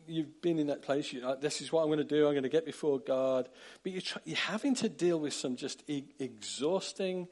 you've 0.09 0.41
been 0.43 0.59
in 0.59 0.69
that 0.69 0.83
place. 0.83 1.13
You, 1.13 1.27
uh, 1.27 1.37
this 1.37 1.61
is 1.61 1.73
what 1.73 1.83
I'm 1.83 1.89
going 1.89 1.99
to 1.99 2.05
do. 2.05 2.27
I'm 2.27 2.33
going 2.33 2.43
to 2.43 2.49
get 2.49 2.65
before 2.65 2.99
God. 2.99 3.49
But 3.83 3.93
you're, 3.93 4.03
try, 4.03 4.23
you're 4.25 4.37
having 4.37 4.75
to 4.77 4.89
deal 4.89 5.19
with 5.19 5.33
some 5.33 5.57
just 5.57 5.83
e- 5.89 6.05
exhausting 6.19 7.29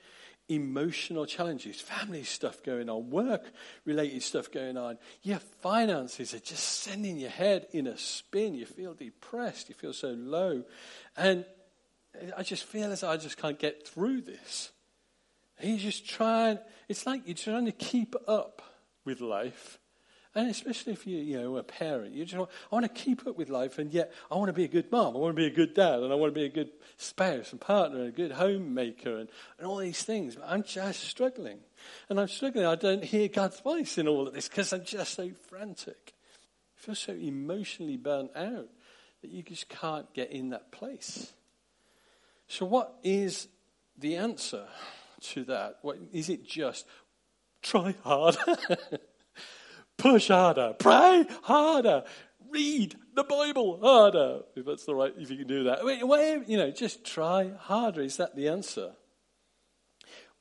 emotional 0.49 1.25
challenges, 1.25 1.81
family 1.81 2.22
stuff 2.22 2.62
going 2.62 2.91
on, 2.91 3.09
work 3.09 3.51
related 3.85 4.22
stuff 4.22 4.51
going 4.51 4.77
on. 4.77 4.99
Your 5.22 5.39
finances 5.39 6.35
are 6.35 6.41
just 6.41 6.62
sending 6.83 7.18
your 7.18 7.31
head 7.31 7.66
in 7.72 7.87
a 7.87 7.97
spin. 7.97 8.55
You 8.55 8.66
feel 8.66 8.95
depressed. 8.95 9.68
You 9.68 9.75
feel 9.75 9.95
so 9.95 10.09
low. 10.11 10.64
And 11.16 11.47
I 12.37 12.43
just 12.43 12.64
feel 12.64 12.93
as 12.93 13.03
I 13.03 13.16
just 13.16 13.39
can't 13.39 13.59
get 13.59 13.87
through 13.87 14.22
this. 14.22 14.70
He's 15.59 15.83
just 15.83 16.07
trying, 16.07 16.59
it's 16.89 17.07
like 17.07 17.22
you're 17.27 17.35
trying 17.35 17.66
to 17.66 17.72
keep 17.72 18.14
up 18.29 18.61
with 19.05 19.20
life 19.20 19.79
and 20.35 20.51
especially 20.51 20.93
if 20.93 21.07
you, 21.07 21.18
you 21.18 21.41
know, 21.41 21.57
a 21.57 21.62
parent, 21.62 22.14
you 22.14 22.24
just 22.24 22.37
want, 22.37 22.51
I 22.70 22.74
want 22.74 22.85
to 22.85 23.03
keep 23.03 23.26
up 23.26 23.37
with 23.37 23.51
life, 23.51 23.78
and 23.78 23.93
yet 23.93 24.12
I 24.30 24.37
want 24.37 24.49
to 24.49 24.53
be 24.53 24.64
a 24.64 24.68
good 24.68 24.91
mom, 24.91 25.14
I 25.14 25.18
want 25.18 25.37
to 25.37 25.41
be 25.41 25.47
a 25.47 25.55
good 25.55 25.74
dad, 25.74 26.01
and 26.01 26.12
I 26.12 26.16
want 26.16 26.35
to 26.35 26.41
be 26.41 26.47
a 26.47 26.51
good 26.51 26.70
spouse 26.97 27.53
and 27.53 27.61
partner, 27.61 28.01
and 28.01 28.09
a 28.09 28.12
good 28.12 28.32
homemaker, 28.32 29.18
and, 29.18 29.28
and 29.59 29.66
all 29.66 29.76
these 29.76 30.03
things. 30.03 30.35
But 30.35 30.47
I'm 30.49 30.64
just 30.64 31.05
struggling. 31.05 31.59
And 32.09 32.18
I'm 32.18 32.28
struggling. 32.28 32.66
I 32.66 32.74
don't 32.74 33.05
hear 33.05 33.28
God's 33.28 33.61
voice 33.61 33.99
in 33.99 34.09
all 34.09 34.26
of 34.26 34.35
this 34.35 34.49
because 34.49 34.72
I'm 34.72 34.85
just 34.85 35.14
so 35.14 35.30
frantic. 35.49 36.14
I 36.76 36.80
feel 36.80 36.95
so 36.95 37.12
emotionally 37.12 37.97
burnt 37.97 38.30
out 38.35 38.68
that 39.22 39.30
you 39.30 39.43
just 39.43 39.68
can't 39.68 40.12
get 40.14 40.32
in 40.32 40.51
that 40.51 40.72
place. 40.72 41.32
So, 42.49 42.66
what 42.66 42.95
is 43.03 43.49
the 43.97 44.16
answer 44.16 44.66
to 45.20 45.45
that? 45.45 45.78
What, 45.82 45.99
is 46.12 46.28
it 46.28 46.45
just 46.45 46.87
try 47.62 47.95
harder? 48.03 48.39
Push 49.99 50.28
harder. 50.28 50.74
Pray 50.78 51.24
harder. 51.42 52.05
Read 52.51 52.97
the 53.14 53.24
Bible 53.24 53.78
harder. 53.80 54.42
If 54.57 54.66
that's 54.66 54.84
the 54.84 54.95
right, 54.95 55.12
if 55.16 55.30
you 55.30 55.36
can 55.36 55.47
do 55.47 55.64
that. 55.64 55.84
Whatever, 55.84 56.45
you 56.45 56.57
know, 56.57 56.70
just 56.70 57.05
try 57.05 57.51
harder. 57.59 58.03
Is 58.03 58.16
that 58.16 58.36
the 58.36 58.49
answer? 58.49 58.92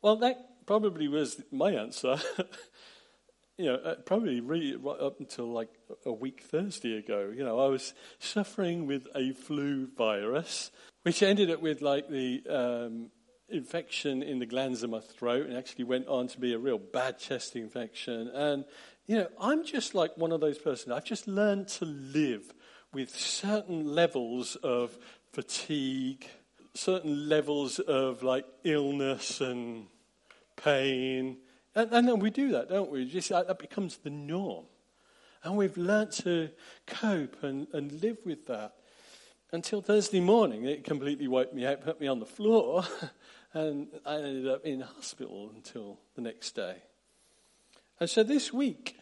Well, 0.01 0.17
that 0.17 0.65
probably 0.65 1.07
was 1.07 1.41
my 1.51 1.71
answer. 1.71 2.17
you 3.57 3.65
know, 3.65 3.75
uh, 3.75 3.95
probably 4.05 4.41
really 4.41 4.75
right 4.75 4.99
up 4.99 5.19
until 5.19 5.51
like 5.51 5.69
a 6.05 6.11
week 6.11 6.41
Thursday 6.41 6.97
ago. 6.97 7.31
You 7.35 7.43
know, 7.43 7.59
I 7.59 7.67
was 7.67 7.93
suffering 8.19 8.87
with 8.87 9.07
a 9.15 9.31
flu 9.31 9.87
virus, 9.95 10.71
which 11.03 11.21
ended 11.21 11.51
up 11.51 11.61
with 11.61 11.81
like 11.81 12.09
the 12.09 12.43
um, 12.49 13.11
infection 13.49 14.23
in 14.23 14.39
the 14.39 14.45
glands 14.45 14.83
of 14.83 14.89
my 14.89 14.99
throat, 14.99 15.45
and 15.45 15.55
actually 15.55 15.85
went 15.85 16.07
on 16.07 16.27
to 16.29 16.39
be 16.39 16.53
a 16.53 16.59
real 16.59 16.79
bad 16.79 17.19
chest 17.19 17.55
infection. 17.55 18.27
And 18.29 18.65
you 19.05 19.17
know, 19.17 19.27
I'm 19.39 19.65
just 19.65 19.93
like 19.93 20.17
one 20.17 20.31
of 20.31 20.39
those 20.39 20.57
persons. 20.57 20.91
I've 20.93 21.05
just 21.05 21.27
learned 21.27 21.67
to 21.69 21.85
live 21.85 22.53
with 22.93 23.09
certain 23.15 23.93
levels 23.93 24.55
of 24.57 24.97
fatigue, 25.31 26.27
certain 26.73 27.27
levels 27.27 27.79
of 27.79 28.23
like 28.23 28.45
illness 28.63 29.41
and 29.41 29.87
pain. 30.55 31.37
And, 31.75 31.91
and 31.91 32.07
then 32.07 32.19
we 32.19 32.29
do 32.29 32.51
that, 32.51 32.69
don't 32.69 32.89
we? 32.89 33.05
Just, 33.05 33.31
uh, 33.31 33.43
that 33.43 33.59
becomes 33.59 33.97
the 33.97 34.09
norm. 34.09 34.65
And 35.43 35.57
we've 35.57 35.75
learned 35.75 36.11
to 36.23 36.49
cope 36.87 37.43
and, 37.43 37.67
and 37.73 38.01
live 38.01 38.17
with 38.25 38.47
that. 38.47 38.75
Until 39.51 39.81
Thursday 39.81 40.21
morning, 40.21 40.65
it 40.65 40.83
completely 40.83 41.27
wiped 41.27 41.53
me 41.53 41.65
out, 41.65 41.81
put 41.81 41.99
me 41.99 42.07
on 42.07 42.19
the 42.19 42.25
floor, 42.25 42.85
and 43.53 43.87
I 44.05 44.15
ended 44.15 44.47
up 44.47 44.65
in 44.65 44.81
hospital 44.81 45.51
until 45.53 45.99
the 46.15 46.21
next 46.21 46.55
day. 46.55 46.77
And 47.99 48.09
so 48.09 48.23
this 48.23 48.51
week, 48.51 48.97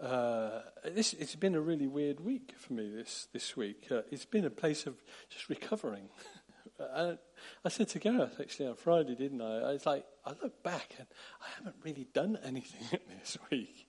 uh, 0.00 0.60
this, 0.84 1.12
it's 1.14 1.36
been 1.36 1.54
a 1.54 1.60
really 1.60 1.86
weird 1.86 2.20
week 2.20 2.54
for 2.58 2.72
me 2.72 2.88
this, 2.88 3.28
this 3.32 3.56
week. 3.56 3.88
Uh, 3.90 4.02
it's 4.10 4.24
been 4.24 4.44
a 4.44 4.50
place 4.50 4.86
of 4.86 4.94
just 5.28 5.48
recovering. 5.48 6.08
I, 6.80 7.16
I 7.64 7.68
said 7.68 7.88
to 7.90 7.98
Gareth 7.98 8.40
actually 8.40 8.68
on 8.68 8.76
Friday, 8.76 9.14
didn't 9.14 9.40
I? 9.40 9.58
I 9.58 9.72
was 9.72 9.86
like, 9.86 10.04
I 10.24 10.32
look 10.42 10.62
back 10.62 10.94
and 10.98 11.06
I 11.40 11.46
haven't 11.56 11.76
really 11.84 12.06
done 12.12 12.38
anything 12.44 12.98
this 13.20 13.38
week. 13.50 13.88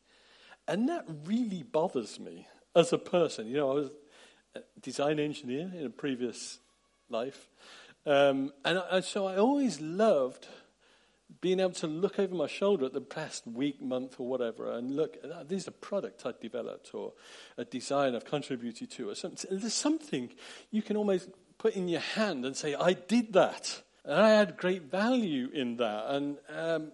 And 0.67 0.89
that 0.89 1.05
really 1.25 1.63
bothers 1.63 2.19
me 2.19 2.47
as 2.75 2.91
a 2.91 2.97
person. 2.97 3.47
You 3.47 3.57
know, 3.57 3.71
I 3.71 3.75
was 3.75 3.89
a 4.55 4.59
design 4.81 5.19
engineer 5.19 5.71
in 5.75 5.85
a 5.85 5.89
previous 5.89 6.59
life. 7.09 7.49
Um, 8.05 8.51
and, 8.63 8.81
and 8.91 9.03
so 9.03 9.25
I 9.27 9.37
always 9.37 9.81
loved 9.81 10.47
being 11.41 11.59
able 11.59 11.71
to 11.71 11.87
look 11.87 12.19
over 12.19 12.33
my 12.33 12.47
shoulder 12.47 12.85
at 12.85 12.93
the 12.93 13.01
past 13.01 13.47
week, 13.47 13.81
month, 13.81 14.19
or 14.19 14.27
whatever, 14.27 14.71
and 14.71 14.95
look, 14.95 15.17
oh, 15.23 15.43
this 15.43 15.63
is 15.63 15.67
a 15.67 15.71
product 15.71 16.25
I've 16.25 16.39
developed, 16.39 16.93
or 16.93 17.13
a 17.57 17.65
design 17.65 18.15
I've 18.15 18.25
contributed 18.25 18.91
to, 18.91 19.09
or 19.09 19.15
something. 19.15 19.57
There's 19.57 19.73
something 19.73 20.31
you 20.71 20.81
can 20.81 20.97
almost 20.97 21.29
put 21.57 21.75
in 21.75 21.87
your 21.87 22.01
hand 22.01 22.45
and 22.45 22.55
say, 22.55 22.75
I 22.75 22.93
did 22.93 23.33
that. 23.33 23.81
And 24.03 24.13
I 24.13 24.29
had 24.31 24.57
great 24.57 24.83
value 24.83 25.49
in 25.51 25.77
that. 25.77 26.05
And 26.09 26.37
um, 26.49 26.91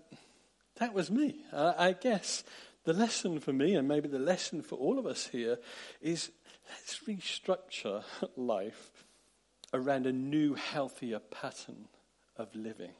that 0.77 0.93
was 0.93 1.11
me. 1.11 1.43
I, 1.51 1.87
I 1.87 1.93
guess 1.93 2.43
the 2.85 2.93
lesson 2.93 3.39
for 3.39 3.51
me, 3.51 3.75
and 3.75 3.87
maybe 3.87 4.07
the 4.07 4.19
lesson 4.19 4.61
for 4.61 4.75
all 4.75 4.97
of 4.97 5.05
us 5.05 5.27
here, 5.27 5.57
is 6.01 6.31
let's 6.69 6.99
restructure 6.99 8.03
life 8.37 9.03
around 9.73 10.05
a 10.05 10.11
new, 10.11 10.53
healthier 10.53 11.19
pattern 11.19 11.87
of 12.37 12.55
living 12.55 12.91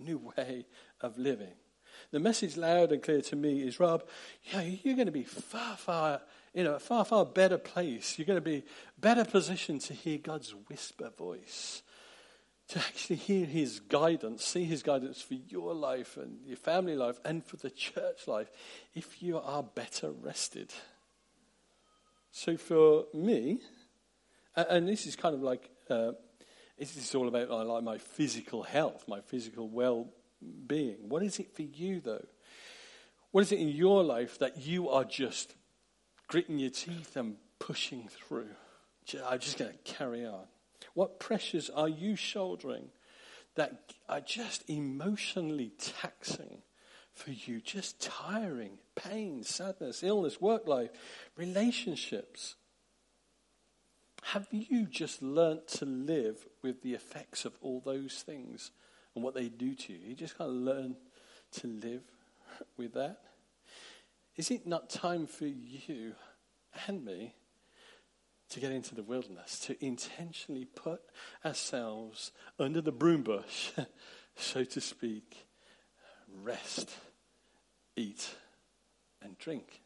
new 0.00 0.32
way 0.36 0.66
of 1.00 1.18
living. 1.18 1.54
The 2.10 2.20
message 2.20 2.56
loud 2.56 2.92
and 2.92 3.02
clear 3.02 3.20
to 3.22 3.36
me 3.36 3.62
is, 3.62 3.78
Rob, 3.78 4.04
yeah, 4.52 4.62
you're 4.62 4.96
going 4.96 5.06
to 5.06 5.12
be 5.12 5.24
far, 5.24 5.76
far, 5.76 6.22
in 6.54 6.66
a 6.66 6.78
far, 6.78 7.04
far 7.04 7.24
better 7.24 7.58
place. 7.58 8.18
You're 8.18 8.26
going 8.26 8.38
to 8.38 8.40
be 8.40 8.64
better 8.98 9.24
positioned 9.24 9.82
to 9.82 9.94
hear 9.94 10.18
God's 10.18 10.54
whisper 10.68 11.10
voice, 11.16 11.82
to 12.68 12.78
actually 12.78 13.16
hear 13.16 13.46
His 13.46 13.80
guidance, 13.80 14.44
see 14.44 14.64
His 14.64 14.82
guidance 14.82 15.20
for 15.20 15.34
your 15.34 15.74
life 15.74 16.16
and 16.16 16.38
your 16.46 16.56
family 16.56 16.96
life 16.96 17.20
and 17.24 17.44
for 17.44 17.56
the 17.56 17.70
church 17.70 18.26
life, 18.26 18.50
if 18.94 19.22
you 19.22 19.38
are 19.38 19.62
better 19.62 20.10
rested. 20.10 20.72
So 22.32 22.56
for 22.56 23.06
me, 23.12 23.60
and 24.56 24.88
this 24.88 25.06
is 25.06 25.16
kind 25.16 25.34
of 25.34 25.42
like 25.42 25.68
uh, 25.88 26.12
this 26.80 27.14
all 27.14 27.28
about 27.28 27.50
like 27.50 27.84
my 27.84 27.98
physical 27.98 28.62
health, 28.62 29.04
my 29.06 29.20
physical 29.20 29.68
well-being. 29.68 31.08
What 31.08 31.22
is 31.22 31.38
it 31.38 31.54
for 31.54 31.62
you, 31.62 32.00
though? 32.00 32.26
What 33.30 33.42
is 33.42 33.52
it 33.52 33.60
in 33.60 33.68
your 33.68 34.02
life 34.02 34.38
that 34.38 34.58
you 34.58 34.88
are 34.88 35.04
just 35.04 35.54
gritting 36.26 36.58
your 36.58 36.70
teeth 36.70 37.16
and 37.16 37.36
pushing 37.58 38.08
through? 38.08 38.48
I'm 39.26 39.38
just 39.40 39.58
going 39.58 39.72
to 39.72 39.92
carry 39.92 40.24
on. 40.24 40.44
What 40.94 41.20
pressures 41.20 41.70
are 41.70 41.88
you 41.88 42.16
shouldering 42.16 42.88
that 43.56 43.92
are 44.08 44.20
just 44.20 44.68
emotionally 44.68 45.72
taxing 45.78 46.62
for 47.12 47.32
you 47.32 47.60
just 47.60 48.00
tiring, 48.00 48.78
pain, 48.94 49.42
sadness, 49.42 50.02
illness, 50.02 50.40
work 50.40 50.66
life, 50.66 50.90
relationships? 51.36 52.56
Have 54.22 54.48
you 54.50 54.86
just 54.86 55.22
learnt 55.22 55.66
to 55.68 55.86
live 55.86 56.46
with 56.62 56.82
the 56.82 56.94
effects 56.94 57.44
of 57.44 57.54
all 57.60 57.80
those 57.84 58.22
things 58.24 58.70
and 59.14 59.24
what 59.24 59.34
they 59.34 59.48
do 59.48 59.74
to 59.74 59.92
you? 59.92 59.98
You 60.08 60.14
just 60.14 60.36
kind 60.36 60.50
of 60.50 60.56
learn 60.56 60.96
to 61.52 61.66
live 61.66 62.02
with 62.76 62.94
that? 62.94 63.20
Is 64.36 64.50
it 64.50 64.66
not 64.66 64.90
time 64.90 65.26
for 65.26 65.46
you 65.46 66.14
and 66.86 67.04
me 67.04 67.34
to 68.50 68.60
get 68.60 68.72
into 68.72 68.94
the 68.94 69.02
wilderness, 69.02 69.58
to 69.60 69.84
intentionally 69.84 70.64
put 70.64 71.00
ourselves 71.44 72.32
under 72.58 72.80
the 72.80 72.92
broom 72.92 73.22
bush, 73.22 73.70
so 74.36 74.64
to 74.64 74.80
speak, 74.80 75.46
rest, 76.42 76.90
eat, 77.96 78.28
and 79.22 79.38
drink? 79.38 79.82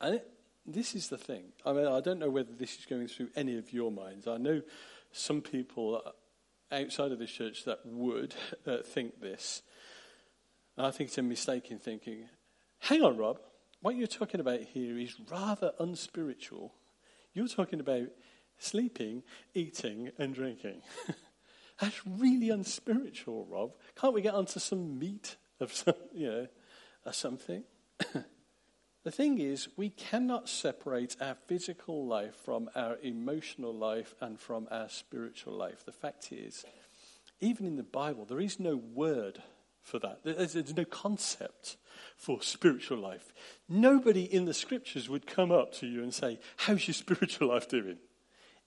And 0.00 0.16
it, 0.16 0.28
this 0.66 0.94
is 0.94 1.08
the 1.08 1.18
thing. 1.18 1.44
I 1.64 1.72
mean, 1.72 1.86
I 1.86 2.00
don't 2.00 2.18
know 2.18 2.30
whether 2.30 2.52
this 2.52 2.78
is 2.78 2.86
going 2.86 3.08
through 3.08 3.28
any 3.36 3.58
of 3.58 3.72
your 3.72 3.90
minds. 3.90 4.26
I 4.26 4.38
know 4.38 4.62
some 5.12 5.40
people 5.40 6.02
outside 6.72 7.12
of 7.12 7.18
the 7.18 7.26
church 7.26 7.64
that 7.64 7.80
would 7.84 8.34
uh, 8.66 8.78
think 8.84 9.20
this. 9.20 9.62
And 10.76 10.86
I 10.86 10.90
think 10.90 11.08
it's 11.08 11.18
a 11.18 11.22
mistake 11.22 11.70
in 11.70 11.78
thinking, 11.78 12.28
hang 12.80 13.02
on, 13.02 13.16
Rob, 13.16 13.38
what 13.80 13.96
you're 13.96 14.06
talking 14.06 14.40
about 14.40 14.60
here 14.60 14.98
is 14.98 15.16
rather 15.30 15.72
unspiritual. 15.78 16.74
You're 17.32 17.48
talking 17.48 17.80
about 17.80 18.08
sleeping, 18.58 19.22
eating, 19.54 20.10
and 20.18 20.34
drinking. 20.34 20.82
That's 21.80 22.00
really 22.06 22.50
unspiritual, 22.50 23.46
Rob. 23.50 23.72
Can't 23.96 24.14
we 24.14 24.22
get 24.22 24.34
onto 24.34 24.60
some 24.60 24.98
meat 24.98 25.36
of 25.60 25.72
some, 25.72 25.94
you 26.14 26.28
know, 26.28 26.46
or 27.04 27.12
something? 27.12 27.64
The 29.04 29.10
thing 29.10 29.38
is, 29.38 29.68
we 29.76 29.90
cannot 29.90 30.48
separate 30.48 31.16
our 31.20 31.36
physical 31.46 32.06
life 32.06 32.34
from 32.36 32.70
our 32.74 32.96
emotional 33.02 33.74
life 33.74 34.14
and 34.20 34.40
from 34.40 34.66
our 34.70 34.88
spiritual 34.88 35.52
life. 35.52 35.84
The 35.84 35.92
fact 35.92 36.32
is, 36.32 36.64
even 37.40 37.66
in 37.66 37.76
the 37.76 37.82
Bible, 37.82 38.24
there 38.24 38.40
is 38.40 38.58
no 38.58 38.76
word 38.76 39.42
for 39.82 39.98
that. 39.98 40.20
There's, 40.24 40.74
no 40.74 40.86
concept 40.86 41.76
for 42.16 42.40
spiritual 42.40 42.98
life. 42.98 43.34
Nobody 43.68 44.24
in 44.24 44.46
the 44.46 44.54
scriptures 44.54 45.10
would 45.10 45.26
come 45.26 45.52
up 45.52 45.74
to 45.74 45.86
you 45.86 46.02
and 46.02 46.12
say, 46.12 46.38
How's 46.56 46.88
your 46.88 46.94
spiritual 46.94 47.48
life 47.48 47.68
doing? 47.68 47.98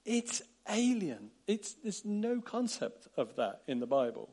It's 0.06 0.44
alien. 0.70 1.32
It's, 1.48 1.74
there's 1.82 2.06
no 2.06 2.42
concept 2.42 3.08
of 3.18 3.36
that 3.38 3.62
in 3.68 3.80
the 3.80 3.88
Bible. 3.88 4.30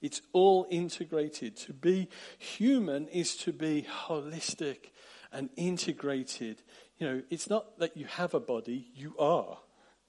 It's 0.00 0.22
all 0.32 0.66
integrated. 0.70 1.56
To 1.58 1.74
be 1.74 2.08
human 2.38 3.08
is 3.08 3.36
to 3.38 3.52
be 3.52 3.86
holistic 4.06 4.90
and 5.34 5.50
integrated. 5.56 6.62
You 6.98 7.06
know, 7.06 7.22
it's 7.28 7.50
not 7.50 7.78
that 7.80 7.96
you 7.96 8.06
have 8.06 8.34
a 8.34 8.40
body, 8.40 8.88
you 8.94 9.14
are 9.18 9.58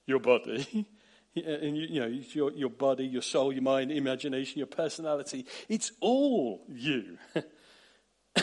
your 0.06 0.20
body. 0.20 0.86
and 1.36 1.76
you, 1.76 1.86
you 1.86 2.00
know, 2.00 2.06
your, 2.06 2.52
your 2.52 2.70
body, 2.70 3.04
your 3.04 3.22
soul, 3.22 3.52
your 3.52 3.62
mind, 3.62 3.92
imagination, 3.92 4.58
your 4.58 4.66
personality. 4.66 5.44
It's 5.68 5.92
all 6.00 6.64
you. 6.68 7.18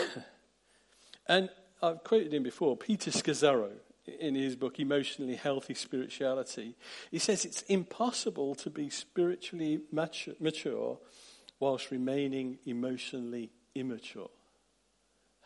and 1.28 1.50
I've 1.82 2.04
quoted 2.04 2.34
him 2.34 2.44
before, 2.44 2.78
Peter 2.78 3.10
Scazzero, 3.12 3.72
in 4.20 4.36
his 4.36 4.56
book 4.56 4.80
Emotionally 4.80 5.36
Healthy 5.36 5.74
Spirituality. 5.74 6.76
He 7.10 7.20
says 7.20 7.46
it's 7.46 7.62
impossible 7.64 8.54
to 8.56 8.70
be 8.70 8.90
spiritually 8.90 9.82
mature, 9.92 10.36
mature 10.40 11.00
whilst 11.60 11.90
remaining 11.92 12.60
emotionally 12.66 13.50
immature. 13.74 14.30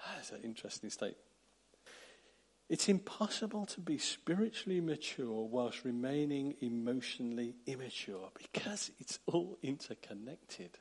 Ah, 0.04 0.14
that's 0.16 0.32
an 0.32 0.42
interesting 0.44 0.90
statement. 0.90 1.27
It's 2.70 2.90
impossible 2.90 3.66
to 3.68 3.80
be 3.80 3.98
spiritually 3.98 4.82
mature 4.82 5.46
whilst 5.46 5.86
remaining 5.86 6.56
emotionally 6.60 7.56
immature 7.66 8.30
because 8.38 8.92
it's 9.00 9.20
all 9.26 9.58
interconnected. 9.64 10.78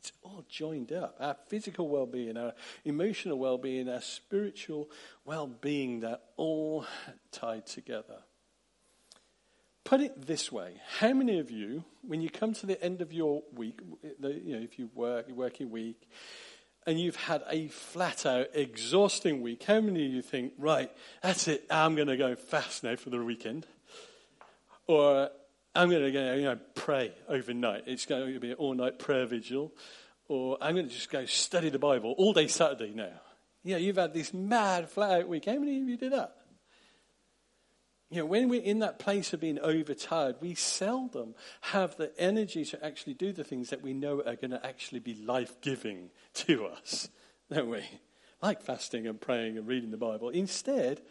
It's 0.00 0.12
all 0.22 0.44
joined 0.48 0.92
up. 0.92 1.16
Our 1.20 1.36
physical 1.46 1.88
well 1.88 2.06
being, 2.06 2.36
our 2.36 2.54
emotional 2.84 3.38
well 3.38 3.58
being, 3.58 3.88
our 3.88 4.00
spiritual 4.00 4.90
well 5.24 5.46
being, 5.46 6.00
they're 6.00 6.18
all 6.36 6.84
tied 7.30 7.66
together. 7.66 8.18
Put 9.84 10.00
it 10.00 10.26
this 10.26 10.50
way 10.50 10.80
how 10.98 11.12
many 11.12 11.38
of 11.38 11.50
you, 11.50 11.84
when 12.02 12.20
you 12.20 12.30
come 12.30 12.54
to 12.54 12.66
the 12.66 12.82
end 12.82 13.02
of 13.02 13.12
your 13.12 13.42
week, 13.54 13.80
you 14.02 14.56
know, 14.56 14.62
if 14.62 14.78
you 14.78 14.90
work, 14.94 15.28
your 15.28 15.36
working 15.36 15.70
week, 15.70 16.08
and 16.86 16.98
you've 17.00 17.16
had 17.16 17.42
a 17.48 17.68
flat 17.68 18.26
out, 18.26 18.48
exhausting 18.54 19.42
week, 19.42 19.64
how 19.64 19.80
many 19.80 20.06
of 20.06 20.12
you 20.12 20.22
think, 20.22 20.52
right, 20.58 20.90
that's 21.22 21.48
it, 21.48 21.64
I'm 21.70 21.94
going 21.94 22.08
to 22.08 22.16
go 22.16 22.34
fast 22.34 22.84
now 22.84 22.96
for 22.96 23.10
the 23.10 23.22
weekend? 23.22 23.66
Or 24.86 25.30
I'm 25.74 25.90
going 25.90 26.02
to 26.02 26.10
go 26.10 26.34
you 26.34 26.42
know, 26.42 26.58
pray 26.74 27.12
overnight. 27.28 27.84
It's 27.86 28.06
going 28.06 28.32
to 28.32 28.40
be 28.40 28.50
an 28.50 28.56
all 28.56 28.74
night 28.74 28.98
prayer 28.98 29.26
vigil. 29.26 29.72
Or 30.28 30.58
I'm 30.60 30.74
going 30.74 30.88
to 30.88 30.94
just 30.94 31.10
go 31.10 31.26
study 31.26 31.68
the 31.68 31.78
Bible 31.78 32.14
all 32.16 32.32
day 32.32 32.46
Saturday 32.46 32.92
now. 32.94 33.12
Yeah, 33.62 33.76
you've 33.76 33.96
had 33.96 34.14
this 34.14 34.32
mad, 34.32 34.88
flat 34.88 35.20
out 35.20 35.28
week. 35.28 35.44
How 35.44 35.58
many 35.58 35.80
of 35.80 35.88
you 35.88 35.96
did 35.96 36.12
that? 36.12 36.34
You 38.10 38.18
know, 38.18 38.26
when 38.26 38.48
we're 38.48 38.62
in 38.62 38.80
that 38.80 38.98
place 38.98 39.32
of 39.32 39.40
being 39.40 39.60
overtired, 39.60 40.36
we 40.40 40.54
seldom 40.54 41.34
have 41.60 41.96
the 41.96 42.12
energy 42.18 42.64
to 42.64 42.84
actually 42.84 43.14
do 43.14 43.32
the 43.32 43.44
things 43.44 43.70
that 43.70 43.82
we 43.82 43.92
know 43.92 44.20
are 44.26 44.34
going 44.34 44.50
to 44.50 44.66
actually 44.66 44.98
be 44.98 45.14
life 45.14 45.60
giving 45.60 46.10
to 46.34 46.66
us, 46.66 47.08
don't 47.52 47.70
we? 47.70 47.84
Like 48.42 48.62
fasting 48.62 49.06
and 49.06 49.20
praying 49.20 49.58
and 49.58 49.66
reading 49.68 49.92
the 49.92 49.96
Bible. 49.96 50.30
Instead, 50.30 51.02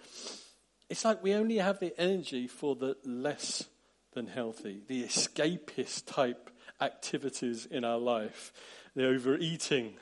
it's 0.89 1.06
like 1.06 1.24
we 1.24 1.34
only 1.34 1.58
have 1.58 1.80
the 1.80 1.97
energy 1.97 2.47
for 2.47 2.76
the 2.76 2.97
less 3.06 3.70
than 4.14 4.28
healthy, 4.28 4.82
the 4.88 5.04
escapist 5.04 6.06
type 6.06 6.50
activities 6.82 7.66
in 7.66 7.86
our 7.86 8.00
life, 8.00 8.52
the 8.95 9.08
overeating, 9.08 9.93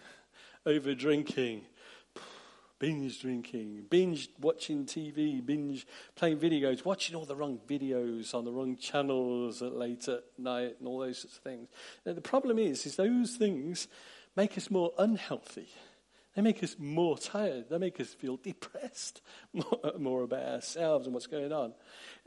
over 0.65 0.95
drinking, 0.95 1.61
binge 2.79 3.21
drinking, 3.21 3.85
binge 3.89 4.29
watching 4.39 4.85
TV, 4.85 5.43
binge 5.45 5.87
playing 6.15 6.37
videos, 6.37 6.85
watching 6.85 7.15
all 7.15 7.25
the 7.25 7.35
wrong 7.35 7.59
videos 7.67 8.33
on 8.33 8.45
the 8.45 8.51
wrong 8.51 8.75
channels 8.75 9.61
at 9.61 9.73
late 9.73 10.07
at 10.07 10.23
night, 10.37 10.75
and 10.79 10.87
all 10.87 10.99
those 10.99 11.19
sorts 11.19 11.37
of 11.37 11.43
things. 11.43 11.69
Now, 12.05 12.13
the 12.13 12.21
problem 12.21 12.59
is, 12.59 12.85
is 12.85 12.95
those 12.95 13.35
things 13.35 13.87
make 14.35 14.57
us 14.57 14.69
more 14.69 14.93
unhealthy. 14.97 15.69
They 16.35 16.43
make 16.43 16.63
us 16.63 16.75
more 16.77 17.17
tired. 17.17 17.69
They 17.69 17.79
make 17.79 17.99
us 17.99 18.13
feel 18.13 18.37
depressed 18.37 19.21
more, 19.53 19.93
more 19.97 20.23
about 20.23 20.43
ourselves 20.43 21.07
and 21.07 21.13
what's 21.13 21.25
going 21.25 21.51
on. 21.51 21.73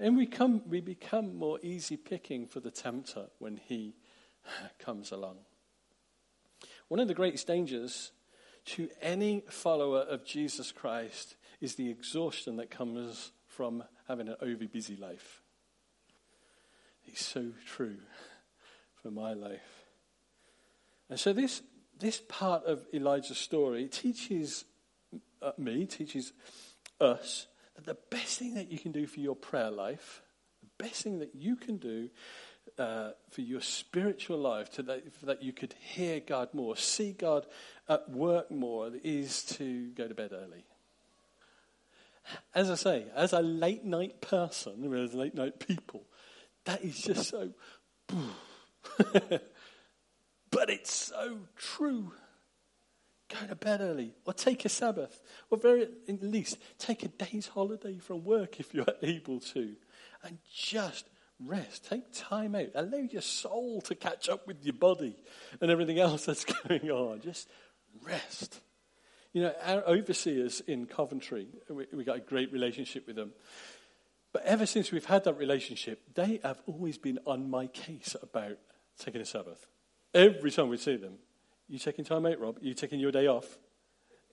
And 0.00 0.16
we, 0.16 0.26
come, 0.26 0.62
we 0.68 0.80
become 0.80 1.36
more 1.36 1.60
easy 1.62 1.96
picking 1.96 2.48
for 2.48 2.58
the 2.58 2.72
tempter 2.72 3.26
when 3.38 3.60
he 3.68 3.94
comes 4.80 5.12
along. 5.12 5.36
One 6.88 6.98
of 6.98 7.06
the 7.06 7.14
greatest 7.14 7.46
dangers 7.46 8.10
to 8.66 8.88
any 9.00 9.44
follower 9.48 10.00
of 10.00 10.24
Jesus 10.24 10.72
Christ 10.72 11.36
is 11.60 11.74
the 11.74 11.90
exhaustion 11.90 12.56
that 12.56 12.70
comes 12.70 13.32
from 13.46 13.84
having 14.08 14.28
an 14.28 14.36
over 14.40 14.66
busy 14.66 14.96
life. 14.96 15.42
It's 17.06 17.24
so 17.24 17.52
true 17.66 17.98
for 19.02 19.10
my 19.10 19.32
life. 19.32 19.84
And 21.08 21.18
so 21.18 21.32
this, 21.32 21.62
this 21.98 22.20
part 22.28 22.64
of 22.64 22.86
Elijah's 22.94 23.38
story 23.38 23.88
teaches 23.88 24.64
uh, 25.42 25.52
me, 25.58 25.86
teaches 25.86 26.32
us, 27.00 27.46
that 27.74 27.84
the 27.84 27.96
best 28.10 28.38
thing 28.38 28.54
that 28.54 28.70
you 28.70 28.78
can 28.78 28.92
do 28.92 29.06
for 29.06 29.20
your 29.20 29.34
prayer 29.34 29.70
life, 29.70 30.22
the 30.60 30.84
best 30.84 31.02
thing 31.02 31.18
that 31.18 31.34
you 31.34 31.56
can 31.56 31.78
do 31.78 32.10
uh, 32.80 33.10
for 33.28 33.42
your 33.42 33.60
spiritual 33.60 34.38
life, 34.38 34.70
to 34.72 34.82
that, 34.84 35.04
that 35.22 35.42
you 35.42 35.52
could 35.52 35.74
hear 35.78 36.18
God 36.18 36.48
more, 36.54 36.76
see 36.76 37.12
God 37.12 37.46
at 37.88 38.08
work 38.10 38.50
more, 38.50 38.90
is 39.04 39.44
to 39.44 39.90
go 39.90 40.08
to 40.08 40.14
bed 40.14 40.32
early. 40.32 40.64
As 42.54 42.70
I 42.70 42.76
say, 42.76 43.04
as 43.14 43.34
a 43.34 43.40
late 43.40 43.84
night 43.84 44.22
person, 44.22 44.92
as 44.94 45.12
late 45.14 45.34
night 45.34 45.58
people, 45.58 46.04
that 46.64 46.82
is 46.82 47.02
just 47.02 47.28
so. 47.28 47.50
but 50.50 50.70
it's 50.70 50.92
so 50.92 51.38
true. 51.56 52.12
Go 53.28 53.46
to 53.46 53.54
bed 53.54 53.80
early, 53.80 54.14
or 54.24 54.32
take 54.32 54.64
a 54.64 54.68
Sabbath, 54.68 55.20
or 55.50 55.58
very 55.58 55.82
at 56.08 56.22
least 56.22 56.56
take 56.78 57.02
a 57.02 57.08
day's 57.08 57.48
holiday 57.48 57.98
from 57.98 58.24
work 58.24 58.58
if 58.58 58.72
you're 58.72 58.86
able 59.02 59.40
to, 59.40 59.76
and 60.24 60.38
just 60.50 61.06
rest. 61.44 61.88
Take 61.88 62.12
time 62.12 62.54
out. 62.54 62.68
Allow 62.74 62.98
your 62.98 63.22
soul 63.22 63.80
to 63.82 63.94
catch 63.94 64.28
up 64.28 64.46
with 64.46 64.64
your 64.64 64.74
body 64.74 65.16
and 65.60 65.70
everything 65.70 65.98
else 65.98 66.26
that's 66.26 66.44
going 66.68 66.90
on. 66.90 67.20
Just 67.20 67.48
rest. 68.02 68.60
You 69.32 69.42
know, 69.42 69.54
our 69.62 69.82
overseers 69.86 70.60
in 70.60 70.86
Coventry, 70.86 71.48
we, 71.68 71.86
we 71.92 72.04
got 72.04 72.16
a 72.16 72.20
great 72.20 72.52
relationship 72.52 73.06
with 73.06 73.16
them. 73.16 73.32
But 74.32 74.44
ever 74.44 74.66
since 74.66 74.92
we've 74.92 75.04
had 75.04 75.24
that 75.24 75.34
relationship, 75.38 76.00
they 76.14 76.40
have 76.42 76.60
always 76.66 76.98
been 76.98 77.18
on 77.26 77.50
my 77.50 77.66
case 77.68 78.16
about 78.22 78.58
taking 78.98 79.20
a 79.20 79.24
Sabbath. 79.24 79.66
Every 80.14 80.50
time 80.50 80.68
we 80.68 80.76
see 80.76 80.96
them, 80.96 81.14
You 81.68 81.78
taking 81.78 82.04
time 82.04 82.26
out, 82.26 82.40
Rob? 82.40 82.58
You 82.60 82.74
taking 82.74 82.98
your 82.98 83.12
day 83.12 83.28
off? 83.28 83.58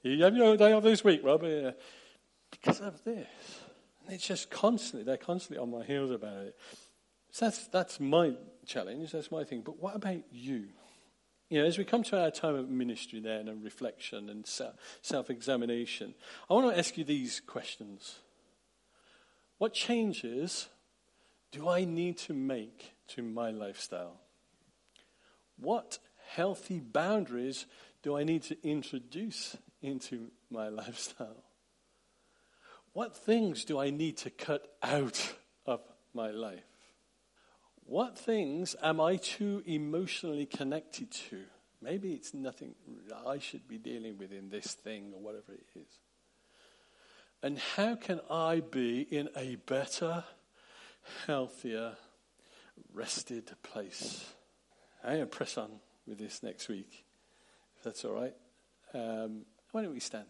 You 0.01 0.24
have 0.24 0.36
your 0.36 0.58
day 0.58 0.74
off 0.74 0.84
this 0.84 1.03
week, 1.03 1.22
Rob? 1.24 1.43
Yeah. 1.43 1.72
Because 2.49 2.82
of 2.82 3.03
this. 3.03 3.28
And 4.03 4.16
it's 4.16 4.26
just 4.26 4.49
constantly, 4.49 5.03
they're 5.03 5.18
constantly 5.18 5.62
on 5.62 5.70
my 5.70 5.84
heels 5.84 6.10
about 6.12 6.38
it. 6.38 6.55
So 7.38 7.46
that's, 7.46 7.68
that's 7.68 8.00
my 8.00 8.34
challenge, 8.66 9.12
that's 9.12 9.30
my 9.30 9.44
thing. 9.44 9.62
But 9.62 9.80
what 9.80 9.96
about 9.96 10.24
you? 10.32 10.70
You 11.52 11.62
know, 11.62 11.68
as 11.68 11.78
we 11.78 11.84
come 11.84 12.02
to 12.06 12.20
our 12.20 12.32
time 12.32 12.56
of 12.56 12.68
ministry 12.68 13.20
then 13.20 13.48
and 13.48 13.64
reflection 13.64 14.28
and 14.28 14.44
self 15.04 15.30
examination, 15.30 16.16
I 16.50 16.56
want 16.56 16.74
to 16.74 16.80
ask 16.80 16.98
you 16.98 17.04
these 17.04 17.40
questions. 17.40 18.22
What 19.60 19.76
changes 19.76 20.68
do 21.52 21.70
I 21.70 21.86
need 21.86 22.18
to 22.26 22.34
make 22.34 22.96
to 23.10 23.22
my 23.22 23.52
lifestyle? 23.52 24.20
What 25.60 26.00
healthy 26.30 26.80
boundaries 26.80 27.68
do 28.02 28.18
I 28.18 28.24
need 28.24 28.42
to 28.46 28.58
introduce 28.68 29.56
into 29.84 30.32
my 30.50 30.70
lifestyle? 30.80 31.44
What 32.94 33.16
things 33.16 33.64
do 33.64 33.78
I 33.78 33.92
need 33.92 34.18
to 34.18 34.32
cut 34.32 34.76
out 34.82 35.36
of 35.68 35.82
my 36.16 36.32
life? 36.32 36.64
What 37.88 38.18
things 38.18 38.76
am 38.84 39.00
I 39.00 39.16
too 39.16 39.64
emotionally 39.66 40.46
connected 40.46 41.10
to? 41.30 41.40
Maybe 41.82 42.12
it's 42.12 42.34
nothing 42.34 42.76
I 43.26 43.40
should 43.40 43.66
be 43.66 43.78
dealing 43.78 44.18
with 44.18 44.34
in 44.34 44.50
this 44.50 44.74
thing 44.74 45.14
or 45.16 45.22
whatever 45.22 45.54
it 45.54 45.68
is. 45.74 45.88
And 47.42 47.58
how 47.58 47.96
can 47.96 48.20
I 48.30 48.60
be 48.60 49.02
in 49.02 49.30
a 49.38 49.56
better, 49.56 50.26
healthier, 51.28 51.96
rested 52.94 53.50
place? 53.64 54.34
I'm 55.02 55.12
going 55.12 55.22
to 55.22 55.26
press 55.28 55.58
on 55.58 55.72
with 56.06 56.18
this 56.18 56.44
next 56.44 56.68
week, 56.68 57.06
if 57.78 57.84
that's 57.84 58.04
all 58.04 58.14
right. 58.14 58.36
Um, 58.94 59.46
why 59.72 59.84
don't 59.84 59.94
we 59.94 60.02
stand? 60.02 60.26